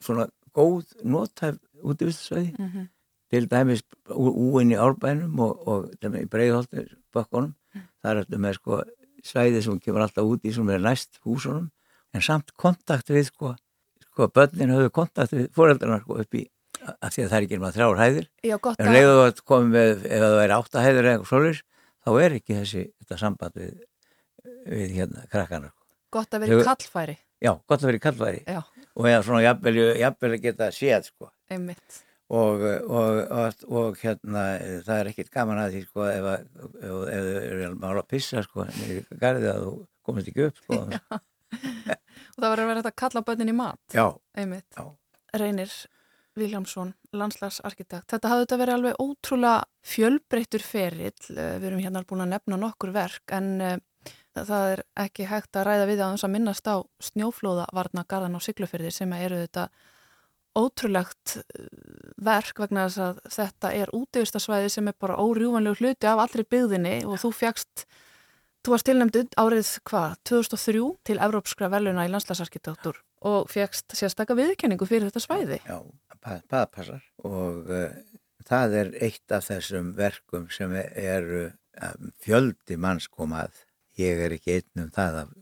svona 0.00 0.28
góð 0.54 0.94
nótæf 1.04 1.58
út 1.82 2.02
í 2.02 2.08
vistasvæði. 2.08 2.54
Mm 2.58 2.68
-hmm. 2.68 2.86
Til 3.28 3.48
dæmis 3.48 3.82
úinn 4.08 4.72
í 4.72 4.80
árbænum 4.80 5.40
og, 5.40 5.68
og 5.68 5.90
í 6.02 6.24
breiðholtir 6.32 6.96
bakkonum. 7.12 7.54
Mm. 7.74 7.80
Það 8.00 8.10
er 8.10 8.16
alltaf 8.16 8.40
með 8.40 8.54
sko 8.54 8.82
svæði 9.22 9.62
sem 9.62 9.80
kemur 9.80 10.00
alltaf 10.00 10.24
út 10.24 10.44
í 10.44 10.52
sem 10.52 10.68
er 10.70 10.80
næst 10.80 11.20
húsunum 11.24 11.68
en 12.16 12.24
samt 12.24 12.54
kontakt 12.58 13.10
við 13.12 13.28
sko, 13.28 13.54
sko 14.08 14.28
börnin 14.34 14.72
höfðu 14.74 14.92
kontakt 14.94 15.34
við 15.36 15.50
fóreldrarnar 15.56 16.04
sko 16.04 16.20
upp 16.22 16.38
í 16.38 16.46
af 16.88 17.12
því 17.12 17.24
að 17.24 17.30
það 17.30 17.36
er 17.38 17.46
ekki 17.46 17.58
um 17.58 17.66
að 17.68 17.76
þrjár 17.76 18.00
hæðir. 18.02 18.26
Já, 18.46 18.56
en 18.70 18.90
leiðu 18.94 19.14
að 19.24 19.42
komum 19.50 19.74
við 19.74 20.04
ef 20.06 20.24
það 20.24 20.42
er 20.44 20.54
áttahæðir 20.56 21.08
eða 21.12 21.28
svolir 21.28 21.62
þá 22.04 22.10
er 22.22 22.36
ekki 22.38 22.58
þessi 22.58 22.82
þetta 22.88 23.20
samband 23.22 23.60
við, 23.60 23.72
við 24.72 24.98
hérna 24.98 25.24
krakkanar 25.32 25.72
sko. 25.72 25.86
Gott 26.14 26.36
að 26.36 26.44
vera 26.44 26.58
í 26.58 26.68
kallfæri. 26.68 27.16
Já, 27.44 27.52
gott 27.68 27.80
að 27.82 27.90
vera 27.90 28.00
í 28.00 28.04
kallfæri. 28.04 28.44
Já. 28.48 28.60
og 28.98 29.08
eða 29.08 29.24
svona 29.26 29.42
jafnvel 29.44 30.38
geta 30.42 30.70
séð 30.74 31.10
sko. 31.10 31.32
Og, 32.28 32.64
og, 32.92 33.18
og, 33.32 33.62
og 33.72 34.00
hérna 34.02 34.42
það 34.84 34.98
er 34.98 35.08
ekkit 35.12 35.30
gaman 35.32 35.62
að 35.62 35.76
því 35.76 35.84
sko 35.86 36.08
ef 36.12 36.26
þú 36.82 36.98
eru 37.14 37.70
að 37.88 38.02
pissa 38.10 38.42
sko 38.44 38.66
garðið 39.16 39.48
að 39.54 39.62
þú 39.64 39.72
komist 40.04 40.28
ekki 40.32 40.48
upp 40.50 40.60
sko. 40.60 40.82
Já 41.88 41.97
og 42.38 42.44
það 42.44 42.52
var 42.52 42.62
að 42.62 42.68
vera 42.70 42.82
þetta 42.82 42.94
að 42.94 43.00
kalla 43.02 43.24
bönnin 43.26 43.50
í 43.50 43.56
mat. 43.58 43.80
Já, 43.90 44.06
já. 44.38 44.84
Reynir 45.38 45.72
Viljámsson, 46.38 46.94
landslagsarkitekt. 47.18 48.06
Þetta 48.12 48.30
hafði 48.30 48.46
þetta 48.46 48.58
verið 48.60 48.76
alveg 48.76 49.02
ótrúlega 49.02 49.90
fjölbreyttur 49.92 50.64
ferill. 50.64 51.12
Eh, 51.34 51.58
við 51.58 51.68
erum 51.70 51.82
hérna 51.82 52.04
búin 52.08 52.24
að 52.24 52.34
nefna 52.36 52.60
nokkur 52.60 52.94
verk 52.94 53.34
en 53.34 53.50
uh, 53.64 53.76
það 54.38 54.72
er 54.72 54.82
ekki 55.04 55.28
hægt 55.28 55.58
að 55.58 55.68
ræða 55.68 55.86
við 55.90 56.02
að 56.02 56.14
þess 56.14 56.28
að 56.28 56.34
minnast 56.36 56.70
á 56.70 56.76
snjóflóðavarna 57.10 58.04
garðan 58.08 58.38
á 58.38 58.40
Siglufyrði 58.44 58.92
sem 58.94 59.14
eru 59.18 59.40
þetta 59.42 59.68
ótrúlegt 60.58 61.38
uh, 61.40 61.70
verk 62.30 62.62
vegna 62.62 62.86
þess 62.86 63.04
að 63.08 63.22
þetta 63.38 63.72
er 63.82 63.94
útíðustasvæði 63.98 64.74
sem 64.76 64.92
er 64.92 64.98
bara 65.00 65.18
órjúvanlegu 65.18 65.82
hluti 65.82 66.10
af 66.10 66.22
allri 66.22 66.46
byggðinni 66.46 67.00
og 67.08 67.18
þú 67.24 67.34
fjagst, 67.42 67.88
þú 68.68 68.74
varst 68.74 68.84
tilnæmdund 68.84 69.36
árið 69.40 69.68
hvað, 69.88 70.14
2003 70.28 70.80
til 71.08 71.14
Evrópskra 71.24 71.70
veluna 71.72 72.02
í 72.04 72.10
landslæsarkitektur 72.12 72.98
og 73.28 73.48
fjagst 73.48 73.94
sérstakka 73.96 74.36
viðkenningu 74.36 74.84
fyrir 74.84 75.08
þetta 75.08 75.22
svæði. 75.24 75.58
Já, 75.64 75.78
það 76.52 76.66
passar 76.74 77.06
og 77.24 77.72
uh, 77.72 77.86
það 78.44 78.76
er 78.82 78.92
eitt 79.08 79.32
af 79.32 79.48
þessum 79.48 79.94
verkum 79.96 80.50
sem 80.52 80.76
eru 80.76 81.46
um, 81.48 82.12
fjöldi 82.20 82.76
manns 82.76 83.08
komað. 83.08 83.56
Ég 83.96 84.20
er 84.26 84.36
ekki 84.36 84.58
einn 84.58 84.84
um 84.84 84.92
það 84.92 85.22
að, 85.22 85.34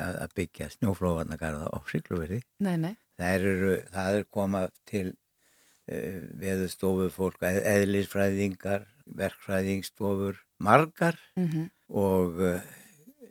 að 0.00 0.36
byggja 0.40 0.72
snjóflóðvarnagarða 0.78 1.68
á 1.68 1.78
Sigluveri. 1.92 2.40
Nei, 2.64 2.78
nei. 2.80 2.94
Það 3.20 3.36
er, 3.36 3.88
það 3.92 4.22
er 4.22 4.28
komað 4.32 4.70
til 4.88 5.08
uh, 5.12 6.20
veðustofu 6.40 7.12
fólk, 7.12 7.44
eðlisfræðingar, 7.44 8.88
verkfræðingstofur, 9.20 10.40
margar 10.60 11.18
mm 11.36 11.46
-hmm. 11.48 11.66
og, 11.88 12.40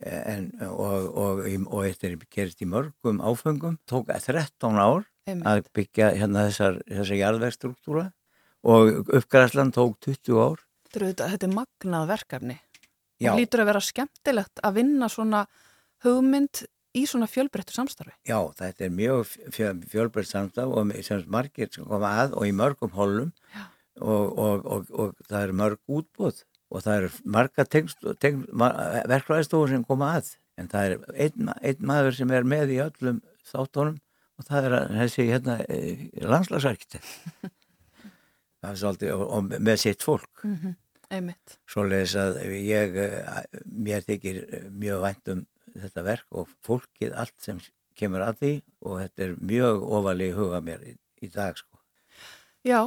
en, 0.01 0.51
og, 0.61 1.15
og, 1.15 1.43
og 1.67 1.83
þetta 1.85 2.07
er 2.07 2.17
gerist 2.29 2.61
í 2.61 2.65
mörgum 2.65 3.21
áfengum. 3.21 3.77
Tók 3.85 4.07
13 4.07 4.77
ár 4.77 5.05
Einmitt. 5.27 5.47
að 5.47 5.69
byggja 5.73 6.13
hérna 6.15 6.47
þessar, 6.49 6.81
þessar 6.87 7.21
jarðverkstruktúra 7.21 8.11
og 8.63 9.13
uppgræslan 9.13 9.71
tók 9.71 9.99
20 9.99 10.41
ár. 10.41 10.65
Þetta 10.89 11.45
er 11.45 11.53
magnað 11.53 12.07
verkefni. 12.07 12.59
Já. 13.19 13.31
Það 13.31 13.39
lítur 13.39 13.61
að 13.61 13.69
vera 13.69 13.79
skemmtilegt 13.83 14.61
að 14.63 14.75
vinna 14.79 15.09
svona 15.11 15.47
hugmynd 16.03 16.63
í 16.95 17.05
svona 17.05 17.27
fjölbreyttu 17.29 17.75
samstarfi. 17.75 18.13
Já, 18.27 18.39
þetta 18.57 18.85
er 18.85 18.93
mjög 18.95 19.33
fjölbreytt 19.91 20.29
samstarf 20.29 20.71
og 20.73 20.93
sem 21.05 21.25
margir 21.27 21.69
koma 21.75 22.13
að 22.23 22.37
og 22.39 22.47
í 22.47 22.53
mörgum 22.55 22.95
holum 22.95 23.33
og, 23.99 24.39
og, 24.39 24.65
og, 24.65 24.89
og 24.89 25.27
það 25.27 25.43
er 25.43 25.55
mörg 25.59 25.79
útbúð 25.99 26.43
og 26.69 26.83
það 26.85 27.05
er 27.05 27.17
marga 27.25 27.65
verklæðistofur 29.09 29.73
sem 29.73 29.85
koma 29.87 30.13
að 30.19 30.35
en 30.59 30.69
það 30.71 30.85
er 30.85 30.97
einn, 31.25 31.53
einn 31.61 31.87
maður 31.91 32.17
sem 32.19 32.33
er 32.35 32.47
með 32.47 32.75
í 32.75 32.81
öllum 32.83 33.21
þáttónum 33.49 33.97
og 34.39 34.47
það 34.47 34.67
er 34.67 34.75
þessi 34.97 35.25
hérna, 35.29 35.57
eh, 35.67 36.05
landslagsarkitekt 36.23 37.07
svolítið, 38.81 39.15
og, 39.15 39.25
og 39.25 39.55
með 39.55 39.81
sitt 39.85 40.05
fólk 40.05 40.43
mm 40.43 40.55
-hmm. 40.55 40.75
einmitt 41.09 41.57
svo 41.69 41.87
leiðis 41.87 42.15
að 42.19 42.41
ég 42.59 42.99
eh, 43.05 43.43
mér 43.65 44.05
þykir 44.07 44.69
mjög 44.69 45.01
vænt 45.07 45.33
um 45.35 45.45
þetta 45.75 46.05
verk 46.05 46.27
og 46.31 46.49
fólkið 46.65 47.15
allt 47.15 47.37
sem 47.41 47.59
kemur 47.99 48.23
að 48.23 48.39
því 48.41 48.53
og 48.87 49.01
þetta 49.03 49.25
er 49.25 49.35
mjög 49.51 49.83
ofalið 49.97 50.37
huga 50.39 50.61
mér 50.63 50.85
í, 50.87 50.93
í 51.21 51.29
dag 51.33 51.57
sko. 51.57 51.79
Já, 52.67 52.79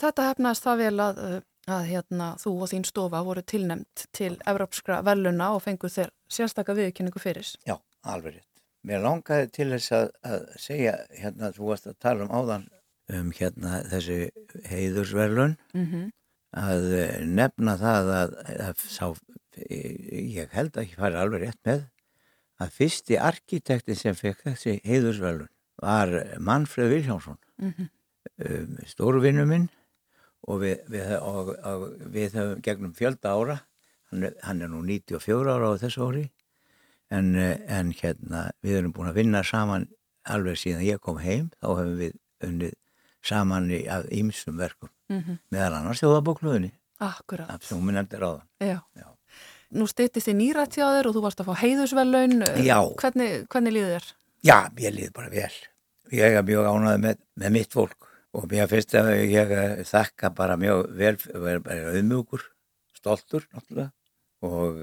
þetta 0.00 0.28
hefnast 0.30 0.66
það 0.66 0.82
vel 0.84 1.00
að, 1.02 1.20
að 1.66 1.88
hérna, 1.90 2.28
þú 2.38 2.52
og 2.62 2.70
þín 2.70 2.84
stofa 2.86 3.22
voru 3.26 3.42
tilnemt 3.42 4.06
til 4.14 4.36
Evrópskra 4.46 5.00
veluna 5.06 5.52
og 5.56 5.64
fenguð 5.64 5.96
þér 5.98 6.12
sérstakka 6.30 6.76
viðkynningu 6.78 7.22
fyrir 7.22 7.48
Já, 7.66 7.76
alveg 8.06 8.38
rétt. 8.38 8.62
Mér 8.86 9.02
langaði 9.02 9.48
til 9.50 9.68
þess 9.72 9.94
að, 9.96 10.10
að 10.30 10.44
segja, 10.62 10.94
hérna, 11.18 11.50
þú 11.56 11.70
varst 11.72 11.88
að 11.90 11.98
tala 12.06 12.26
um 12.26 12.30
áðan 12.30 12.68
um 13.16 13.32
hérna 13.34 13.80
þessi 13.90 14.20
heiðursverlun 14.66 15.56
mm 15.74 15.86
-hmm. 15.86 16.06
að 16.52 16.86
eh, 17.00 17.26
nefna 17.26 17.76
það 17.78 18.12
að, 18.20 18.36
að 18.68 18.86
sá, 18.86 19.06
ég 19.56 20.54
held 20.54 20.76
að 20.76 20.88
ég 20.90 20.96
fari 20.98 21.18
alveg 21.18 21.42
rétt 21.42 21.60
með 21.64 21.84
að 22.62 22.72
fyrsti 22.78 23.18
arkitektin 23.18 23.98
sem 23.98 24.14
fekk 24.14 24.42
þessi 24.46 24.80
heiðursverlun 24.84 25.50
var 25.82 26.38
Manfred 26.38 26.90
Viljánsson 26.90 27.38
mm 27.58 27.72
-hmm. 27.72 27.88
um, 28.48 28.78
stórvinnu 28.86 29.46
minn 29.46 29.68
og 30.46 30.62
við, 30.62 30.80
við, 30.90 31.12
og, 31.18 31.52
og 31.66 31.86
við 32.14 32.38
höfum 32.38 32.62
gegnum 32.64 32.94
fjölda 32.96 33.34
ára 33.34 33.58
hann, 34.12 34.30
hann 34.42 34.62
er 34.62 34.72
nú 34.72 34.82
94 34.86 35.52
ára 35.52 35.72
á 35.74 35.80
þessu 35.82 36.06
ári 36.06 36.24
en, 37.10 37.34
en 37.36 37.92
hérna 37.94 38.48
við 38.64 38.80
erum 38.80 38.94
búin 38.94 39.10
að 39.10 39.20
vinna 39.20 39.42
saman 39.46 39.88
alveg 40.26 40.58
síðan 40.60 40.86
ég 40.86 41.02
kom 41.02 41.20
heim 41.22 41.50
þá 41.60 41.68
hefum 41.72 41.98
við 42.00 42.16
unnið 42.46 42.74
saman 43.26 43.70
í 43.74 43.82
ímsum 44.20 44.58
verkum 44.58 44.90
mm 45.10 45.20
-hmm. 45.20 45.38
meðal 45.50 45.74
annars 45.80 46.02
þjóðabókluðinni 46.02 46.72
Akkurat 46.98 47.50
af 47.50 47.64
sem 47.64 47.78
hún 47.78 47.94
nefndir 47.94 48.22
á 48.22 48.30
það 48.30 48.68
Já. 48.68 48.80
Já. 48.96 49.08
Nú 49.70 49.86
steytist 49.86 50.28
þið 50.28 50.36
nýrætt 50.36 50.76
hjá 50.78 50.86
þér 50.94 51.08
og 51.08 51.14
þú 51.14 51.22
varst 51.22 51.40
að 51.40 51.48
fá 51.50 51.54
heiðusvelun 51.62 52.42
Hvernig, 52.96 53.46
hvernig 53.50 53.72
líður 53.72 53.96
þér? 53.96 54.06
Já, 54.42 54.58
ég 54.78 54.94
líður 54.94 55.12
bara 55.12 55.28
vel 55.30 55.56
Ég 56.12 56.38
er 56.38 56.42
mjög 56.42 56.66
ánæðið 56.70 57.00
með, 57.02 57.16
með 57.34 57.50
mitt 57.50 57.72
fólk 57.72 58.05
og 58.36 58.48
mér 58.50 58.68
finnst 58.70 58.94
að 58.98 59.12
ég 59.32 59.52
þakka 59.88 60.32
bara 60.36 60.58
mjög 60.60 60.90
vel 60.98 61.16
bara 61.64 61.92
auðmjúkur, 61.92 62.44
stoltur 62.96 63.46
náttúrulega. 63.54 63.92
Og 64.44 64.82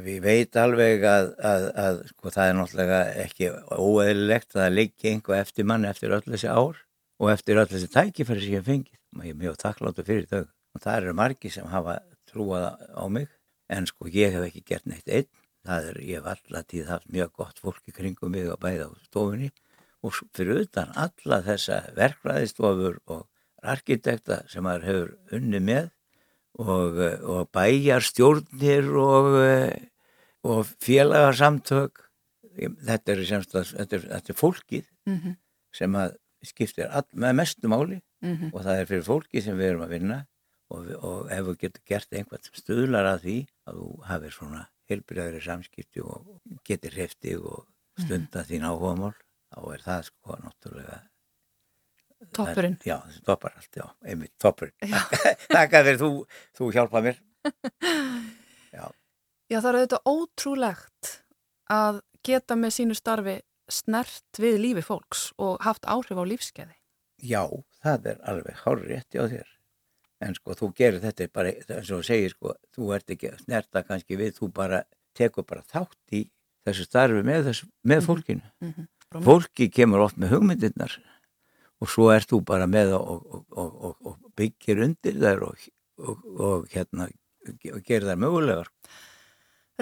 við 0.00 0.22
veit 0.24 0.56
alveg 0.56 1.04
að, 1.04 1.32
að, 1.42 1.66
að 1.82 2.00
sko, 2.12 2.32
það 2.32 2.48
er 2.48 2.56
náttúrulega 2.58 3.00
ekki 3.24 3.50
óeðlilegt 3.76 4.54
að 4.54 4.62
það 4.62 4.76
liggi 4.78 5.12
einhvað 5.12 5.42
eftir 5.42 5.68
mann 5.68 5.88
eftir 5.88 6.14
öll 6.16 6.24
þessi 6.24 6.48
ár 6.48 6.80
og 7.20 7.32
eftir 7.34 7.60
öll 7.60 7.68
þessi 7.68 7.90
tækifæri 7.92 8.44
sem 8.46 8.56
ég 8.56 8.66
fengið. 8.66 8.98
Og 9.18 9.26
ég 9.26 9.34
er 9.34 9.40
mjög 9.42 9.58
þakkláttu 9.60 10.06
fyrir 10.06 10.30
þau. 10.30 10.46
Og 10.72 10.84
það 10.86 10.98
eru 11.02 11.16
margi 11.18 11.52
sem 11.52 11.68
hafa 11.68 11.98
trúað 12.30 12.70
á 12.94 13.04
mig. 13.12 13.28
En 13.72 13.88
sko 13.88 14.08
ég 14.12 14.32
hef 14.32 14.46
ekki 14.46 14.64
gert 14.70 14.88
neitt 14.88 15.10
einn. 15.10 15.28
Það 15.66 15.90
er, 15.90 16.00
ég 16.06 16.18
hef 16.18 16.30
alltaf 16.32 16.70
tíð 16.70 16.88
haft 16.90 17.12
mjög 17.12 17.36
gott 17.38 17.60
fólki 17.62 17.94
kringum 17.94 18.32
mig 18.34 18.48
að 18.50 18.58
bæða 18.64 18.88
á 18.90 18.92
stofunni 19.04 19.52
og 20.02 20.14
fyrir 20.34 20.64
utan 20.64 20.92
alla 20.98 21.40
þessa 21.46 21.82
verklæðistofur 21.96 22.98
og 23.06 23.26
arkitekta 23.62 24.42
sem 24.50 24.64
maður 24.66 24.88
hefur 24.88 25.36
unni 25.38 25.60
með 25.62 25.90
og, 26.58 26.98
og 27.22 27.50
bæjar 27.54 28.04
stjórnir 28.04 28.90
og, 28.98 29.36
og 30.42 30.72
félagarsamtök 30.82 32.02
þetta 32.58 33.14
er, 33.14 33.22
semst, 33.28 33.54
þetta 33.54 33.96
er, 33.96 34.04
þetta 34.10 34.34
er 34.34 34.38
fólkið 34.38 34.84
mm 35.06 35.16
-hmm. 35.16 35.38
sem 35.72 35.96
að 35.96 36.18
skiptir 36.42 36.90
all, 36.90 37.06
með 37.14 37.34
mestu 37.38 37.68
máli 37.68 38.02
mm 38.20 38.34
-hmm. 38.36 38.52
og 38.52 38.62
það 38.62 38.80
er 38.80 38.86
fyrir 38.86 39.06
fólki 39.06 39.42
sem 39.42 39.56
við 39.56 39.70
erum 39.70 39.86
að 39.86 39.94
vinna 39.96 40.18
og, 40.70 40.90
og 40.98 41.30
ef 41.30 41.46
við 41.46 41.58
getum 41.64 41.84
gert 41.86 42.12
einhvern 42.12 42.42
sem 42.42 42.54
stuðlar 42.54 43.06
að 43.14 43.22
því 43.26 43.38
að 43.66 43.74
þú 43.78 43.88
hafið 44.10 44.32
svona 44.36 44.62
helbriðari 44.90 45.40
samskipti 45.40 46.00
og 46.00 46.40
getur 46.64 46.90
hrefti 46.90 47.36
og 47.36 47.66
mhm. 47.66 48.04
stunda 48.04 48.38
mm 48.38 48.44
-hmm. 48.44 48.50
þín 48.50 48.66
áhuga 48.68 48.94
mál 49.00 49.14
þá 49.52 49.58
er 49.76 49.84
það 49.86 50.06
sko 50.10 50.38
náttúrulega 50.42 51.00
Toppurinn 52.32 52.78
Já, 52.86 52.96
toppar 53.26 53.56
allt, 53.58 53.76
já, 53.76 53.86
einmitt, 54.06 54.32
toppurinn 54.38 54.92
Takk 55.50 55.74
að 55.80 55.94
þú, 56.00 56.10
þú 56.54 56.72
hjálpað 56.76 57.08
mér 57.08 57.22
Já 58.76 58.84
Já, 59.52 59.58
það 59.60 59.68
er 59.68 59.76
auðvitað 59.78 60.06
ótrúlegt 60.08 61.08
að 61.72 61.98
geta 62.24 62.56
með 62.56 62.70
sínu 62.78 62.94
starfi 62.96 63.34
snert 63.72 64.40
við 64.40 64.60
lífi 64.62 64.84
fólks 64.86 65.26
og 65.42 65.58
haft 65.66 65.84
áhrif 65.84 66.16
á 66.16 66.24
lífskeiði? 66.24 66.76
Já, 67.22 67.44
það 67.82 68.08
er 68.12 68.22
alveg 68.32 68.62
hárið 68.64 68.88
rétti 68.90 69.20
á 69.20 69.24
þér. 69.30 69.50
En 70.22 70.36
sko, 70.38 70.56
þú 70.58 70.70
gerir 70.78 71.02
þetta 71.02 71.28
bara, 71.34 71.52
eins 71.52 71.90
og 71.94 72.04
segir 72.06 72.32
sko, 72.32 72.54
þú 72.74 72.94
ert 72.96 73.12
ekki 73.12 73.32
að 73.32 73.42
snerta 73.44 73.82
kannski 73.86 74.18
við, 74.18 74.34
þú 74.38 74.48
bara 74.54 74.82
tekur 75.18 75.46
bara 75.46 75.64
þátt 75.68 76.16
í 76.16 76.24
þessu 76.66 76.86
starfi 76.86 77.22
með, 77.26 77.48
þessu, 77.50 77.68
með 77.82 78.00
mhm. 78.00 78.06
fólkinu. 78.08 78.52
Mm 78.62 78.72
-hmm. 78.72 78.90
Fólki 79.20 79.68
kemur 79.72 80.06
oft 80.06 80.16
með 80.20 80.36
hugmyndirnar 80.36 80.96
og 81.82 81.90
svo 81.90 82.10
ert 82.14 82.30
þú 82.30 82.42
bara 82.46 82.68
með 82.70 82.94
og, 82.96 83.24
og, 83.50 83.72
og, 83.88 83.96
og 84.06 84.18
byggir 84.38 84.84
undir 84.86 85.18
þær 85.18 85.46
og 85.48 86.68
hérna, 86.72 87.08
gerir 87.82 88.06
þær 88.06 88.20
mögulegar. 88.22 88.70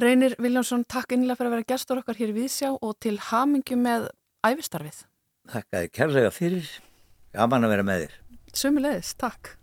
Reynir 0.00 0.36
Viljánsson, 0.40 0.86
takk 0.88 1.12
innlega 1.12 1.36
fyrir 1.36 1.50
að 1.50 1.56
vera 1.58 1.68
gestur 1.74 2.00
okkar 2.00 2.18
hér 2.20 2.32
í 2.32 2.36
Vísjá 2.38 2.72
og 2.72 2.96
til 3.02 3.18
hamingju 3.30 3.76
með 3.80 4.08
æfistarfið. 4.46 5.04
Takk 5.50 5.66
að 5.74 5.84
þið 5.84 5.94
kærlega 5.98 6.34
fyrir. 6.34 6.74
Gaman 7.36 7.66
að 7.66 7.74
vera 7.76 7.86
með 7.86 8.04
þér. 8.06 8.20
Sumulegis, 8.62 9.14
takk. 9.20 9.56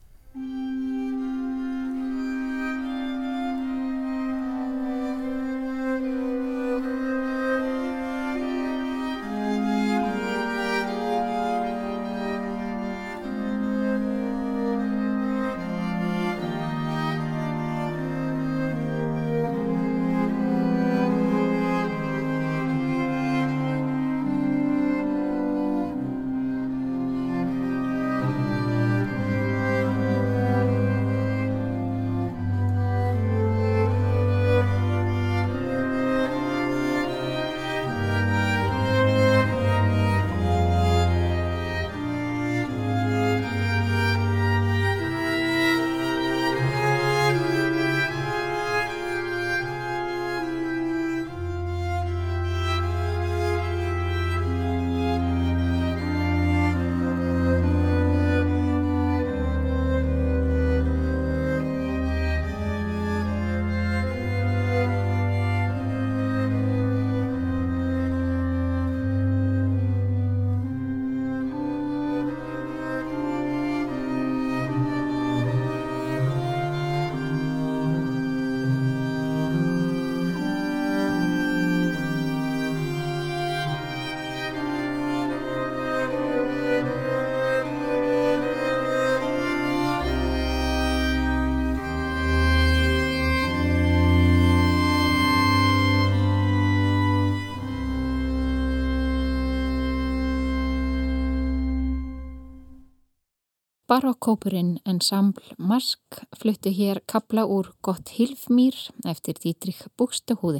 Barokkópurinn 103.98 104.76
Ensemble 104.86 105.56
Mask 105.58 106.20
flutti 106.38 106.70
hér 106.70 107.00
kabla 107.10 107.48
úr 107.50 107.72
Gott 107.82 108.12
Hilfmýr 108.14 108.76
eftir 109.10 109.40
Dietrich 109.42 109.80
Buxtehúði, 109.98 110.60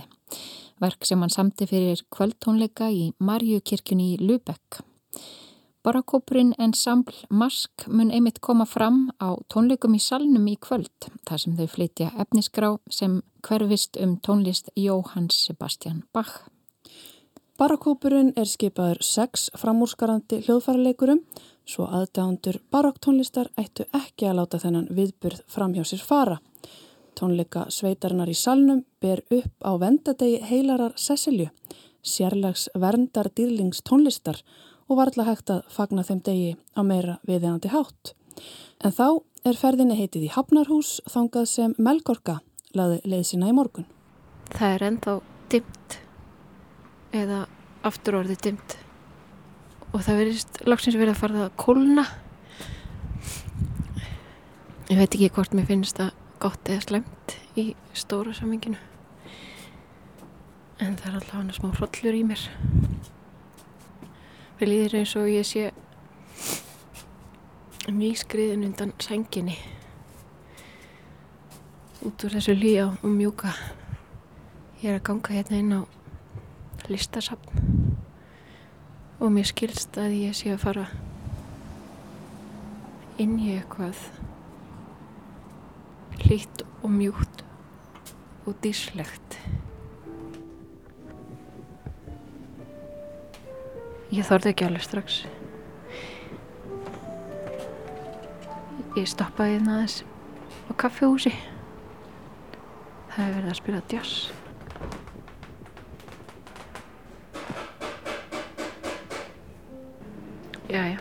verk 0.82 1.06
sem 1.06 1.22
hann 1.22 1.30
samti 1.30 1.68
fyrir 1.70 2.02
kvöldtónleika 2.10 2.88
í 2.90 3.12
Marjukirkjunni 3.22 4.08
í 4.16 4.18
Lübeck. 4.24 4.80
Barokkópurinn 5.86 6.56
Ensemble 6.58 7.30
Mask 7.30 7.86
mun 7.86 8.10
einmitt 8.10 8.40
koma 8.42 8.66
fram 8.66 9.12
á 9.22 9.38
tónleikum 9.54 9.94
í 9.94 10.02
salnum 10.02 10.48
í 10.50 10.56
kvöld, 10.58 11.12
þar 11.30 11.44
sem 11.44 11.60
þau 11.60 11.68
flytja 11.76 12.08
efnisgrá 12.18 12.72
sem 12.90 13.20
hverfist 13.46 14.02
um 14.02 14.16
tónlist 14.18 14.74
Jóhanns 14.74 15.44
Sebastian 15.46 16.08
Bach. 16.10 16.48
Barokkópurinn 17.62 18.34
er 18.34 18.50
skipaður 18.50 19.04
sex 19.06 19.52
framúrskarandi 19.62 20.42
hljóðfæraleikurum 20.48 21.22
svo 21.68 21.88
aðdándur 21.92 22.62
barokktónlistar 22.72 23.50
ættu 23.60 23.86
ekki 23.96 24.30
að 24.30 24.40
láta 24.40 24.60
þennan 24.62 24.88
viðburð 24.98 25.44
fram 25.52 25.76
hjá 25.76 25.84
sér 25.88 26.04
fara. 26.04 26.38
Tónleika 27.18 27.66
sveitarinnar 27.74 28.30
í 28.30 28.38
salnum 28.38 28.84
ber 29.02 29.24
upp 29.34 29.66
á 29.66 29.72
vendadegi 29.82 30.40
heilarar 30.46 30.96
Cecilju, 30.96 31.50
sérlegs 32.02 32.68
verndar 32.78 33.32
dýrlings 33.36 33.82
tónlistar 33.82 34.40
og 34.88 35.00
var 35.00 35.12
alltaf 35.12 35.28
hægt 35.28 35.52
að 35.52 35.64
fagna 35.74 36.06
þeim 36.08 36.22
degi 36.24 36.56
á 36.78 36.82
meira 36.86 37.18
viðeigandi 37.28 37.74
hátt. 37.74 38.14
En 38.86 38.94
þá 38.94 39.20
er 39.44 39.58
ferðinni 39.58 39.98
heitið 39.98 40.28
í 40.30 40.34
Hafnarhús 40.36 40.98
þangað 41.10 41.50
sem 41.52 41.76
Melgorka 41.78 42.40
laði 42.78 43.02
leið 43.04 43.30
sína 43.32 43.50
í 43.50 43.56
morgun. 43.58 43.88
Það 44.54 44.76
er 44.76 44.86
ennþá 44.92 45.16
dimt 45.52 45.98
eða 47.18 47.46
aftur 47.88 48.22
orðið 48.22 48.44
dimt 48.46 48.78
og 49.98 50.04
það 50.06 50.20
verðist 50.22 50.60
lagsins 50.70 50.96
verið 51.00 51.16
að 51.16 51.22
fara 51.24 51.46
að 51.48 51.54
kólna. 51.58 52.04
Ég 54.92 55.00
veit 55.00 55.10
ekki 55.10 55.32
hvort 55.34 55.56
mér 55.58 55.66
finnst 55.66 55.98
það 55.98 56.12
gott 56.38 56.70
eða 56.70 56.84
slemt 56.86 57.34
í 57.58 57.72
stóra 57.98 58.36
saminginu 58.38 58.78
en 60.78 60.94
það 61.00 61.08
er 61.10 61.16
alltaf 61.18 61.34
hann 61.34 61.50
smá 61.56 61.72
hrollur 61.74 62.18
í 62.20 62.22
mér. 62.30 62.44
Við 64.60 64.70
líður 64.70 64.98
eins 65.00 65.16
og 65.18 65.32
ég 65.34 65.50
sé 65.50 65.72
nýskriðin 67.90 68.68
undan 68.70 68.94
senginni 69.02 69.58
út 72.06 72.22
úr 72.22 72.38
þessu 72.38 72.54
líja 72.54 72.92
og 72.94 73.10
mjúka. 73.10 73.56
Ég 74.84 74.92
er 74.94 75.00
að 75.00 75.08
ganga 75.10 75.40
hérna 75.40 75.64
inn 75.64 75.74
á 75.74 75.82
listasafn 76.86 78.06
og 79.18 79.32
mér 79.34 79.48
skilst 79.50 79.98
að 79.98 80.16
ég 80.20 80.36
sé 80.38 80.52
að 80.54 80.62
fara 80.62 80.86
inn 83.18 83.38
í 83.42 83.56
eitthvað 83.56 83.98
hlýtt 86.22 86.64
og 86.84 86.94
mjúkt 86.94 87.44
og 88.48 88.56
díslegt. 88.64 89.40
Ég 94.14 94.24
þorði 94.28 94.54
ekki 94.54 94.68
alveg 94.68 94.86
strax. 94.86 95.20
Ég 98.98 99.10
stoppaði 99.10 99.60
inn 99.60 99.70
aðeins 99.70 100.02
á 100.70 100.72
kaffehúsi 100.78 101.34
það 103.18 103.26
hefur 103.26 103.38
verið 103.40 103.52
að 103.52 103.58
spila 103.58 103.82
jazz 103.92 104.37
Jæja. 110.68 110.98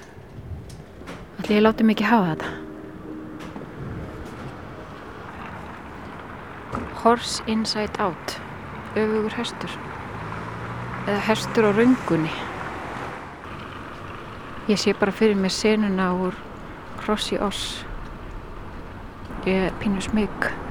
Allir 1.39 1.57
ég 1.57 1.63
láti 1.65 1.83
mikið 1.83 2.07
hafa 2.07 2.27
þetta. 2.33 2.51
Horse 7.03 7.43
inside 7.51 7.99
out. 7.99 8.37
Öfugur 8.95 9.35
hestur. 9.35 9.73
Eða 11.07 11.19
hestur 11.27 11.67
á 11.67 11.71
raungunni. 11.75 12.31
Ég 14.71 14.79
sé 14.79 14.95
bara 14.95 15.13
fyrir 15.15 15.35
mig 15.35 15.51
senuna 15.51 16.13
úr 16.15 16.35
Krossi 17.03 17.39
Oss. 17.39 17.85
Ég 19.47 19.67
er 19.67 19.75
pínu 19.83 20.01
smygg. 20.03 20.66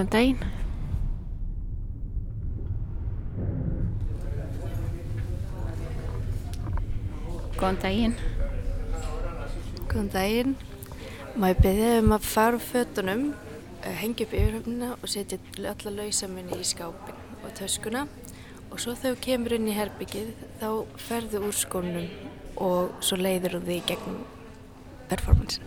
Góðan 0.00 0.12
daginn. 0.14 0.38
Góðan 7.58 7.80
daginn. 7.82 8.14
Góðan 9.90 10.08
daginn. 10.14 10.54
Má 11.36 11.50
ég 11.50 11.60
beðið 11.60 11.98
um 11.98 12.14
að 12.16 12.28
fara 12.30 12.56
úr 12.56 12.64
fötunum, 12.64 13.26
eh, 13.82 13.92
hengja 14.00 14.24
upp 14.24 14.32
yfirhöfnina 14.32 14.88
og 15.02 15.04
setja 15.04 15.38
alla 15.58 15.92
lausaminni 15.98 16.56
í 16.56 16.64
skápin 16.64 17.20
og 17.44 17.52
töskuna 17.60 18.06
og 18.70 18.80
svo 18.80 18.94
þegar 18.94 19.16
þú 19.16 19.20
kemur 19.20 19.52
inn 19.52 19.68
í 19.68 19.76
herbyggið 19.76 20.32
þá 20.62 20.86
ferðu 20.96 21.44
úr 21.44 21.52
skónum 21.52 22.08
og 22.56 22.96
svo 23.04 23.20
leiður 23.20 23.60
þú 23.60 23.66
þig 23.68 23.86
gegnum 23.92 24.24
performance. 25.10 25.60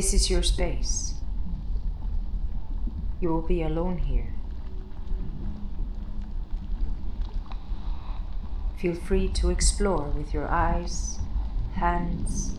This 0.00 0.14
is 0.14 0.30
your 0.30 0.42
space. 0.42 1.12
You 3.20 3.28
will 3.28 3.42
be 3.42 3.60
alone 3.60 3.98
here. 3.98 4.32
Feel 8.78 8.94
free 8.94 9.28
to 9.28 9.50
explore 9.50 10.04
with 10.04 10.32
your 10.32 10.48
eyes, 10.48 11.18
hands, 11.74 12.58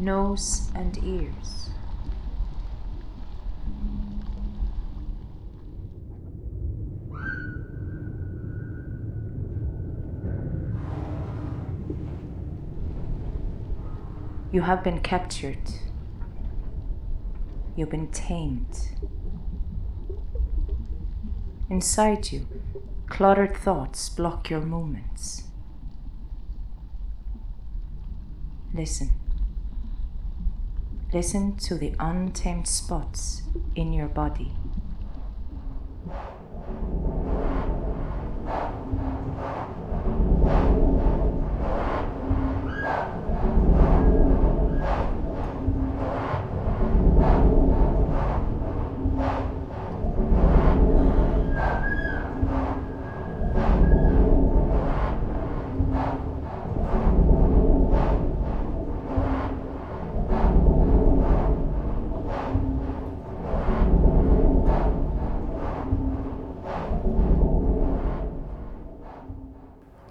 nose, 0.00 0.72
and 0.74 0.98
ears. 1.04 1.70
You 14.50 14.62
have 14.62 14.82
been 14.82 14.98
captured 14.98 15.60
You've 17.76 17.90
been 17.90 18.08
tamed. 18.08 18.90
Inside 21.70 22.32
you, 22.32 22.46
cluttered 23.08 23.56
thoughts 23.56 24.08
block 24.08 24.50
your 24.50 24.60
movements. 24.60 25.44
Listen. 28.74 29.10
Listen 31.12 31.56
to 31.56 31.74
the 31.76 31.94
untamed 31.98 32.68
spots 32.68 33.42
in 33.74 33.92
your 33.92 34.08
body. 34.08 34.52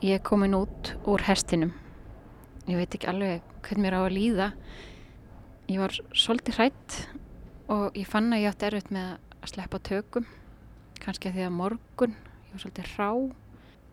Ég 0.10 0.16
er 0.16 0.22
komin 0.26 0.56
út 0.58 0.96
úr 1.06 1.22
hestinum. 1.22 1.70
Ég 2.66 2.80
veit 2.80 2.96
ekki 2.98 3.06
alveg 3.12 3.44
hvernig 3.62 3.84
mér 3.84 3.94
á 3.94 4.02
að 4.02 4.16
líða. 4.16 4.46
Ég 5.70 5.78
var 5.84 5.94
svolítið 6.18 6.56
hrætt 6.58 6.96
og 7.70 8.00
ég 8.00 8.08
fann 8.10 8.34
að 8.34 8.42
ég 8.42 8.50
átti 8.50 8.66
erfitt 8.66 8.90
með 8.96 9.12
að 9.38 9.52
sleppa 9.52 9.80
tökum. 9.86 10.26
Kanski 11.04 11.30
að 11.30 11.36
því 11.36 11.44
að 11.46 11.54
morgun, 11.60 12.16
ég 12.48 12.56
var 12.56 12.64
svolítið 12.64 12.90
hrá. 12.96 13.10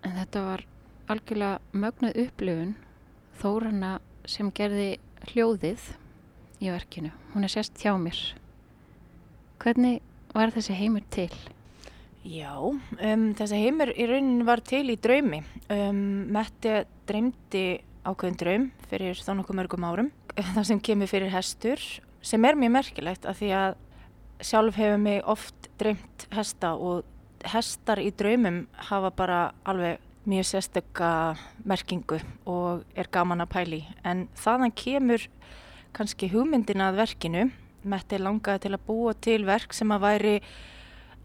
En 0.09 0.17
þetta 0.23 0.45
var 0.47 0.65
algjörlega 1.13 1.83
mögnuð 1.85 2.17
upplifun. 2.25 2.73
Þórana 3.43 3.93
sem 4.25 4.49
gerði 4.57 4.89
hljóðið 5.35 5.91
í 6.65 6.73
verkinu. 6.73 7.13
Hún 7.35 7.45
er 7.45 7.53
sérst 7.53 7.77
hjá 7.85 7.93
mér. 8.01 8.23
Hvernig 9.61 10.01
var 10.33 10.57
þessi 10.57 10.81
heimur 10.81 11.05
til? 11.13 11.29
Já, 12.27 12.59
um, 12.59 13.27
þessi 13.39 13.59
heimur 13.61 13.93
í 13.95 14.07
rauninni 14.11 14.45
var 14.47 14.59
til 14.67 14.89
í 14.91 14.97
draumi. 14.99 15.45
Um, 15.71 16.27
Metti 16.35 16.81
dreymdi 17.07 17.67
ákveðin 18.07 18.39
draum 18.41 18.65
fyrir 18.91 19.21
þá 19.23 19.37
nokkuð 19.39 19.59
mörgum 19.61 19.87
árum. 19.87 20.09
Það 20.57 20.65
sem 20.73 20.81
kemur 20.83 21.11
fyrir 21.11 21.31
hestur 21.31 21.83
sem 22.27 22.49
er 22.49 22.59
mjög 22.59 22.75
merkilegt 22.81 23.29
af 23.31 23.39
því 23.39 23.53
að 23.55 23.77
sjálf 24.43 24.81
hefur 24.81 24.99
mig 24.99 25.23
oft 25.23 25.71
dreymt 25.79 26.27
hesta 26.35 26.75
og 26.75 27.07
hestar 27.47 28.03
í 28.03 28.11
draumum 28.11 28.65
hafa 28.89 29.13
bara 29.15 29.41
alveg 29.69 30.03
mjög 30.27 30.49
sérstökka 30.51 31.11
merkingu 31.63 32.19
og 32.51 32.83
er 32.99 33.07
gaman 33.15 33.45
að 33.45 33.53
pæli 33.55 33.81
en 34.03 34.27
þaðan 34.35 34.75
kemur 34.75 35.29
kannski 35.95 36.33
hugmyndin 36.33 36.83
að 36.83 36.99
verkinu 37.05 37.51
Metti 37.87 38.19
langaði 38.19 38.65
til 38.65 38.75
að 38.75 38.87
búa 38.89 39.13
til 39.15 39.45
verk 39.47 39.77
sem 39.77 39.93
að 39.95 40.03
væri 40.03 40.39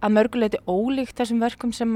að 0.02 0.16
mörguleiti 0.16 0.62
ólíkt 0.66 1.18
þessum 1.20 1.42
verkum 1.44 1.74
sem 1.76 1.94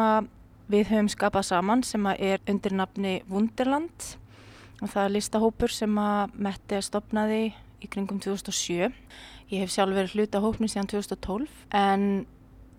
við 0.70 0.90
höfum 0.92 1.10
skapað 1.10 1.50
saman 1.50 1.84
sem 1.86 2.06
er 2.16 2.42
undir 2.50 2.74
nafni 2.78 3.20
Wunderland 3.30 4.16
og 4.82 4.92
það 4.92 5.04
er 5.04 5.14
listahópur 5.16 5.74
sem 5.74 5.98
að 6.02 6.36
Metti 6.48 6.82
stopnaði 6.84 7.42
í 7.82 7.90
kringum 7.92 8.20
2007. 8.22 8.94
Ég 9.54 9.62
hef 9.62 9.74
sjálf 9.74 9.96
verið 9.96 10.16
hluta 10.18 10.42
hópni 10.42 10.70
síðan 10.72 10.90
2012 10.90 11.50
en 11.78 12.26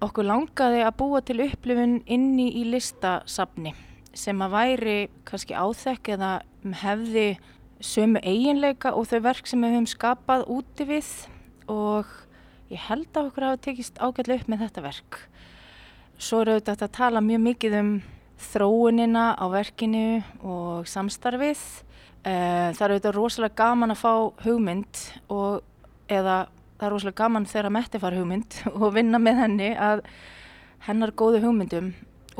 okkur 0.03 0.27
langaði 0.29 0.83
að 0.85 0.97
búa 1.01 1.23
til 1.25 1.41
upplifun 1.47 2.01
inni 2.05 2.51
í 2.61 2.67
listasafni 2.69 3.73
sem 4.17 4.41
að 4.43 4.55
væri 4.55 4.99
kannski 5.29 5.57
áþekk 5.57 6.13
eða 6.17 6.33
hefði 6.83 7.27
sömu 7.85 8.21
eiginleika 8.25 8.95
og 8.97 9.09
þau 9.11 9.21
verk 9.29 9.49
sem 9.49 9.63
við 9.63 9.77
höfum 9.77 9.91
skapað 9.91 10.47
úti 10.53 10.87
við 10.89 11.11
og 11.73 12.09
ég 12.73 12.85
held 12.89 13.09
að 13.15 13.31
okkur 13.31 13.49
hafa 13.49 13.63
tekist 13.69 13.99
ágætlega 14.03 14.43
upp 14.43 14.53
með 14.53 14.63
þetta 14.67 14.85
verk. 14.85 15.19
Svo 16.19 16.43
eru 16.45 16.61
þetta 16.61 16.87
að 16.89 16.97
tala 16.97 17.25
mjög 17.25 17.43
mikið 17.51 17.81
um 17.81 17.91
þróunina 18.37 19.27
á 19.37 19.45
verkinu 19.49 20.07
og 20.45 20.89
samstarfið 20.89 21.63
Eh, 22.27 22.73
það 22.75 22.83
er 22.83 22.93
auðvitað 22.93 23.15
rosalega 23.15 23.55
gaman 23.61 23.95
að 23.95 24.01
fá 24.01 24.13
hugmynd 24.43 25.03
og 25.31 25.61
eða 26.11 26.49
það 26.75 26.87
er 26.89 26.93
rosalega 26.93 27.21
gaman 27.21 27.45
þegar 27.47 27.69
að 27.69 27.75
Metti 27.77 28.01
fara 28.03 28.19
hugmynd 28.19 28.57
og 28.81 28.87
vinna 28.97 29.21
með 29.23 29.39
henni 29.45 29.69
að 29.79 30.03
hennar 30.89 31.13
góðu 31.15 31.45
hugmyndum 31.45 31.93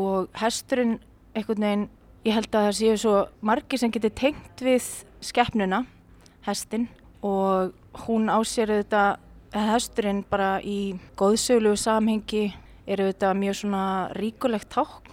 og 0.03 0.27
hesturinn 0.41 0.97
einhvern 1.37 1.63
veginn, 1.63 1.85
ég 2.27 2.35
held 2.35 2.51
að 2.51 2.67
það 2.67 2.77
séu 2.81 2.97
svo 2.99 3.15
margir 3.47 3.79
sem 3.79 3.93
getur 3.95 4.15
tengt 4.19 4.65
við 4.67 4.89
skeppnuna, 5.23 5.85
hestin 6.49 6.89
og 7.23 7.71
hún 8.09 8.27
ásér 8.27 8.75
að 8.81 9.23
hesturinn 9.65 10.25
bara 10.31 10.57
í 10.61 10.97
góðsöglu 11.17 11.77
samhengi 11.81 12.51
er 12.87 13.03
auðvitað 13.03 13.39
mjög 13.41 13.61
svona 13.63 13.85
ríkulegt 14.15 14.69
ták 14.75 15.07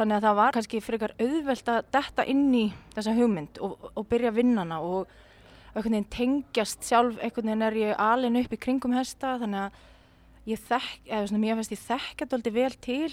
Þannig 0.00 0.16
að 0.16 0.24
það 0.24 0.36
var 0.38 0.54
kannski 0.54 0.78
frekar 0.80 1.12
auðvelt 1.18 1.68
að 1.68 1.88
detta 1.92 2.24
inn 2.30 2.46
í 2.54 2.62
þessa 2.94 3.12
hugmynd 3.16 3.58
og, 3.60 3.88
og 3.98 4.06
byrja 4.08 4.30
vinnana 4.32 4.78
og 4.80 5.10
einhvern 5.74 5.96
veginn 5.96 6.06
tengjast 6.14 6.86
sjálf, 6.86 7.18
einhvern 7.18 7.50
veginn 7.50 7.66
er 7.66 7.78
ég 7.78 8.00
alin 8.00 8.38
upp 8.40 8.54
í 8.54 8.60
kringum 8.64 8.94
hesta 8.96 9.34
þannig 9.42 9.66
að 9.66 10.48
ég 10.50 10.62
þekk, 10.70 11.02
eða 11.04 11.26
svona 11.28 11.42
mér 11.42 11.58
finnst 11.58 11.74
ég 11.74 11.82
þekkja 11.84 12.28
doldið 12.30 12.56
vel 12.56 12.72
til 12.86 13.10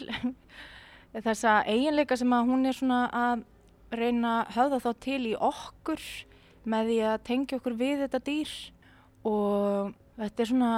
þessa 1.27 1.57
eiginleika 1.67 2.17
sem 2.21 2.37
að 2.37 2.53
hún 2.53 2.69
er 2.69 2.77
svona 2.77 3.01
að 3.25 3.43
reyna 3.97 4.33
að 4.39 4.55
höfða 4.55 4.81
þá 4.85 4.89
til 5.07 5.21
í 5.27 5.35
okkur 5.49 6.07
með 6.67 6.91
því 6.91 6.99
að 7.09 7.21
tengja 7.27 7.59
okkur 7.59 7.77
við 7.79 8.05
þetta 8.05 8.25
dýr 8.29 8.55
og 9.27 9.95
þetta 10.17 10.43
er 10.43 10.49
svona 10.51 10.71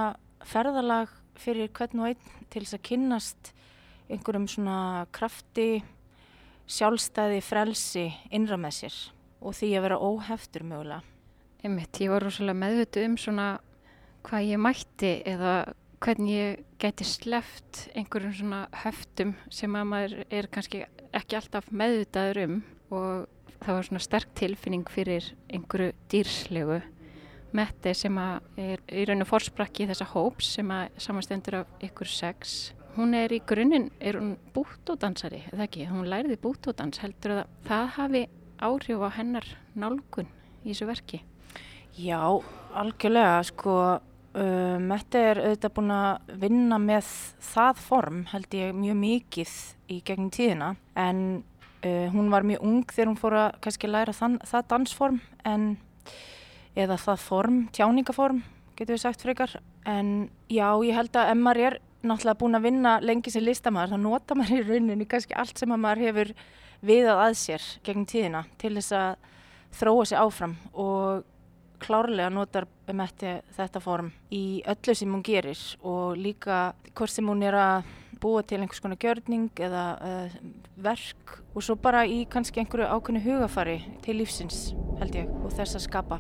ferðalag 0.48 1.14
fyrir 1.40 1.72
hvern 1.76 2.04
og 2.04 2.12
einn 2.12 2.50
til 2.52 2.64
þess 2.66 2.78
að 2.78 2.86
kynnast 2.90 3.54
einhverjum 4.10 4.48
svona 4.50 5.06
krafti 5.16 5.84
sjálfstæði, 6.70 7.40
frelsi 7.42 8.06
innra 8.36 8.60
með 8.62 8.76
sér 8.82 8.98
og 9.40 9.56
því 9.58 9.72
að 9.78 9.86
vera 9.88 10.02
óheftur 10.04 10.66
mögulega. 10.68 11.02
Einmitt, 11.64 12.00
ég 12.00 12.12
var 12.12 12.24
rosalega 12.24 12.60
meðvötu 12.60 13.04
um 13.08 13.16
svona 13.20 13.48
hvað 14.28 14.50
ég 14.52 14.62
mætti 14.62 15.12
eða 15.28 15.54
hvernig 16.04 16.36
ég 16.36 16.62
geti 16.80 17.08
sleft 17.08 17.88
einhverjum 17.98 18.36
svona 18.36 18.62
höftum 18.84 19.34
sem 19.52 19.76
að 19.76 19.90
maður 19.92 20.16
er 20.30 20.48
kannski 20.52 20.86
ekki 21.16 21.40
alltaf 21.40 21.68
meðvitaður 21.72 22.42
um 22.46 22.56
og 22.96 23.28
það 23.60 23.76
var 23.76 23.90
svona 23.90 24.04
sterk 24.04 24.32
tilfinning 24.40 24.88
fyrir 24.92 25.28
einhverju 25.52 25.92
dýrslegu 26.12 26.80
metti 27.56 27.94
sem 27.98 28.18
er 28.20 28.82
í 28.88 29.06
rauninu 29.10 29.28
fórsprakki 29.28 29.88
þessa 29.90 30.10
hóps 30.14 30.56
sem 30.58 30.74
að 30.74 31.00
samastendur 31.02 31.62
af 31.62 31.88
ykkur 31.90 32.12
sex 32.12 32.74
Hún 33.00 33.14
er 33.14 33.32
í 33.32 33.38
grunninn, 33.46 33.92
er 34.02 34.18
hún 34.18 34.34
búttódansari, 34.52 35.44
eða 35.54 35.68
ekki? 35.68 35.86
Hún 35.88 36.10
læriði 36.10 36.36
búttódans, 36.42 37.00
heldur 37.00 37.36
að 37.38 37.52
það 37.68 37.92
hafi 37.96 38.22
áhrif 38.66 39.04
á 39.06 39.10
hennar 39.16 39.46
nálgun 39.80 40.28
í 40.66 40.72
þessu 40.72 40.88
verki? 40.90 41.20
Já, 41.96 42.20
algjörlega, 42.82 43.38
sko, 43.48 43.76
uh, 44.02 44.78
Mette 44.82 45.22
er 45.30 45.42
auðvitað 45.44 45.76
búin 45.78 45.94
að 45.96 46.34
vinna 46.42 46.80
með 46.82 47.14
það 47.52 47.84
form, 47.86 48.24
held 48.34 48.58
ég, 48.58 48.74
mjög 48.76 49.00
mikið 49.06 49.54
í 49.96 50.02
gegnum 50.10 50.34
tíðina, 50.34 50.74
en 50.98 51.24
uh, 51.86 52.08
hún 52.16 52.34
var 52.34 52.48
mjög 52.48 52.68
ung 52.68 52.84
þegar 52.90 53.14
hún 53.14 53.22
fór 53.22 53.38
að 53.46 53.62
kannski 53.64 53.94
læra 53.94 54.18
þann, 54.18 54.42
það 54.50 54.68
dansform, 54.74 55.22
en, 55.48 55.70
eða 56.80 56.98
það 57.02 57.26
form, 57.26 57.60
tjáningaform, 57.76 58.42
getur 58.80 58.96
við 58.96 59.04
sagt 59.04 59.26
frekar, 59.26 59.58
en 59.90 60.30
já, 60.48 60.68
ég 60.86 60.96
held 60.96 61.20
að 61.20 61.34
ef 61.34 61.40
maður 61.40 61.66
er 61.68 61.80
náttúrulega 62.00 62.40
búin 62.40 62.56
að 62.56 62.68
vinna 62.70 62.94
lengi 63.04 63.32
sem 63.34 63.44
listamæður 63.44 63.96
þá 63.96 64.04
nota 64.06 64.38
maður 64.40 64.62
í 64.62 64.68
rauninni 64.70 65.08
kannski 65.10 65.36
allt 65.36 65.60
sem 65.60 65.74
maður 65.74 66.06
hefur 66.08 66.32
viðað 66.86 67.24
að 67.26 67.36
sér 67.42 67.66
gegn 67.84 68.08
tíðina 68.08 68.46
til 68.62 68.72
þess 68.78 68.96
að 68.96 69.28
þróa 69.80 70.06
sig 70.08 70.20
áfram 70.20 70.56
og 70.74 71.26
klárlega 71.80 72.32
notar 72.34 72.68
Metti 72.90 73.36
þetta 73.54 73.80
form 73.84 74.08
í 74.34 74.64
öllu 74.68 74.96
sem 74.98 75.12
hún 75.14 75.22
gerir 75.24 75.60
og 75.86 76.18
líka 76.18 76.72
hvort 76.98 77.14
sem 77.14 77.28
hún 77.30 77.44
er 77.46 77.54
að 77.54 77.92
búa 78.20 78.42
til 78.44 78.58
einhvers 78.60 78.82
konar 78.84 79.00
gjörning 79.00 79.52
eða 79.62 79.84
uh, 80.02 80.40
verk 80.82 81.38
og 81.54 81.64
svo 81.64 81.78
bara 81.80 82.02
í 82.10 82.24
kannski 82.32 82.64
einhverju 82.64 82.90
ákveðinu 82.90 83.24
hugafari 83.28 83.78
til 84.04 84.18
lífsins 84.20 84.72
held 85.00 85.22
ég 85.22 85.30
og 85.44 85.54
þess 85.54 85.78
að 85.78 85.86
skapa. 85.86 86.20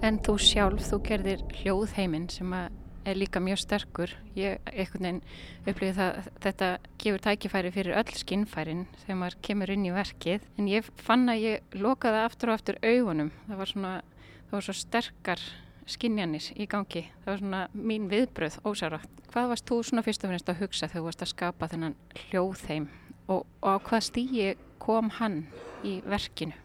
En 0.00 0.16
þú 0.24 0.38
sjálf, 0.40 0.86
þú 0.88 0.96
gerðir 1.04 1.42
hljóðheiminn 1.58 2.30
sem 2.32 2.52
er 2.56 3.18
líka 3.20 3.40
mjög 3.44 3.58
sterkur. 3.60 4.14
Ég 4.32 4.56
einhvern 4.72 5.04
veginn 5.04 5.18
upplifið 5.68 5.98
það 5.98 6.30
þetta 6.46 6.68
gefur 7.02 7.22
tækifæri 7.26 7.72
fyrir 7.74 7.98
öll 8.00 8.14
skinnfærin 8.16 8.86
þegar 9.02 9.18
maður 9.20 9.36
kemur 9.44 9.72
inn 9.74 9.84
í 9.84 9.92
verkið. 9.92 10.46
En 10.56 10.70
ég 10.72 10.88
fann 11.04 11.28
að 11.28 11.44
ég 11.44 11.76
lokaði 11.76 12.22
aftur 12.22 12.52
og 12.52 12.56
aftur 12.56 12.80
augunum. 12.80 13.28
Það 13.44 13.60
var 13.60 13.72
svona, 13.74 13.92
það 14.46 14.56
var 14.56 14.66
svo 14.70 14.76
sterkar 14.80 15.44
skinnjanis 15.90 16.48
í 16.56 16.70
gangi. 16.70 17.04
Það 17.20 17.32
var 17.34 17.44
svona 17.44 17.62
mín 17.76 18.08
viðbröð 18.08 18.58
ósaragt. 18.72 19.22
Hvað 19.34 19.52
varst 19.52 19.68
þú 19.68 19.82
svona 19.84 20.06
fyrst 20.08 20.24
og 20.24 20.32
finnst 20.32 20.48
að 20.54 20.64
hugsa 20.64 20.88
þegar 20.88 21.02
þú 21.02 21.06
varst 21.10 21.28
að 21.28 21.32
skapa 21.34 21.70
þennan 21.74 22.00
hljóðheim 22.24 22.88
og, 23.28 23.44
og 23.44 23.68
á 23.68 23.76
hvað 23.84 24.08
stígi 24.08 24.50
kom 24.80 25.12
hann 25.20 25.42
í 25.84 25.98
verkinu? 26.08 26.56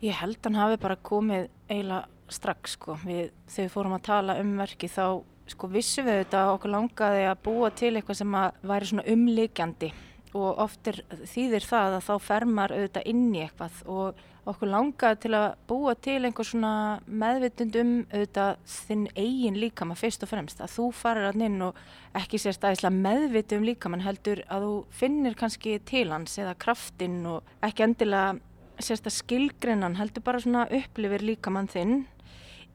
Ég 0.00 0.16
held 0.16 0.40
hann 0.44 0.56
hafi 0.56 0.78
bara 0.80 0.96
komið 0.96 1.50
eiginlega 1.68 2.06
strax 2.34 2.76
sko. 2.78 2.96
Við, 3.04 3.30
þegar 3.50 3.68
við 3.68 3.74
fórum 3.74 3.96
að 3.96 4.06
tala 4.10 4.38
um 4.42 4.54
verki 4.60 4.90
þá 4.90 5.04
sko, 5.50 5.70
vissum 5.72 6.06
við 6.06 6.22
þetta 6.24 6.44
að 6.44 6.52
okkur 6.56 6.74
langaði 6.76 7.26
að 7.26 7.42
búa 7.48 7.72
til 7.74 7.92
eitthvað 7.94 8.20
sem 8.22 8.38
að 8.38 8.62
væri 8.70 8.90
svona 8.90 9.08
umlikjandi 9.14 9.92
og 10.38 10.60
oft 10.62 10.86
er 10.86 11.00
þýðir 11.26 11.64
það 11.66 11.96
að 11.96 12.04
þá 12.06 12.12
fermar 12.22 12.74
auðvitað 12.74 13.08
inn 13.10 13.24
í 13.34 13.40
eitthvað. 13.42 13.80
Og 13.90 14.20
okkur 14.50 14.70
langaði 14.70 15.18
til 15.24 15.32
að 15.36 15.46
búa 15.68 15.94
til 15.98 16.18
einhver 16.24 16.46
svona 16.46 16.74
meðvitund 17.06 17.78
um 17.80 17.90
auðvitað 18.12 18.52
þinn 18.70 19.06
eigin 19.14 19.58
líkamann 19.60 19.98
fyrst 19.98 20.24
og 20.24 20.30
fremst. 20.30 20.62
Að 20.62 20.76
þú 20.76 20.86
farir 20.96 21.28
að 21.28 21.42
inn 21.46 21.58
og 21.66 21.80
ekki 22.18 22.40
sérst 22.40 22.64
aðeinslega 22.64 23.02
meðvitu 23.08 23.58
um 23.58 23.66
líkamann 23.68 24.06
heldur 24.06 24.44
að 24.48 24.66
þú 24.66 24.72
finnir 25.02 25.36
kannski 25.38 25.76
til 25.90 26.06
hans 26.14 26.38
eða 26.40 26.56
kraftinn 26.62 27.20
og 27.30 27.66
ekki 27.66 27.86
endilega 27.86 28.38
sérst 28.80 29.10
að 29.10 29.18
skilgrennan 29.18 29.98
heldur 29.98 30.24
bara 30.24 30.40
svona 30.40 30.66
upplifir 30.72 31.26
líkamann 31.26 31.68
þinn 31.70 32.04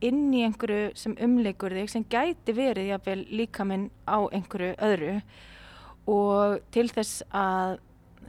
inn 0.03 0.33
í 0.35 0.43
einhverju 0.45 0.91
sem 0.97 1.15
umleikur 1.21 1.73
þig 1.75 1.91
sem 1.91 2.05
gæti 2.11 2.55
verið 2.55 2.91
jáfnvel 2.91 3.21
líka 3.31 3.65
minn 3.67 3.89
á 4.07 4.27
einhverju 4.27 4.75
öðru. 4.83 5.15
Og 6.11 6.59
til 6.75 6.87
þess 6.91 7.23
að 7.33 7.79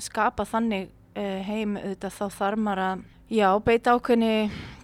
skapa 0.02 0.46
þannig 0.48 0.88
uh, 1.16 1.42
heim 1.44 1.76
auðvitað 1.80 2.16
þá 2.16 2.24
þarf 2.38 2.62
maður 2.62 2.82
að 2.86 3.04
já, 3.32 3.48
beita 3.66 3.96
ákveðni 3.96 4.32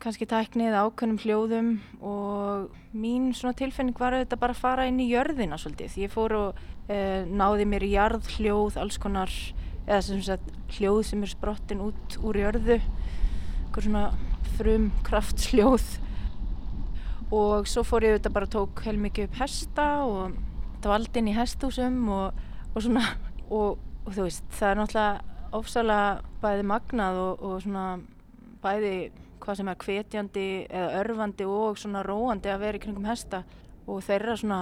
kannski 0.03 0.29
tæknið 0.29 0.77
ákveðnum 0.77 1.23
hljóðum. 1.23 1.73
Og 2.03 2.79
mín 2.93 3.31
svona 3.37 3.57
tilfinning 3.59 3.99
var 3.99 4.17
auðvitað 4.17 4.43
bara 4.45 4.57
að 4.57 4.63
fara 4.65 4.87
inn 4.91 5.01
í 5.01 5.11
jörðina 5.13 5.61
svolítið. 5.61 5.99
Ég 6.05 6.13
fór 6.13 6.37
og 6.39 6.63
uh, 6.91 7.23
náði 7.29 7.69
mér 7.71 7.87
í 7.87 7.95
jarðhljóð, 7.97 8.81
alls 8.83 9.01
konar 9.03 9.33
eða 9.87 10.03
sem 10.07 10.21
sagt 10.23 10.53
hljóð 10.77 11.03
sem 11.09 11.25
er 11.25 11.33
sprottin 11.33 11.83
út 11.85 12.21
úr 12.23 12.39
jörðu. 12.43 12.79
Eitthvað 12.79 13.89
svona 13.89 14.07
frum 14.59 14.91
kraftsljóð 15.07 15.87
og 17.33 17.69
svo 17.71 17.85
fór 17.87 18.07
ég 18.07 18.17
auðvitað 18.17 18.37
bara 18.37 18.51
tók 18.53 18.83
heilmikið 18.85 19.31
upp 19.31 19.39
hesta 19.41 19.87
og 20.05 20.39
dvald 20.85 21.17
inn 21.17 21.31
í 21.33 21.37
hestúsum 21.37 22.01
og, 22.13 22.41
og 22.75 22.85
svona 22.85 23.07
og, 23.49 23.79
og 24.05 24.11
þú 24.11 24.27
veist 24.27 24.45
það 24.59 24.71
er 24.71 24.81
náttúrulega 24.81 25.57
ofsalega 25.57 26.39
bæði 26.43 26.69
magnað 26.69 27.21
og, 27.23 27.45
og 27.49 27.59
svona 27.65 27.87
bæði 28.63 28.95
hvað 29.43 29.59
sem 29.59 29.71
er 29.73 29.81
kvetjandi 29.83 30.47
eða 30.71 31.03
örfandi 31.03 31.47
og 31.49 31.79
svona 31.81 32.05
róandi 32.07 32.53
að 32.53 32.63
vera 32.63 32.79
í 32.79 32.83
kringum 32.83 33.09
hesta. 33.09 33.43
Og 33.91 34.03
þeirra 34.07 34.37
svona 34.39 34.61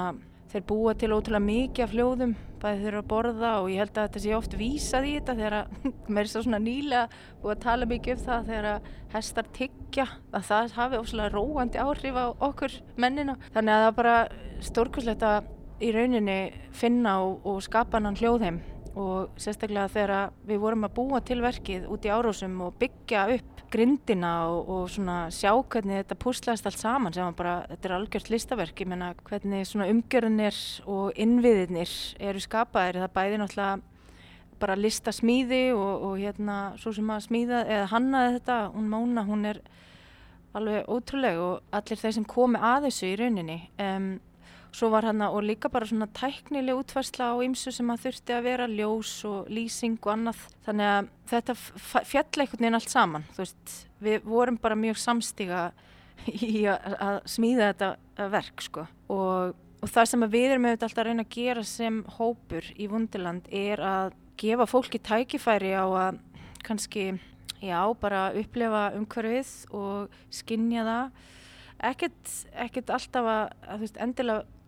þeir 0.51 0.64
búa 0.66 0.94
til 0.98 1.12
ótrúlega 1.14 1.46
mikið 1.46 1.84
af 1.84 1.92
hljóðum 1.94 2.32
bæði 2.61 2.82
þeirra 2.84 3.01
að 3.01 3.11
borða 3.11 3.51
og 3.61 3.68
ég 3.72 3.80
held 3.80 3.92
að 3.94 4.09
þetta 4.09 4.22
sé 4.24 4.32
oft 4.36 4.57
vísað 4.61 5.07
í 5.09 5.12
þetta 5.16 5.36
þegar 5.38 5.57
mér 6.14 6.24
er 6.24 6.32
svona 6.32 6.61
nýlega 6.62 7.05
búið 7.42 7.55
að 7.55 7.62
tala 7.64 7.88
mikið 7.90 8.16
um 8.16 8.24
það 8.26 8.51
þegar 8.51 8.68
að 8.70 8.90
hestar 9.14 9.48
tyggja 9.57 10.07
að 10.30 10.51
það 10.51 10.74
hafi 10.76 11.01
ótrúlega 11.01 11.32
róandi 11.34 11.80
áhrif 11.82 12.20
á 12.20 12.26
okkur 12.51 12.76
mennina. 13.01 13.38
Þannig 13.55 13.76
að 13.76 13.86
það 13.86 13.96
bara 14.01 14.16
stórkurslegt 14.70 15.24
að 15.26 15.48
í 15.80 15.94
rauninni 15.96 16.38
finna 16.76 17.16
og, 17.24 17.40
og 17.48 17.62
skapa 17.64 18.03
hann 18.03 18.18
hljóðheim 18.20 18.61
og 18.99 19.41
sérstaklega 19.41 19.91
þegar 19.93 20.32
við 20.49 20.62
vorum 20.62 20.86
að 20.86 20.95
búa 20.97 21.20
til 21.22 21.38
verkið 21.45 21.86
út 21.91 22.07
í 22.07 22.12
árósum 22.12 22.57
og 22.66 22.78
byggja 22.80 23.26
upp 23.36 23.61
grindina 23.70 24.32
og, 24.51 24.70
og 24.74 24.88
svona 24.91 25.18
sjá 25.34 25.53
hvernig 25.55 26.01
þetta 26.01 26.18
púslaðist 26.18 26.66
allt 26.66 26.80
saman 26.80 27.14
sem 27.14 27.36
bara, 27.38 27.61
þetta 27.70 27.88
er 27.88 27.95
algjört 27.97 28.30
listaverk, 28.32 28.82
ég 28.82 28.91
menna 28.91 29.12
hvernig 29.28 29.68
svona 29.68 29.86
umgjörnir 29.93 30.59
og 30.91 31.20
innviðinir 31.20 31.93
eru 32.18 32.43
skapaðir, 32.43 33.03
það 33.05 33.14
bæði 33.14 33.41
náttúrulega 33.41 33.78
bara 34.61 34.76
listasmíði 34.76 35.62
og, 35.72 36.09
og 36.09 36.16
hérna 36.20 36.57
svo 36.80 36.93
sem 36.97 37.12
að 37.14 37.22
smíða 37.28 37.62
eða 37.64 37.93
hannaði 37.95 38.34
þetta, 38.38 38.59
hún 38.74 38.91
Móna, 38.93 39.24
hún 39.28 39.47
er 39.49 39.62
alveg 40.57 40.91
ótrúleg 40.91 41.38
og 41.38 41.76
allir 41.78 42.01
þeir 42.01 42.16
sem 42.18 42.26
komi 42.28 42.59
að 42.59 42.88
þessu 42.88 43.07
í 43.07 43.14
rauninni 43.20 43.59
um, 43.80 44.11
Svo 44.71 44.91
var 44.93 45.09
hann 45.09 45.23
og 45.27 45.43
líka 45.43 45.68
bara 45.73 45.87
svona 45.89 46.07
tæknileg 46.14 46.79
útværsla 46.79 47.33
á 47.35 47.37
ymsu 47.43 47.73
sem 47.75 47.91
að 47.91 48.05
þurfti 48.05 48.35
að 48.37 48.45
vera 48.47 48.68
ljós 48.71 49.12
og 49.27 49.49
lýsing 49.51 49.99
og 49.99 50.12
annað. 50.14 50.45
Þannig 50.66 50.91
að 50.95 51.09
þetta 51.33 51.57
fjall 52.07 52.45
einhvern 52.45 52.62
veginn 52.62 52.79
allt 52.79 52.93
saman. 52.93 53.27
Veist, 53.39 53.73
við 53.99 54.29
vorum 54.31 54.61
bara 54.62 54.79
mjög 54.79 55.01
samstíga 55.03 55.64
í 56.29 56.66
að, 56.71 57.18
smíða 57.29 57.73
þetta 57.73 58.29
verk 58.37 58.62
sko. 58.64 58.87
Og, 59.11 59.57
og 59.81 59.91
það 59.91 60.11
sem 60.12 60.27
við 60.29 60.47
erum 60.53 60.68
auðvitað 60.68 60.87
alltaf 60.89 61.03
að 61.03 61.11
reyna 61.11 61.27
að 61.27 61.35
gera 61.35 61.66
sem 61.66 61.99
hópur 62.18 62.71
í 62.77 62.89
Vundiland 62.91 63.51
er 63.51 63.83
að 63.83 64.14
gefa 64.41 64.68
fólki 64.71 65.01
tækifæri 65.03 65.75
á 65.77 65.85
að 65.85 66.23
kannski, 66.64 67.11
já, 67.59 67.81
bara 68.01 68.31
upplefa 68.37 68.87
umhverfið 69.01 69.53
og 69.75 70.16
skinja 70.33 70.87
það. 70.87 71.21
Ekkert, 71.91 72.93
alltaf 72.93 73.29
að, 73.35 73.45
að 73.66 73.85
veist, 73.85 74.01
endilega 74.01 74.59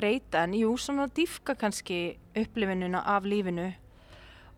breyta 0.00 0.44
en 0.46 0.56
jú, 0.56 0.72
svona 0.80 1.06
dýfka 1.12 1.54
kannski 1.60 2.00
upplifinuna 2.36 3.04
af 3.14 3.28
lífinu. 3.28 3.70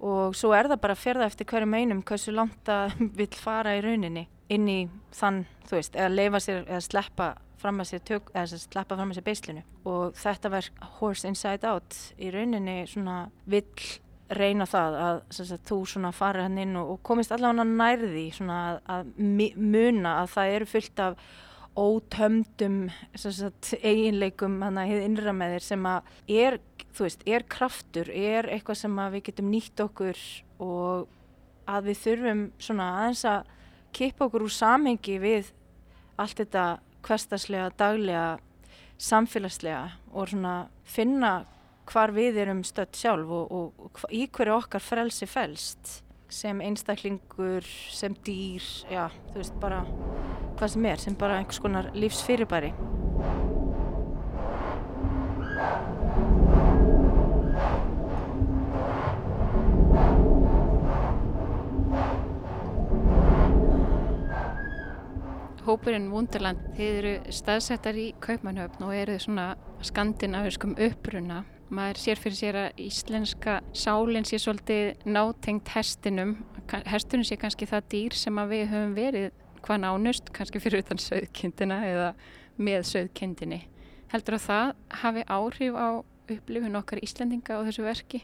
Og 0.02 0.34
svo 0.34 0.50
er 0.56 0.70
það 0.70 0.82
bara 0.82 0.96
að 0.96 1.02
ferða 1.04 1.28
eftir 1.30 1.46
hverju 1.50 1.70
meinum 1.70 2.02
hversu 2.06 2.34
langt 2.34 2.58
það 2.66 2.96
vil 3.20 3.30
fara 3.38 3.76
í 3.78 3.82
rauninni 3.84 4.26
inn 4.52 4.68
í 4.68 4.80
þann, 5.16 5.44
þú 5.68 5.78
veist, 5.78 5.96
eða 5.96 6.12
leifa 6.12 6.42
sér 6.42 6.64
eða 6.66 6.84
sleppa 6.84 7.28
fram 7.62 7.78
að 7.80 7.92
sér 7.92 8.02
tök, 8.08 8.32
eða 8.34 8.58
sleppa 8.58 8.98
fram 8.98 9.12
að 9.12 9.20
sér 9.20 9.26
beislinu. 9.28 9.66
Og 9.88 10.16
þetta 10.18 10.50
verk 10.52 10.82
Horse 10.98 11.30
Inside 11.30 11.68
Out. 11.70 11.98
Í 12.18 12.32
rauninni 12.34 12.82
svona 12.90 13.18
vill 13.46 14.00
reyna 14.32 14.66
það 14.68 14.98
að 14.98 15.20
sagt, 15.36 15.64
þú 15.68 15.78
svona 15.88 16.12
farið 16.16 16.46
hann 16.48 16.60
inn 16.62 16.76
og, 16.80 16.94
og 16.94 17.00
komist 17.06 17.32
allavega 17.34 17.66
nærði 17.68 18.26
svona 18.34 18.58
að, 18.72 18.78
að 18.96 19.56
muna 19.60 20.16
að 20.22 20.30
það 20.34 20.56
eru 20.56 20.68
fyllt 20.72 21.02
af 21.04 21.26
ótömdum 21.78 22.90
sagt, 23.16 23.72
eiginleikum 23.80 24.60
hana 24.62 24.84
hér 24.88 25.06
innra 25.06 25.32
með 25.36 25.56
þér 25.56 25.66
sem 25.66 25.88
að 25.88 26.12
er, 26.28 26.58
veist, 26.98 27.24
er 27.24 27.46
kraftur, 27.48 28.10
er 28.12 28.50
eitthvað 28.52 28.82
sem 28.82 29.02
við 29.14 29.24
getum 29.30 29.50
nýtt 29.52 29.84
okkur 29.86 30.20
og 30.62 31.08
að 31.70 31.90
við 31.90 32.00
þurfum 32.02 32.44
svona 32.60 32.88
aðeins 33.00 33.24
að 33.28 33.52
kippa 33.96 34.26
okkur 34.28 34.46
úr 34.46 34.54
samhengi 34.54 35.18
við 35.22 35.52
allt 36.20 36.42
þetta 36.42 36.66
hverstaslega, 37.02 37.72
daglega, 37.80 38.26
samfélagslega 39.02 39.86
og 40.12 40.30
svona 40.30 40.56
finna 40.84 41.32
hvar 41.88 42.12
við 42.14 42.38
erum 42.44 42.62
stött 42.66 42.96
sjálf 42.96 43.32
og, 43.32 43.52
og, 43.52 43.86
og 43.88 44.14
í 44.14 44.26
hverju 44.30 44.58
okkar 44.60 44.84
frelsi 44.84 45.26
fælst 45.26 45.98
sem 46.32 46.62
einstaklingur, 46.64 47.66
sem 47.92 48.14
dýr, 48.24 48.64
já, 48.88 49.08
þú 49.32 49.40
veist, 49.42 49.58
bara 49.60 49.82
hvað 50.62 50.74
sem 50.76 50.84
er, 50.86 51.00
sem 51.02 51.14
bara 51.18 51.40
einhvers 51.40 51.58
konar 51.58 51.88
lífsfyrirbæri. 51.98 52.68
Hópurinn 65.66 66.10
Wunderland, 66.12 66.62
þið 66.76 67.00
eru 67.00 67.12
staðsettar 67.34 67.98
í 67.98 68.06
Kaupmannhöfn 68.22 68.86
og 68.86 68.94
eru 68.94 69.18
svona 69.18 69.56
skandinaviskum 69.82 70.76
uppruna 70.78 71.42
maður 71.72 72.02
sér 72.04 72.22
fyrir 72.22 72.38
sér 72.38 72.62
að 72.66 72.82
íslenska 72.86 73.60
sálinn 73.74 74.26
sé 74.28 74.38
svolítið 74.38 75.06
nátengt 75.08 75.74
hestinum 75.74 76.36
hestunum 76.86 77.26
sé 77.26 77.38
kannski 77.40 77.66
það 77.66 77.88
dýr 77.94 78.18
sem 78.18 78.42
við 78.50 78.68
höfum 78.70 78.92
verið 78.98 79.30
hvað 79.64 79.84
nánust, 79.84 80.32
kannski 80.34 80.60
fyrir 80.62 80.84
utan 80.84 81.00
söðkindina 81.02 81.82
eða 81.88 82.08
með 82.62 82.88
söðkindinni 82.90 83.62
heldur 84.12 84.36
að 84.36 84.46
það 84.46 84.70
hafi 85.02 85.24
áhrif 85.30 85.76
á 85.78 85.88
upplifun 86.32 86.78
okkar 86.80 87.00
Íslendinga 87.04 87.56
á 87.56 87.64
þessu 87.64 87.84
verki? 87.86 88.22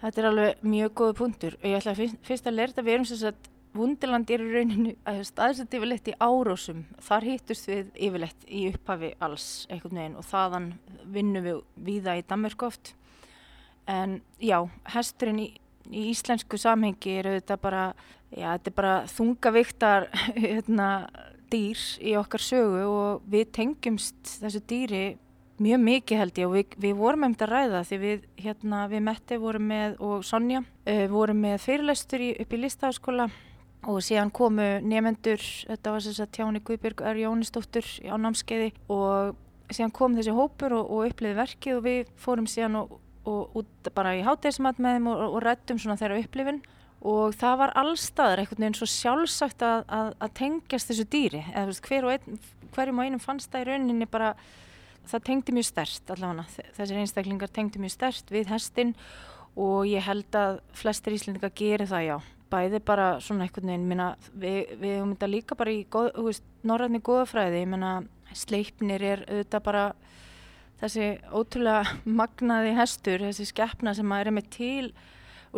Þetta 0.00 0.20
er 0.20 0.28
alveg 0.30 0.64
mjög 0.64 0.92
góð 1.00 1.14
punktur 1.18 1.56
og 1.58 1.68
ég 1.68 1.78
ætla 1.80 1.96
fyrst, 1.98 2.18
fyrst 2.24 2.48
að 2.48 2.58
lerta 2.60 2.84
við 2.86 2.96
erum 2.96 3.08
sem 3.08 3.20
sagt 3.20 3.50
Vundiland 3.76 4.30
er 4.32 4.42
í 4.42 4.46
rauninu 4.48 4.92
staðsett 5.28 5.74
yfirleitt 5.76 6.08
í 6.08 6.14
árósum. 6.24 6.86
Þar 7.04 7.26
hittust 7.28 7.68
við 7.68 7.90
yfirleitt 8.08 8.46
í 8.48 8.62
upphafi 8.72 9.10
alls 9.22 9.66
einhvern 9.68 10.00
veginn 10.00 10.16
og 10.18 10.24
þaðan 10.26 10.70
vinnum 11.12 11.44
við 11.44 11.58
viða 11.86 12.16
í 12.18 12.24
Danmark 12.26 12.64
oft. 12.64 12.94
En 13.86 14.22
já, 14.40 14.56
hesturinn 14.94 15.42
í, 15.44 15.48
í 15.92 16.08
íslensku 16.14 16.58
samhengi 16.58 17.18
er 17.20 17.28
auðvitað 17.28 17.62
bara, 17.68 17.84
já, 18.32 18.52
þetta 18.54 18.70
er 18.70 18.76
bara 18.76 18.94
þungavíktar 19.12 20.08
hérna, 20.44 20.90
dýr 21.48 21.80
í 22.04 22.14
okkar 22.20 22.44
sögu 22.44 22.84
og 22.88 23.26
við 23.30 23.48
tengjumst 23.56 24.36
þessu 24.42 24.62
dýri 24.68 25.06
mjög 25.58 25.80
mikið 25.82 26.20
held 26.22 26.38
ég 26.38 26.46
og 26.46 26.54
við, 26.54 26.76
við 26.78 26.94
vorum 26.98 27.24
hefðið 27.26 27.44
að 27.46 27.52
ræða 27.52 27.82
því 27.88 27.98
við, 28.02 28.24
hérna, 28.44 28.84
við 28.92 29.04
Mette 29.08 29.38
vorum 29.42 29.66
með 29.72 29.96
og 30.04 30.24
Sonja 30.26 30.62
uh, 30.62 31.04
vorum 31.10 31.42
með 31.42 31.58
fyrirlæstur 31.64 32.24
upp 32.44 32.54
í 32.54 32.60
Listafskóla 32.62 33.28
og 33.88 34.00
síðan 34.02 34.32
komu 34.34 34.66
nefendur, 34.84 35.42
þetta 35.68 35.92
var 35.94 36.04
þess 36.04 36.22
að 36.22 36.32
Tjáni 36.34 36.62
Guðbjörg 36.66 37.02
er 37.06 37.20
Jónisdóttur 37.22 37.86
á 38.10 38.14
námskeiði 38.18 38.72
og 38.90 39.36
síðan 39.70 39.94
kom 39.94 40.16
þessi 40.18 40.34
hópur 40.34 40.74
og, 40.78 40.90
og 40.90 41.12
uppliði 41.12 41.38
verkið 41.38 41.76
og 41.76 41.84
við 41.86 42.10
fórum 42.18 42.48
síðan 42.50 42.80
og, 42.82 42.96
og 43.28 43.60
út 43.60 43.92
bara 43.94 44.16
í 44.18 44.24
hátægismat 44.26 44.80
með 44.82 44.98
þeim 44.98 45.08
og, 45.12 45.22
og 45.28 45.38
rættum 45.46 45.80
svona 45.80 45.98
þeirra 46.00 46.20
upplifin 46.24 46.60
og 47.06 47.34
það 47.38 47.58
var 47.62 47.74
allstaðar 47.78 48.42
einhvern 48.42 48.64
veginn 48.64 48.78
svo 48.78 48.88
sjálfsagt 48.90 49.62
að, 49.62 49.84
að, 49.86 50.08
að 50.24 50.32
tengjast 50.40 50.90
þessu 50.90 51.06
dýri. 51.12 51.42
Eða 51.52 51.68
veist, 51.70 51.84
hver 51.86 52.08
ein, 52.14 52.40
hverjum 52.74 52.98
og 52.98 53.06
einum 53.06 53.22
fannst 53.22 53.52
það 53.52 53.64
í 53.64 53.68
rauninni 53.68 54.08
bara 54.10 54.32
það 55.08 55.26
tengdi 55.28 55.54
mjög 55.56 55.68
stert 55.70 56.10
allavega. 56.14 56.64
Þessir 56.76 57.02
einstaklingar 57.02 57.52
tengdi 57.54 57.82
mjög 57.82 57.94
stert 57.94 58.32
við 58.34 58.50
hestin 58.52 58.96
og 59.58 59.86
ég 59.88 60.04
held 60.06 60.36
að 60.38 60.60
flestir 60.76 61.16
íslendingar 61.16 61.54
gerir 61.56 61.90
það 61.90 62.04
já. 62.08 62.16
Bæði 62.48 62.80
bara 62.80 63.08
svona 63.20 63.44
einhvern 63.44 63.70
veginn 63.70 63.88
minna, 63.88 64.12
við, 64.32 64.74
við 64.80 64.94
höfum 64.96 65.14
þetta 65.14 65.30
líka 65.30 65.56
bara 65.58 65.74
í 65.74 65.82
norrætni 66.66 67.00
góðafræði 67.04 67.62
ég 67.62 67.70
menna 67.74 67.92
sleipnir 68.36 69.04
er 69.04 69.24
auðvitað 69.28 69.64
bara 69.66 69.84
þessi 70.80 71.08
ótrúlega 71.34 71.98
magnaði 72.06 72.74
hestur 72.78 73.24
þessi 73.26 73.48
skeppna 73.50 73.94
sem 73.96 74.12
að 74.14 74.24
er 74.24 74.34
með 74.36 74.50
til 74.54 74.90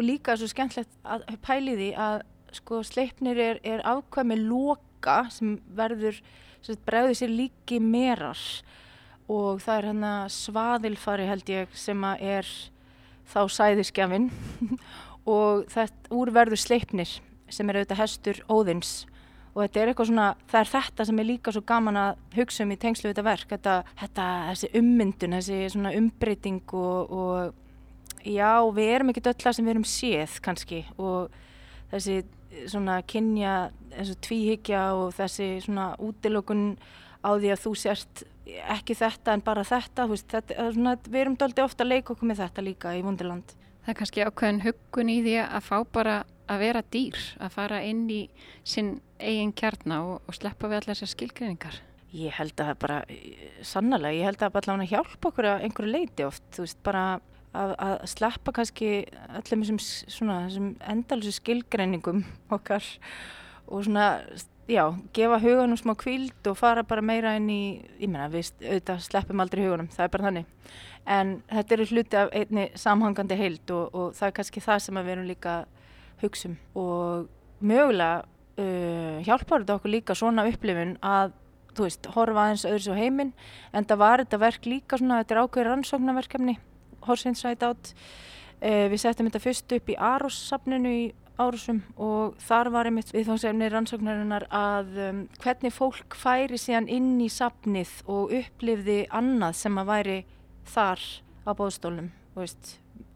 og 0.00 0.06
líka 0.08 0.36
svo 0.40 0.48
skemmtlegt 0.48 0.92
að 1.04 1.26
pæli 1.44 1.76
því 1.76 1.88
að 2.00 2.22
sko 2.56 2.80
sleipnir 2.86 3.38
er, 3.38 3.58
er 3.62 3.82
afkvæmi 3.86 4.38
loka 4.40 5.26
sem 5.30 5.58
verður 5.76 6.22
sem 6.64 6.78
bregður 6.86 7.18
sér 7.20 7.34
líki 7.34 7.80
merar. 7.84 8.40
Og 9.30 9.60
það 9.62 9.76
er 9.76 9.88
hérna 9.90 10.14
svaðilfari 10.32 11.28
held 11.28 11.52
ég 11.52 11.76
sem 11.78 12.00
að 12.04 12.24
er 12.32 12.48
þá 13.30 13.40
sæðiskjafinn 13.54 14.30
og 15.36 15.68
þetta 15.70 16.16
úrverður 16.16 16.64
sleipnir 16.64 17.20
sem 17.50 17.68
er 17.68 17.80
auðvitað 17.80 18.02
hestur 18.02 18.42
óðins. 18.50 19.04
Og 19.50 19.64
þetta 19.64 19.80
er 19.82 19.90
eitthvað 19.90 20.10
svona, 20.10 20.26
það 20.50 20.60
er 20.60 20.72
þetta 20.72 21.06
sem 21.06 21.20
er 21.20 21.28
líka 21.28 21.52
svo 21.52 21.62
gaman 21.66 21.98
að 21.98 22.20
hugsa 22.38 22.64
um 22.64 22.72
í 22.72 22.80
tengslu 22.80 23.08
við 23.08 23.16
þetta 23.16 23.26
verk, 23.26 23.48
þetta, 23.50 23.78
þetta 24.00 24.26
þessi 24.48 24.70
ummyndun, 24.80 25.36
þessi 25.36 25.64
svona 25.74 25.94
umbreyting 25.98 26.76
og, 26.78 27.10
og 27.10 27.56
já, 28.24 28.52
við 28.76 28.92
erum 28.96 29.12
ekki 29.12 29.24
öll 29.26 29.38
það 29.44 29.56
sem 29.56 29.66
við 29.66 29.74
erum 29.74 29.88
séð 29.88 30.40
kannski 30.44 30.82
og 30.98 31.38
þessi 31.92 32.20
svona 32.70 32.98
kynja, 33.06 33.70
þessu 33.94 34.16
tvíhyggja 34.26 34.82
og 34.98 35.14
þessi 35.16 35.52
svona 35.64 35.92
útilokun 36.02 36.74
á 37.22 37.30
því 37.36 37.52
að 37.54 37.64
þú 37.64 37.72
sérst 37.78 38.24
ekki 38.74 38.96
þetta 38.98 39.36
en 39.36 39.44
bara 39.46 39.64
þetta, 39.66 40.06
veist, 40.10 40.28
þetta 40.32 40.70
svona, 40.74 40.96
við 41.06 41.20
erum 41.22 41.36
doldi 41.38 41.62
ofta 41.62 41.84
að 41.84 41.92
leika 41.92 42.14
okkur 42.14 42.30
með 42.30 42.42
þetta 42.42 42.64
líka 42.66 42.94
í 42.96 43.04
Wunderland. 43.06 43.54
Það 43.84 43.92
er 43.92 43.98
kannski 44.00 44.24
ákveðin 44.26 44.64
huggun 44.64 45.12
í 45.12 45.20
því 45.24 45.36
að 45.44 45.68
fá 45.68 45.76
bara 45.92 46.16
að 46.50 46.64
vera 46.64 46.82
dýr, 46.90 47.20
að 47.38 47.54
fara 47.54 47.78
inn 47.86 48.02
í 48.10 48.24
sinn 48.66 48.96
eigin 49.20 49.54
kjarna 49.56 50.00
og, 50.08 50.26
og 50.26 50.36
sleppa 50.36 50.68
við 50.70 50.80
allar 50.80 50.96
þessar 50.96 51.12
skilgreiningar. 51.14 51.78
Ég 52.10 52.34
held 52.34 52.56
að 52.58 52.72
það 52.72 52.78
bara, 52.82 52.98
sannlega, 53.62 54.16
ég 54.16 54.26
held 54.26 54.40
að 54.40 54.48
það 54.48 54.56
bara 54.56 54.88
hjálpa 54.90 55.30
okkur 55.30 55.46
að 55.52 55.66
einhverju 55.68 55.92
leiti 55.94 56.26
oft, 56.26 56.46
þú 56.56 56.64
veist, 56.64 56.80
bara 56.86 57.04
að, 57.56 57.74
að 57.78 57.96
sleppa 58.12 58.54
kannski 58.54 58.90
öllum 59.40 59.64
þessum, 59.64 60.30
þessum 60.30 60.70
endalsu 60.92 61.34
skilgreiningum 61.34 62.22
okkar 62.52 62.86
og 63.70 63.84
svona, 63.86 64.06
já, 64.70 64.84
gefa 65.16 65.40
hugunum 65.42 65.78
smá 65.78 65.94
kvild 65.98 66.50
og 66.50 66.58
fara 66.58 66.84
bara 66.86 67.04
meira 67.04 67.34
inn 67.38 67.50
í, 67.50 67.62
ég 68.00 68.10
menna, 68.10 68.30
við 68.32 68.52
auðvitað 68.62 69.04
sleppum 69.06 69.42
aldrei 69.42 69.64
hugunum, 69.66 69.90
það 69.94 70.06
er 70.06 70.14
bara 70.14 70.28
þannig. 70.28 70.48
En 71.10 71.36
þetta 71.50 71.76
eru 71.76 71.88
hluti 71.90 72.20
af 72.20 72.32
einni 72.36 72.68
samhangandi 72.78 73.38
heild 73.38 73.74
og, 73.74 73.94
og 73.94 74.16
það 74.18 74.28
er 74.28 74.36
kannski 74.38 74.64
það 74.64 74.82
sem 74.86 75.00
við 75.00 75.14
erum 75.14 75.30
líka 75.30 75.58
hugsum 76.20 76.56
og 76.76 77.28
mögulega 77.64 78.24
uh, 78.60 79.20
hjálpar 79.24 79.62
þetta 79.62 79.78
okkur 79.78 79.94
líka 79.94 80.16
svona 80.18 80.46
upplifun 80.48 80.96
að 81.00 81.36
þú 81.76 81.86
veist, 81.86 82.08
horfa 82.14 82.44
aðeins 82.44 82.66
öðru 82.68 82.84
svo 82.84 82.96
heiminn 82.98 83.30
en 83.72 83.86
það 83.86 84.02
var 84.02 84.22
þetta 84.24 84.40
verk 84.42 84.66
líka 84.66 84.98
svona, 84.98 85.22
þetta 85.22 85.36
er 85.36 85.40
ákveður 85.44 85.70
rannsóknarverkefni 85.70 86.56
Horse 87.06 87.30
Inside 87.30 87.66
Out 87.66 87.92
uh, 87.94 88.86
við 88.92 88.98
settum 89.02 89.30
þetta 89.30 89.44
fyrst 89.46 89.76
upp 89.76 89.90
í 89.90 89.98
Aros-safninu 90.10 90.94
í 90.98 91.08
Árosum 91.40 91.80
og 91.96 92.36
þar 92.44 92.68
var 92.74 92.88
einmitt 92.90 93.14
viðfóngsefni 93.14 93.70
rannsóknarinnar 93.72 94.44
að 94.52 94.98
um, 95.06 95.20
hvernig 95.40 95.72
fólk 95.72 96.16
færi 96.18 96.58
síðan 96.60 96.90
inn 96.92 97.14
í 97.22 97.30
safnið 97.32 97.94
og 98.10 98.34
upplifði 98.36 98.98
annað 99.08 99.56
sem 99.62 99.80
að 99.80 99.90
væri 99.94 100.18
þar 100.68 101.06
á 101.48 101.50
bóðstólum 101.56 102.10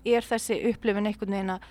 er 0.04 0.26
þessi 0.26 0.60
upplifin 0.70 1.08
einhvern 1.08 1.36
veginn 1.36 1.54
að 1.54 1.68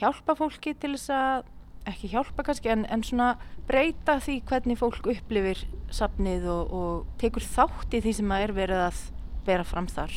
hjálpa 0.00 0.36
fólki 0.38 0.74
til 0.80 0.94
þess 0.94 1.12
að 1.16 1.50
ekki 1.92 2.12
hjálpa 2.12 2.44
kannski 2.46 2.70
en, 2.72 2.84
en 2.86 3.02
svona 3.04 3.32
breyta 3.68 4.18
því 4.22 4.38
hvernig 4.48 4.80
fólk 4.80 5.08
upplifir 5.12 5.64
safnið 5.92 6.46
og, 6.52 6.72
og 6.72 7.18
tekur 7.20 7.44
þátt 7.44 7.96
í 7.98 8.02
því 8.04 8.14
sem 8.20 8.32
að 8.34 8.46
er 8.46 8.54
verið 8.56 8.84
að 8.86 9.02
vera 9.48 9.66
fram 9.66 9.88
þar. 9.90 10.14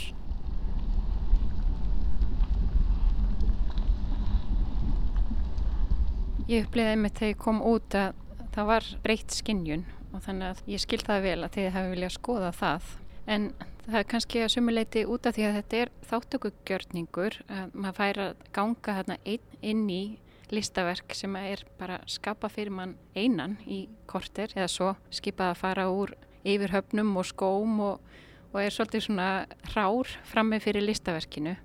Ég 6.46 6.68
upplifiði 6.68 6.92
einmitt 6.94 7.18
þegar 7.18 7.32
ég 7.32 7.40
kom 7.42 7.62
út 7.66 7.96
að 7.98 8.18
það 8.54 8.68
var 8.70 8.88
breytt 9.02 9.34
skinnjun 9.34 9.86
og 10.12 10.20
þannig 10.22 10.52
að 10.52 10.60
ég 10.70 10.82
skild 10.84 11.06
það 11.08 11.24
vel 11.26 11.40
að 11.40 11.56
þið 11.56 11.72
hafi 11.74 11.90
viljað 11.96 12.12
skoða 12.14 12.52
það 12.54 12.92
en 13.36 13.48
það 13.88 13.98
er 13.98 14.06
kannski 14.12 14.44
að 14.44 14.52
sumuleiti 14.54 15.04
út 15.10 15.26
af 15.26 15.34
því 15.36 15.48
að 15.48 15.58
þetta 15.58 15.80
er 15.80 15.92
þáttökugjörningur 16.12 17.40
að 17.50 17.74
maður 17.74 17.98
fær 17.98 18.22
að 18.28 18.46
ganga 18.54 18.98
einn 19.16 19.58
inn 19.66 19.84
í 19.90 20.04
listaverk 20.54 21.16
sem 21.18 21.34
er 21.40 21.64
bara 21.80 21.98
skapa 22.06 22.52
fyrir 22.54 22.78
mann 22.78 22.94
einan 23.18 23.58
í 23.66 23.88
korter 24.06 24.54
eða 24.54 24.70
svo 24.70 24.92
skipað 25.10 25.56
að 25.56 25.62
fara 25.64 25.88
úr 25.90 26.14
yfir 26.46 26.76
höfnum 26.76 27.10
og 27.18 27.26
skóm 27.26 27.80
og, 27.88 28.04
og 28.54 28.60
er 28.62 28.70
svolítið 28.70 29.08
svona 29.08 29.30
rár 29.74 30.14
frammi 30.30 30.62
fyrir 30.62 30.86
listaverkinu. 30.86 31.56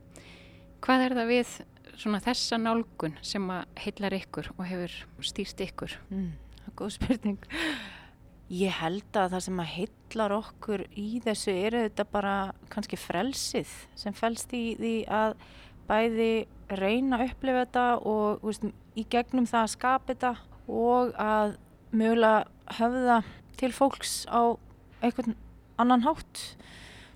Hvað 0.80 1.04
er 1.04 1.16
það 1.20 1.34
við 1.34 1.52
svona 2.00 2.20
þessa 2.24 2.58
nálgun 2.60 3.16
sem 3.24 3.44
að 3.52 3.80
heillar 3.84 4.16
ykkur 4.16 4.50
og 4.56 4.62
hefur 4.68 4.94
stýrt 5.26 5.60
ykkur? 5.66 5.96
Mm, 6.08 6.30
góð 6.78 6.94
spurning. 6.96 7.40
Ég 8.50 8.74
held 8.80 9.14
að 9.14 9.34
það 9.36 9.44
sem 9.46 9.60
að 9.62 9.72
heillar 9.76 10.34
okkur 10.34 10.84
í 10.98 11.08
þessu 11.22 11.52
eru 11.54 11.84
þetta 11.84 12.06
bara 12.10 12.36
kannski 12.72 12.98
frelsið 12.98 13.74
sem 14.00 14.16
fælst 14.16 14.54
í 14.56 14.64
því 14.80 14.94
að 15.06 15.36
bæði 15.90 16.32
reyna 16.80 17.18
að 17.18 17.28
upplifa 17.28 17.64
þetta 17.64 17.84
og 18.06 18.42
veist, 18.46 18.66
í 18.98 19.04
gegnum 19.10 19.46
það 19.50 19.66
að 19.66 19.72
skapa 19.74 20.12
þetta 20.12 20.32
og 20.70 21.14
að 21.20 21.56
mögulega 21.90 22.76
höfða 22.78 23.22
til 23.60 23.72
fólks 23.74 24.14
á 24.30 24.54
einhvern 25.02 25.36
annan 25.80 26.04
hátt. 26.06 26.44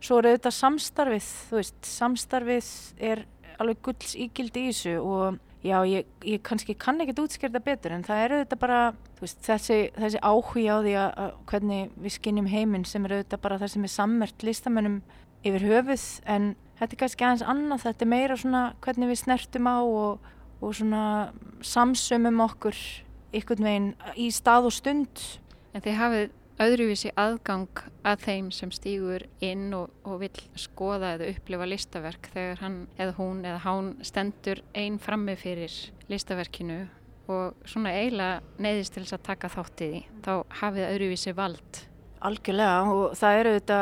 Svo 0.05 0.18
er 0.20 0.35
þetta 0.35 0.53
samstarfið, 0.53 1.28
þú 1.49 1.61
veist, 1.61 1.78
samstarfið 1.89 2.70
er 3.11 3.24
alveg 3.62 3.82
gulls 3.86 4.14
ígildi 4.18 4.66
í 4.66 4.72
þessu 4.72 4.94
og 5.00 5.38
já, 5.64 5.78
ég, 5.88 6.09
ég 6.28 6.42
kannski 6.44 6.76
kann 6.76 7.00
ekkert 7.00 7.22
útskjörða 7.24 7.62
betur 7.64 7.94
en 7.96 8.05
það 8.05 8.24
eru 8.26 8.40
þetta 8.42 8.59
bara, 8.61 8.80
veist, 9.20 9.40
þessi, 9.46 9.78
þessi 9.96 10.20
áhuga 10.20 10.76
á 10.76 10.78
því 10.84 10.96
að, 11.00 11.09
að 11.24 11.30
hvernig 11.52 11.94
við 12.05 12.16
skinnjum 12.18 12.50
heiminn 12.52 12.84
sem 12.88 13.09
eru 13.09 13.22
þetta 13.22 13.40
bara 13.46 13.61
það 13.62 13.72
sem 13.74 13.86
er 13.88 13.94
sammert 13.94 14.44
listamennum 14.46 15.00
yfir 15.44 15.66
höfuð 15.70 16.07
en 16.34 16.52
þetta 16.78 16.96
er 16.96 17.00
kannski 17.00 17.26
aðeins 17.26 17.48
annað, 17.55 17.84
þetta 17.86 18.05
er 18.05 18.12
meira 18.12 18.38
svona 18.40 18.62
hvernig 18.84 19.12
við 19.12 19.20
snertum 19.22 19.70
á 19.70 19.78
og, 19.80 20.28
og 20.61 20.76
svona 20.76 21.05
samsumum 21.64 22.44
okkur 22.44 22.78
ykkur 23.34 23.62
veginn 23.64 23.92
í 24.20 24.30
stað 24.34 24.68
og 24.68 24.74
stund. 24.74 25.22
En 25.74 25.82
þið 25.82 25.98
hafið 25.98 26.34
öðruvísi 26.62 27.11
aðgang 27.18 27.80
að 28.07 28.26
þeim 28.28 28.50
sem 28.55 28.70
stýgur 28.74 29.24
inn 29.42 29.72
og, 29.74 29.90
og 30.07 30.20
vil 30.22 30.34
skoða 30.61 31.14
eða 31.16 31.30
upplifa 31.32 31.66
listaverk 31.66 32.28
þegar 32.34 32.61
hann 32.62 32.76
eða 32.94 33.16
hún 33.18 33.40
eða 33.42 33.62
hán 33.64 33.88
stendur 34.07 34.62
einn 34.76 35.00
frammi 35.02 35.34
fyrir 35.40 35.74
listaverkinu 36.12 36.84
og 37.32 37.66
svona 37.66 37.94
eiginlega 37.96 38.62
neyðist 38.62 38.94
til 38.94 39.02
þess 39.02 39.16
að 39.16 39.26
taka 39.30 39.50
þáttið 39.55 39.96
í, 39.96 40.05
þá 40.26 40.32
hafið 40.61 40.88
öðruvísi 40.90 41.34
vald. 41.36 41.80
Algjörlega 42.24 42.94
og 42.94 43.16
það 43.18 43.40
eru 43.40 43.55
þetta 43.59 43.80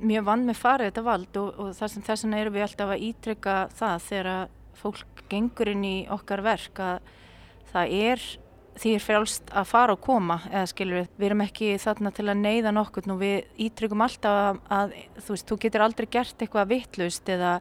mjög 0.00 0.26
vann 0.30 0.46
með 0.46 0.60
farið 0.60 0.90
þetta 0.90 1.06
vald 1.06 1.40
og, 1.40 1.48
og 1.60 1.72
þess 1.76 1.98
vegna 2.08 2.40
erum 2.40 2.56
við 2.56 2.66
alltaf 2.66 2.94
að 2.94 3.08
ítrykka 3.10 3.56
það 3.76 4.06
þegar 4.06 4.54
fólk 4.80 5.24
gengur 5.30 5.70
inn 5.74 5.84
í 5.84 5.96
okkar 6.10 6.44
verk 6.46 6.80
að 6.80 7.10
það 7.72 7.96
er 7.98 8.24
því 8.80 8.94
er 8.96 9.04
frjálst 9.04 9.50
að 9.52 9.68
fara 9.68 9.94
og 9.94 10.00
koma 10.04 10.38
eða 10.48 10.68
skilur 10.70 11.00
við, 11.00 11.08
við 11.18 11.28
erum 11.28 11.44
ekki 11.44 11.70
þarna 11.82 12.12
til 12.16 12.26
að 12.28 12.40
neyða 12.40 12.72
nokkur 12.72 13.10
og 13.12 13.20
við 13.20 13.66
ítryggum 13.66 14.04
alltaf 14.04 14.60
að, 14.72 14.94
þú 15.20 15.34
veist, 15.34 15.48
þú 15.50 15.58
getur 15.64 15.84
aldrei 15.84 16.08
gert 16.16 16.40
eitthvað 16.40 16.70
vittlust 16.70 17.28
eða, 17.28 17.52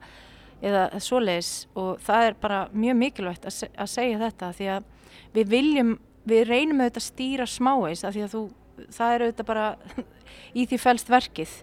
eða 0.63 0.85
svoleiðis 1.03 1.51
og 1.79 1.99
það 2.05 2.29
er 2.29 2.39
bara 2.39 2.61
mjög 2.71 2.99
mikilvægt 3.03 3.49
að, 3.49 3.59
að 3.75 3.91
segja 3.91 4.23
þetta 4.23 4.53
því 4.55 4.71
að 4.77 4.89
við 5.35 5.53
viljum, 5.53 5.93
við 6.29 6.43
reynum 6.47 6.83
auðvitað 6.83 7.03
að 7.03 7.07
stýra 7.09 7.47
smáeis 7.49 8.03
að 8.05 8.15
því 8.15 8.25
að 8.25 8.35
þú, 8.35 8.43
það 8.87 9.13
er 9.15 9.25
auðvitað 9.25 9.49
bara 9.51 9.69
í 10.59 10.67
því 10.69 10.83
fælst 10.85 11.11
verkið. 11.11 11.55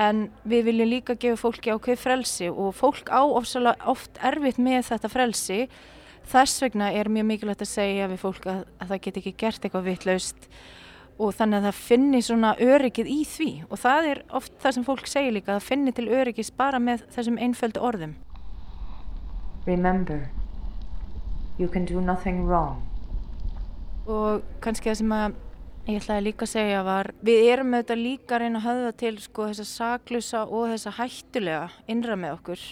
En 0.00 0.24
við 0.42 0.70
viljum 0.70 0.90
líka 0.90 1.14
gefa 1.14 1.38
fólki 1.38 1.70
ákveð 1.70 2.00
frelsi 2.02 2.48
og 2.50 2.72
fólk 2.74 3.12
á 3.14 3.22
oft 3.22 4.16
erfitt 4.26 4.58
með 4.58 4.88
þetta 4.88 5.10
frelsi 5.12 5.60
þess 6.30 6.62
vegna 6.64 6.90
er 6.92 7.10
mjög 7.12 7.28
mikilvægt 7.30 7.64
að 7.64 7.70
segja 7.70 8.08
við 8.10 8.22
fólk 8.22 8.48
að, 8.50 8.64
að 8.80 8.92
það 8.92 9.02
get 9.06 9.20
ekki 9.20 9.34
gert 9.44 9.64
eitthvað 9.64 9.88
vittlaust 9.90 10.48
og 11.14 11.34
þannig 11.36 11.60
að 11.60 11.68
það 11.68 11.82
finnir 11.88 12.24
svona 12.26 12.52
öryggið 12.58 13.10
í 13.10 13.20
því. 13.28 13.50
Og 13.70 13.78
það 13.78 14.08
er 14.10 14.22
oft 14.34 14.54
það 14.62 14.76
sem 14.76 14.86
fólk 14.88 15.10
segir 15.10 15.36
líka 15.36 15.52
að 15.52 15.60
það 15.60 15.68
finnir 15.68 15.96
til 15.96 16.08
öryggis 16.10 16.50
bara 16.56 16.80
með 16.82 17.04
þessum 17.14 17.38
einföldu 17.38 17.84
orðum. 17.84 18.16
Remember 19.66 20.26
you 21.58 21.68
can 21.70 21.86
do 21.86 22.00
nothing 22.00 22.44
wrong. 22.48 22.82
Og 24.10 24.42
kannski 24.60 24.90
það 24.90 25.00
sem 25.00 25.16
að 25.16 25.40
Ég 25.84 25.98
ætlaði 26.00 26.22
líka 26.24 26.46
að 26.46 26.48
segja 26.54 26.78
var, 26.80 27.10
við 27.20 27.42
erum 27.52 27.74
auðvitað 27.74 27.98
líka 28.00 28.32
að 28.32 28.40
reyna 28.40 28.60
að 28.62 28.66
höfða 28.70 28.92
til 29.02 29.16
sko 29.20 29.48
þessa 29.50 29.64
saklusa 29.68 30.38
og 30.48 30.70
þessa 30.70 30.92
hættulega 30.96 31.66
innra 31.92 32.14
með 32.16 32.36
okkur. 32.38 32.62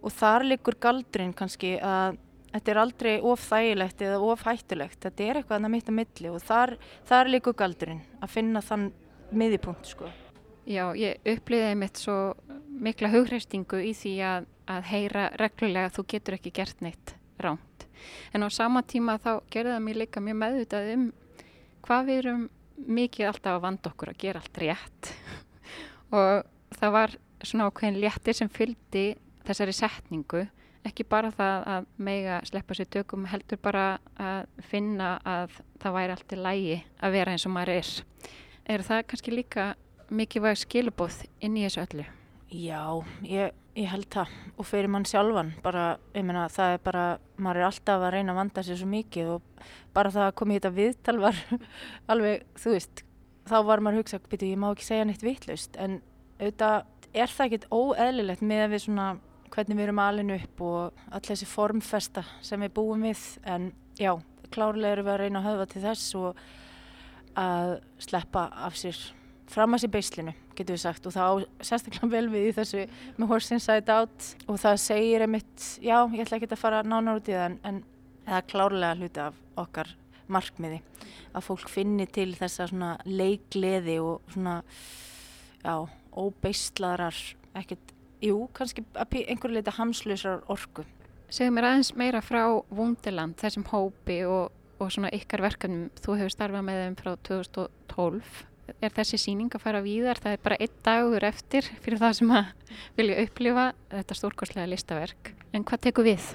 Og 0.00 0.14
þar 0.16 0.46
likur 0.48 0.78
galdrin 0.80 1.34
kannski 1.36 1.74
að 1.84 2.16
þetta 2.52 2.72
er 2.72 2.80
aldrei 2.82 3.14
of 3.20 3.44
þægilegt 3.48 4.04
eða 4.06 4.18
of 4.32 4.44
hættulegt, 4.46 5.00
þetta 5.04 5.28
er 5.28 5.40
eitthvað 5.40 5.68
að 5.68 5.74
mitt 5.74 5.88
að 5.88 5.98
milli 6.00 6.32
og 6.32 6.42
þar, 6.44 6.76
þar 7.08 7.32
likur 7.32 7.56
galdrin 7.58 8.02
að 8.20 8.34
finna 8.36 8.62
þann 8.64 8.90
miðipunkt 9.32 9.88
sko. 9.94 10.10
Já, 10.68 10.84
ég 10.94 11.18
upplýði 11.26 11.74
mitt 11.78 11.98
svo 11.98 12.18
mikla 12.82 13.10
hugreistingu 13.10 13.82
í 13.82 13.90
því 13.98 14.14
að, 14.26 14.46
að 14.70 14.88
heyra 14.92 15.26
reglulega 15.40 15.90
að 15.90 15.96
þú 15.98 16.06
getur 16.14 16.38
ekki 16.38 16.54
gert 16.54 16.84
neitt 16.84 17.16
ránt 17.42 17.72
en 18.32 18.42
á 18.42 18.48
sama 18.50 18.82
tíma 18.82 19.18
þá 19.22 19.42
gerði 19.52 19.74
það 19.74 19.84
mér 19.86 20.00
líka 20.02 20.22
mjög 20.22 20.38
meðvitað 20.40 20.90
um 20.94 21.04
hvað 21.82 22.08
við 22.08 22.20
erum 22.22 22.42
mikið 22.82 23.28
alltaf 23.28 23.56
að 23.56 23.64
vanda 23.66 23.92
okkur 23.92 24.12
að 24.12 24.20
gera 24.22 24.42
allt 24.42 24.60
rétt. 24.62 25.12
Og 26.16 26.78
það 26.78 26.94
var 26.96 27.14
svona 27.42 27.68
ákveðin 27.68 28.00
léttir 28.02 28.38
sem 28.38 28.50
fylgdi 28.52 29.04
þessari 29.46 29.74
setningu 29.76 30.44
ekki 30.88 31.06
bara 31.08 31.30
það 31.34 31.66
að 31.74 31.88
mega 32.08 32.40
sleppa 32.48 32.76
sér 32.76 32.90
tökum 32.90 33.26
heldur 33.30 33.60
bara 33.62 33.86
að 34.18 34.46
finna 34.70 35.14
að 35.24 35.60
það 35.82 35.96
væri 35.98 36.16
allt 36.16 36.34
í 36.34 36.40
lægi 36.40 36.78
að 36.98 37.16
vera 37.18 37.34
eins 37.34 37.46
og 37.46 37.54
maður 37.54 37.74
er 37.76 37.92
er 38.72 38.86
það 38.86 39.06
kannski 39.10 39.34
líka 39.34 39.72
mikið 40.12 40.46
væg 40.46 40.60
skilubóð 40.60 41.22
inn 41.40 41.56
í 41.58 41.66
þessu 41.66 41.84
öllu? 41.86 42.06
Já, 42.52 42.82
ég 43.26 43.54
ég 43.78 43.88
held 43.88 44.08
það 44.12 44.32
og 44.60 44.66
fyrir 44.68 44.90
mann 44.92 45.06
sjálfan 45.08 45.54
bara, 45.64 45.96
ég 46.12 46.24
meina 46.26 46.44
það 46.52 46.74
er 46.74 46.82
bara 46.84 47.04
maður 47.40 47.62
er 47.62 47.68
alltaf 47.70 48.04
að 48.04 48.14
reyna 48.16 48.34
að 48.34 48.40
vanda 48.42 48.64
sér 48.66 48.78
svo 48.80 48.88
mikið 48.92 49.30
og 49.36 49.62
bara 49.96 50.12
það 50.12 50.26
að 50.28 50.34
koma 50.40 50.52
í 50.52 50.58
þetta 50.58 50.72
viðtal 50.76 51.16
var 51.22 51.38
alveg, 52.12 52.44
þú 52.60 52.74
veist 52.74 53.04
þá 53.48 53.56
var 53.68 53.82
maður 53.82 53.96
að 53.96 54.02
hugsa, 54.02 54.20
byrju, 54.28 54.50
ég 54.52 54.60
má 54.60 54.68
ekki 54.70 54.88
segja 54.88 55.06
neitt 55.08 55.24
vitlaust 55.24 55.78
en 55.80 56.00
auðvitað 56.36 56.76
er 57.12 57.32
það 57.32 57.46
ekkit 57.48 57.68
óeðlilegt 57.72 58.44
með 58.44 58.64
að 58.66 58.74
við 58.74 58.84
svona 58.86 59.08
hvernig 59.52 59.78
við 59.78 59.86
erum 59.86 60.02
alinu 60.02 60.36
upp 60.40 60.62
og 60.66 61.02
all 61.12 61.24
þessi 61.26 61.48
formfesta 61.48 62.24
sem 62.44 62.62
við 62.64 62.74
búum 62.76 63.06
við. 63.06 63.22
En 63.44 63.70
já, 64.00 64.14
klárlega 64.52 64.96
erum 64.96 65.08
við 65.08 65.14
að 65.14 65.22
reyna 65.22 65.42
að 65.42 65.48
höfða 65.50 65.66
til 65.72 65.82
þess 65.86 66.14
og 66.20 66.44
að 67.42 67.74
sleppa 68.02 68.46
af 68.66 68.76
sér 68.80 69.00
fram 69.52 69.76
að 69.76 69.84
sér 69.84 69.92
beislinu, 69.92 70.34
getur 70.56 70.76
við 70.76 70.82
sagt. 70.84 71.06
Og 71.08 71.14
það 71.14 71.46
sérstaklega 71.60 72.10
vel 72.12 72.26
við 72.32 72.48
í 72.50 72.54
þessu 72.56 72.84
með 73.18 73.32
Horse 73.32 73.56
Inside 73.56 73.96
Out. 73.96 74.28
Og 74.46 74.60
það 74.62 74.78
segir 74.84 75.26
einmitt, 75.26 75.66
já, 75.84 75.96
ég 76.12 76.24
ætla 76.24 76.38
ekki 76.38 76.50
að 76.50 76.62
fara 76.62 76.84
nánar 76.86 77.20
út 77.20 77.30
í 77.30 77.36
það 77.36 77.48
en, 77.50 77.58
en 77.68 77.82
það 78.26 78.38
er 78.38 78.48
klárlega 78.52 78.98
hluti 79.00 79.24
af 79.26 79.40
okkar 79.62 79.94
markmiði. 80.32 80.80
Að 81.32 81.46
fólk 81.48 81.70
finni 81.72 82.06
til 82.08 82.30
þessa 82.38 82.68
svona 82.70 82.94
leikleði 83.08 83.98
og 84.02 84.32
svona 84.32 84.60
já, 85.62 85.74
óbeistlaðrar 86.12 87.18
ekkert, 87.58 87.92
jú, 88.22 88.46
kannski 88.56 88.84
einhverju 88.94 89.56
leita 89.58 89.74
hamslusar 89.76 90.44
orku 90.52 90.86
Segðu 91.32 91.54
mér 91.56 91.64
aðeins 91.64 91.94
meira 91.96 92.20
frá 92.20 92.42
Wunderland, 92.68 93.38
þessum 93.40 93.64
hópi 93.70 94.18
og, 94.28 94.50
og 94.76 94.90
svona 94.92 95.08
ykkar 95.16 95.40
verkefnum. 95.40 95.86
Þú 96.04 96.16
hefur 96.18 96.32
starfað 96.34 96.66
með 96.66 96.80
þeim 96.82 96.96
frá 96.98 97.14
2012. 97.24 98.40
Er 98.84 98.92
þessi 98.92 99.20
síning 99.20 99.48
að 99.56 99.62
fara 99.64 99.80
víðar? 99.84 100.20
Það 100.20 100.34
er 100.36 100.42
bara 100.44 100.58
einn 100.60 100.74
dagur 100.84 101.24
eftir 101.24 101.70
fyrir 101.80 102.02
það 102.02 102.18
sem 102.18 102.34
að 102.36 102.74
vilja 102.98 103.24
upplifa 103.24 103.64
þetta 103.94 104.18
stórkoslega 104.18 104.68
listaverk. 104.74 105.32
En 105.56 105.64
hvað 105.64 105.82
tekur 105.88 106.08
við? 106.10 106.28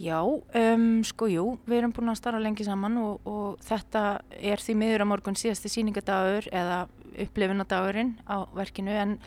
Já, 0.00 0.18
um, 0.18 0.90
sko 1.06 1.30
jú, 1.30 1.46
við 1.70 1.78
erum 1.78 1.94
búin 1.94 2.10
að 2.10 2.18
starfa 2.24 2.42
lengi 2.42 2.66
saman 2.66 2.98
og, 3.04 3.22
og 3.28 3.62
þetta 3.70 4.04
er 4.40 4.66
því 4.66 4.78
miður 4.82 5.06
að 5.06 5.10
morgun 5.12 5.38
síðasti 5.38 5.70
síningadagur 5.70 6.50
eða 6.50 6.82
upplifunadagurinn 7.22 8.16
á 8.26 8.50
verkinu 8.56 8.98
en 8.98 9.18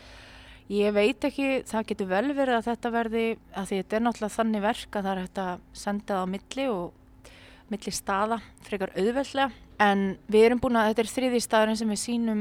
Ég 0.72 0.94
veit 0.96 1.24
ekki, 1.28 1.48
það 1.68 1.88
getur 1.90 2.06
vel 2.08 2.28
verið 2.32 2.56
að 2.56 2.68
þetta 2.70 2.90
verði, 2.94 3.24
að 3.52 3.66
því 3.68 3.78
þetta 3.82 3.96
er 3.96 4.04
náttúrulega 4.04 4.34
þannig 4.38 4.62
verk 4.64 4.96
að 4.96 5.02
það 5.04 5.10
er 5.12 5.18
hægt 5.20 5.40
að 5.42 5.64
senda 5.76 6.06
það 6.14 6.22
á 6.24 6.32
milli 6.32 6.64
og 6.72 7.34
milli 7.74 7.92
staða, 7.92 8.38
frekar 8.64 8.94
auðveldlega. 8.94 9.50
En 9.84 10.04
við 10.32 10.46
erum 10.46 10.62
búin 10.62 10.78
að, 10.80 10.88
þetta 10.92 11.04
er 11.04 11.10
þriði 11.12 11.42
staðurinn 11.44 11.80
sem 11.82 11.92
við 11.92 12.00
sínum, 12.00 12.40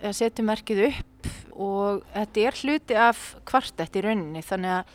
að 0.00 0.16
setjum 0.18 0.50
verkið 0.50 0.82
upp 0.88 1.30
og 1.60 2.02
þetta 2.16 2.44
er 2.48 2.60
hluti 2.64 2.98
af 2.98 3.22
kvartett 3.46 4.00
í 4.00 4.02
rauninni. 4.02 4.42
Þannig 4.50 4.76
að 4.80 4.92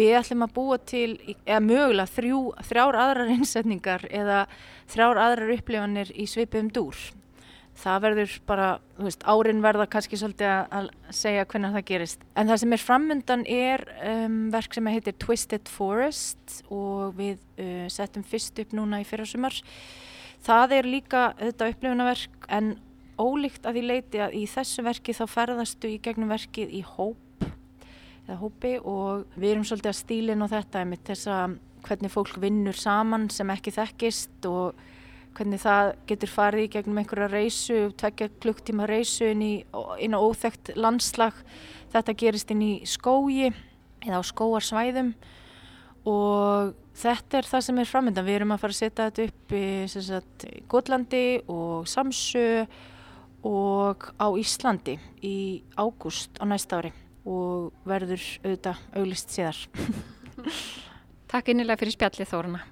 við 0.00 0.16
ætlum 0.22 0.46
að 0.46 0.56
búa 0.56 0.80
til, 0.88 1.10
eða 1.44 1.60
mögulega 1.68 2.14
þrjú, 2.16 2.40
þrjár 2.70 3.00
aðrar 3.02 3.36
innsetningar 3.36 4.08
eða 4.08 4.42
þrjár 4.88 5.20
aðrar 5.26 5.54
upplifanir 5.58 6.16
í 6.16 6.28
svipum 6.32 6.72
dúr 6.72 6.96
það 7.76 8.02
verður 8.06 8.34
bara, 8.48 8.68
þú 8.96 9.06
veist, 9.06 9.26
árin 9.28 9.62
verða 9.64 9.86
kannski 9.92 10.18
svolítið 10.20 10.52
að 10.78 10.88
segja 11.14 11.44
hvernig 11.50 11.74
það 11.76 11.86
gerist. 11.90 12.24
En 12.36 12.48
það 12.48 12.62
sem 12.62 12.74
er 12.76 12.82
framundan 12.82 13.44
er 13.52 13.84
um, 14.12 14.38
verk 14.54 14.76
sem 14.76 14.90
heitir 14.90 15.16
Twisted 15.22 15.70
Forest 15.70 16.60
og 16.72 17.16
við 17.18 17.36
uh, 17.60 17.84
settum 17.92 18.24
fyrst 18.26 18.58
upp 18.62 18.74
núna 18.76 19.02
í 19.02 19.06
fyrrasumar. 19.08 19.60
Það 20.46 20.76
er 20.78 20.88
líka 20.88 21.28
þetta 21.40 21.70
upplifunaverk 21.74 22.50
en 22.54 22.74
ólíkt 23.16 23.66
að 23.66 23.78
því 23.78 23.84
leiti 23.90 24.20
að 24.22 24.36
í 24.36 24.42
þessu 24.50 24.84
verki 24.86 25.14
þá 25.16 25.24
ferðastu 25.32 25.90
í 25.90 26.00
gegnum 26.04 26.32
verkið 26.32 26.74
í 26.76 26.82
hóp 26.84 27.46
eða 28.26 28.40
hópi 28.40 28.74
og 28.82 29.38
við 29.38 29.52
erum 29.52 29.64
svolítið 29.66 29.92
að 29.92 30.00
stílinn 30.00 30.44
á 30.44 30.48
þetta 30.50 30.84
með 30.88 31.02
þess 31.10 31.30
að 31.32 31.56
hvernig 31.86 32.12
fólk 32.12 32.38
vinnur 32.42 32.76
saman 32.76 33.28
sem 33.30 33.50
ekki 33.54 33.72
þekkist 33.74 34.48
og 34.50 34.80
hvernig 35.36 35.60
það 35.62 35.92
getur 36.08 36.32
farið 36.32 36.64
í 36.64 36.70
gegnum 36.72 37.00
einhverja 37.00 37.28
reysu, 37.32 37.78
tvekja 38.00 38.30
klukktíma 38.42 38.88
reysu 38.88 39.30
inn, 39.32 39.44
í, 39.44 39.52
inn 40.02 40.16
á 40.16 40.20
óþægt 40.20 40.72
landslag. 40.78 41.36
Þetta 41.92 42.16
gerist 42.18 42.52
inn 42.54 42.64
í 42.64 42.72
skógi 42.88 43.50
eða 44.06 44.20
á 44.20 44.22
skóarsvæðum 44.26 45.14
og 46.06 46.74
þetta 46.96 47.40
er 47.40 47.48
það 47.50 47.64
sem 47.68 47.80
er 47.82 47.90
framöndan. 47.90 48.26
Við 48.26 48.40
erum 48.40 48.54
að 48.56 48.62
fara 48.64 48.76
að 48.76 48.80
setja 48.80 49.08
þetta 49.10 49.26
upp 49.30 49.56
í 49.56 50.52
Góðlandi 50.70 51.24
og 51.52 51.88
Samsö 51.90 52.46
og 53.46 54.08
á 54.16 54.26
Íslandi 54.40 54.96
í 55.22 55.36
ágúst 55.78 56.40
á 56.40 56.44
næsta 56.48 56.80
ári 56.80 56.94
og 57.26 57.74
verður 57.86 58.22
auðvitað 58.44 58.86
auglist 58.96 59.34
síðar. 59.34 59.60
Takk 61.30 61.52
innilega 61.52 61.80
fyrir 61.82 61.96
spjallið 61.96 62.32
Þóruna 62.32 62.64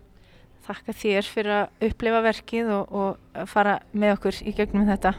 þakka 0.67 0.97
þér 1.03 1.31
fyrir 1.35 1.55
að 1.59 1.87
upplefa 1.91 2.25
verkið 2.25 2.75
og, 2.79 2.93
og 2.95 3.47
fara 3.51 3.79
með 3.93 4.17
okkur 4.19 4.43
í 4.45 4.57
gegnum 4.57 4.89
þetta. 4.89 5.15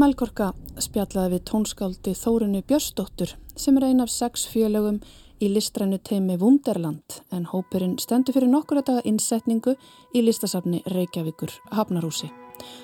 Melgorka 0.00 0.54
spjallaði 0.80 1.34
við 1.34 1.42
tónskáldi 1.50 2.12
Þórunu 2.16 2.62
Björsdóttur 2.64 3.34
sem 3.58 3.76
er 3.76 3.84
ein 3.90 4.00
af 4.00 4.08
sex 4.08 4.46
félögum 4.48 5.00
í 5.44 5.50
listrænu 5.52 5.98
teimi 6.06 6.38
Wunderland 6.40 7.18
en 7.36 7.44
hópurinn 7.50 7.98
stendur 8.00 8.36
fyrir 8.36 8.48
nokkura 8.48 8.80
daga 8.86 9.02
innsetningu 9.04 9.74
í 10.16 10.22
listasafni 10.24 10.80
Reykjavíkur 10.94 11.52
Hafnarúsi. 11.76 12.30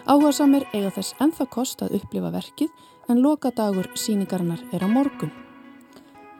Áhuga 0.04 0.34
samir 0.36 0.66
eiga 0.74 0.90
þess 0.92 1.16
enþá 1.24 1.48
kost 1.56 1.84
að 1.86 1.96
upplifa 2.00 2.32
verkið 2.34 2.84
en 3.08 3.22
lokadagur 3.24 3.88
síningarinnar 3.96 4.66
er 4.76 4.84
á 4.84 4.88
morgun. 4.90 5.32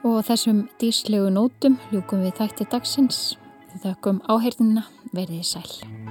Og 0.05 0.19
þessum 0.29 0.67
díslegu 0.77 1.31
nótum 1.33 1.79
ljúkum 1.89 2.21
við 2.27 2.37
þætti 2.43 2.69
dagsins. 2.69 3.23
Við 3.73 3.89
þakkum 3.89 4.21
áheyrnina 4.29 4.85
verðið 5.09 5.49
sæl. 5.55 6.06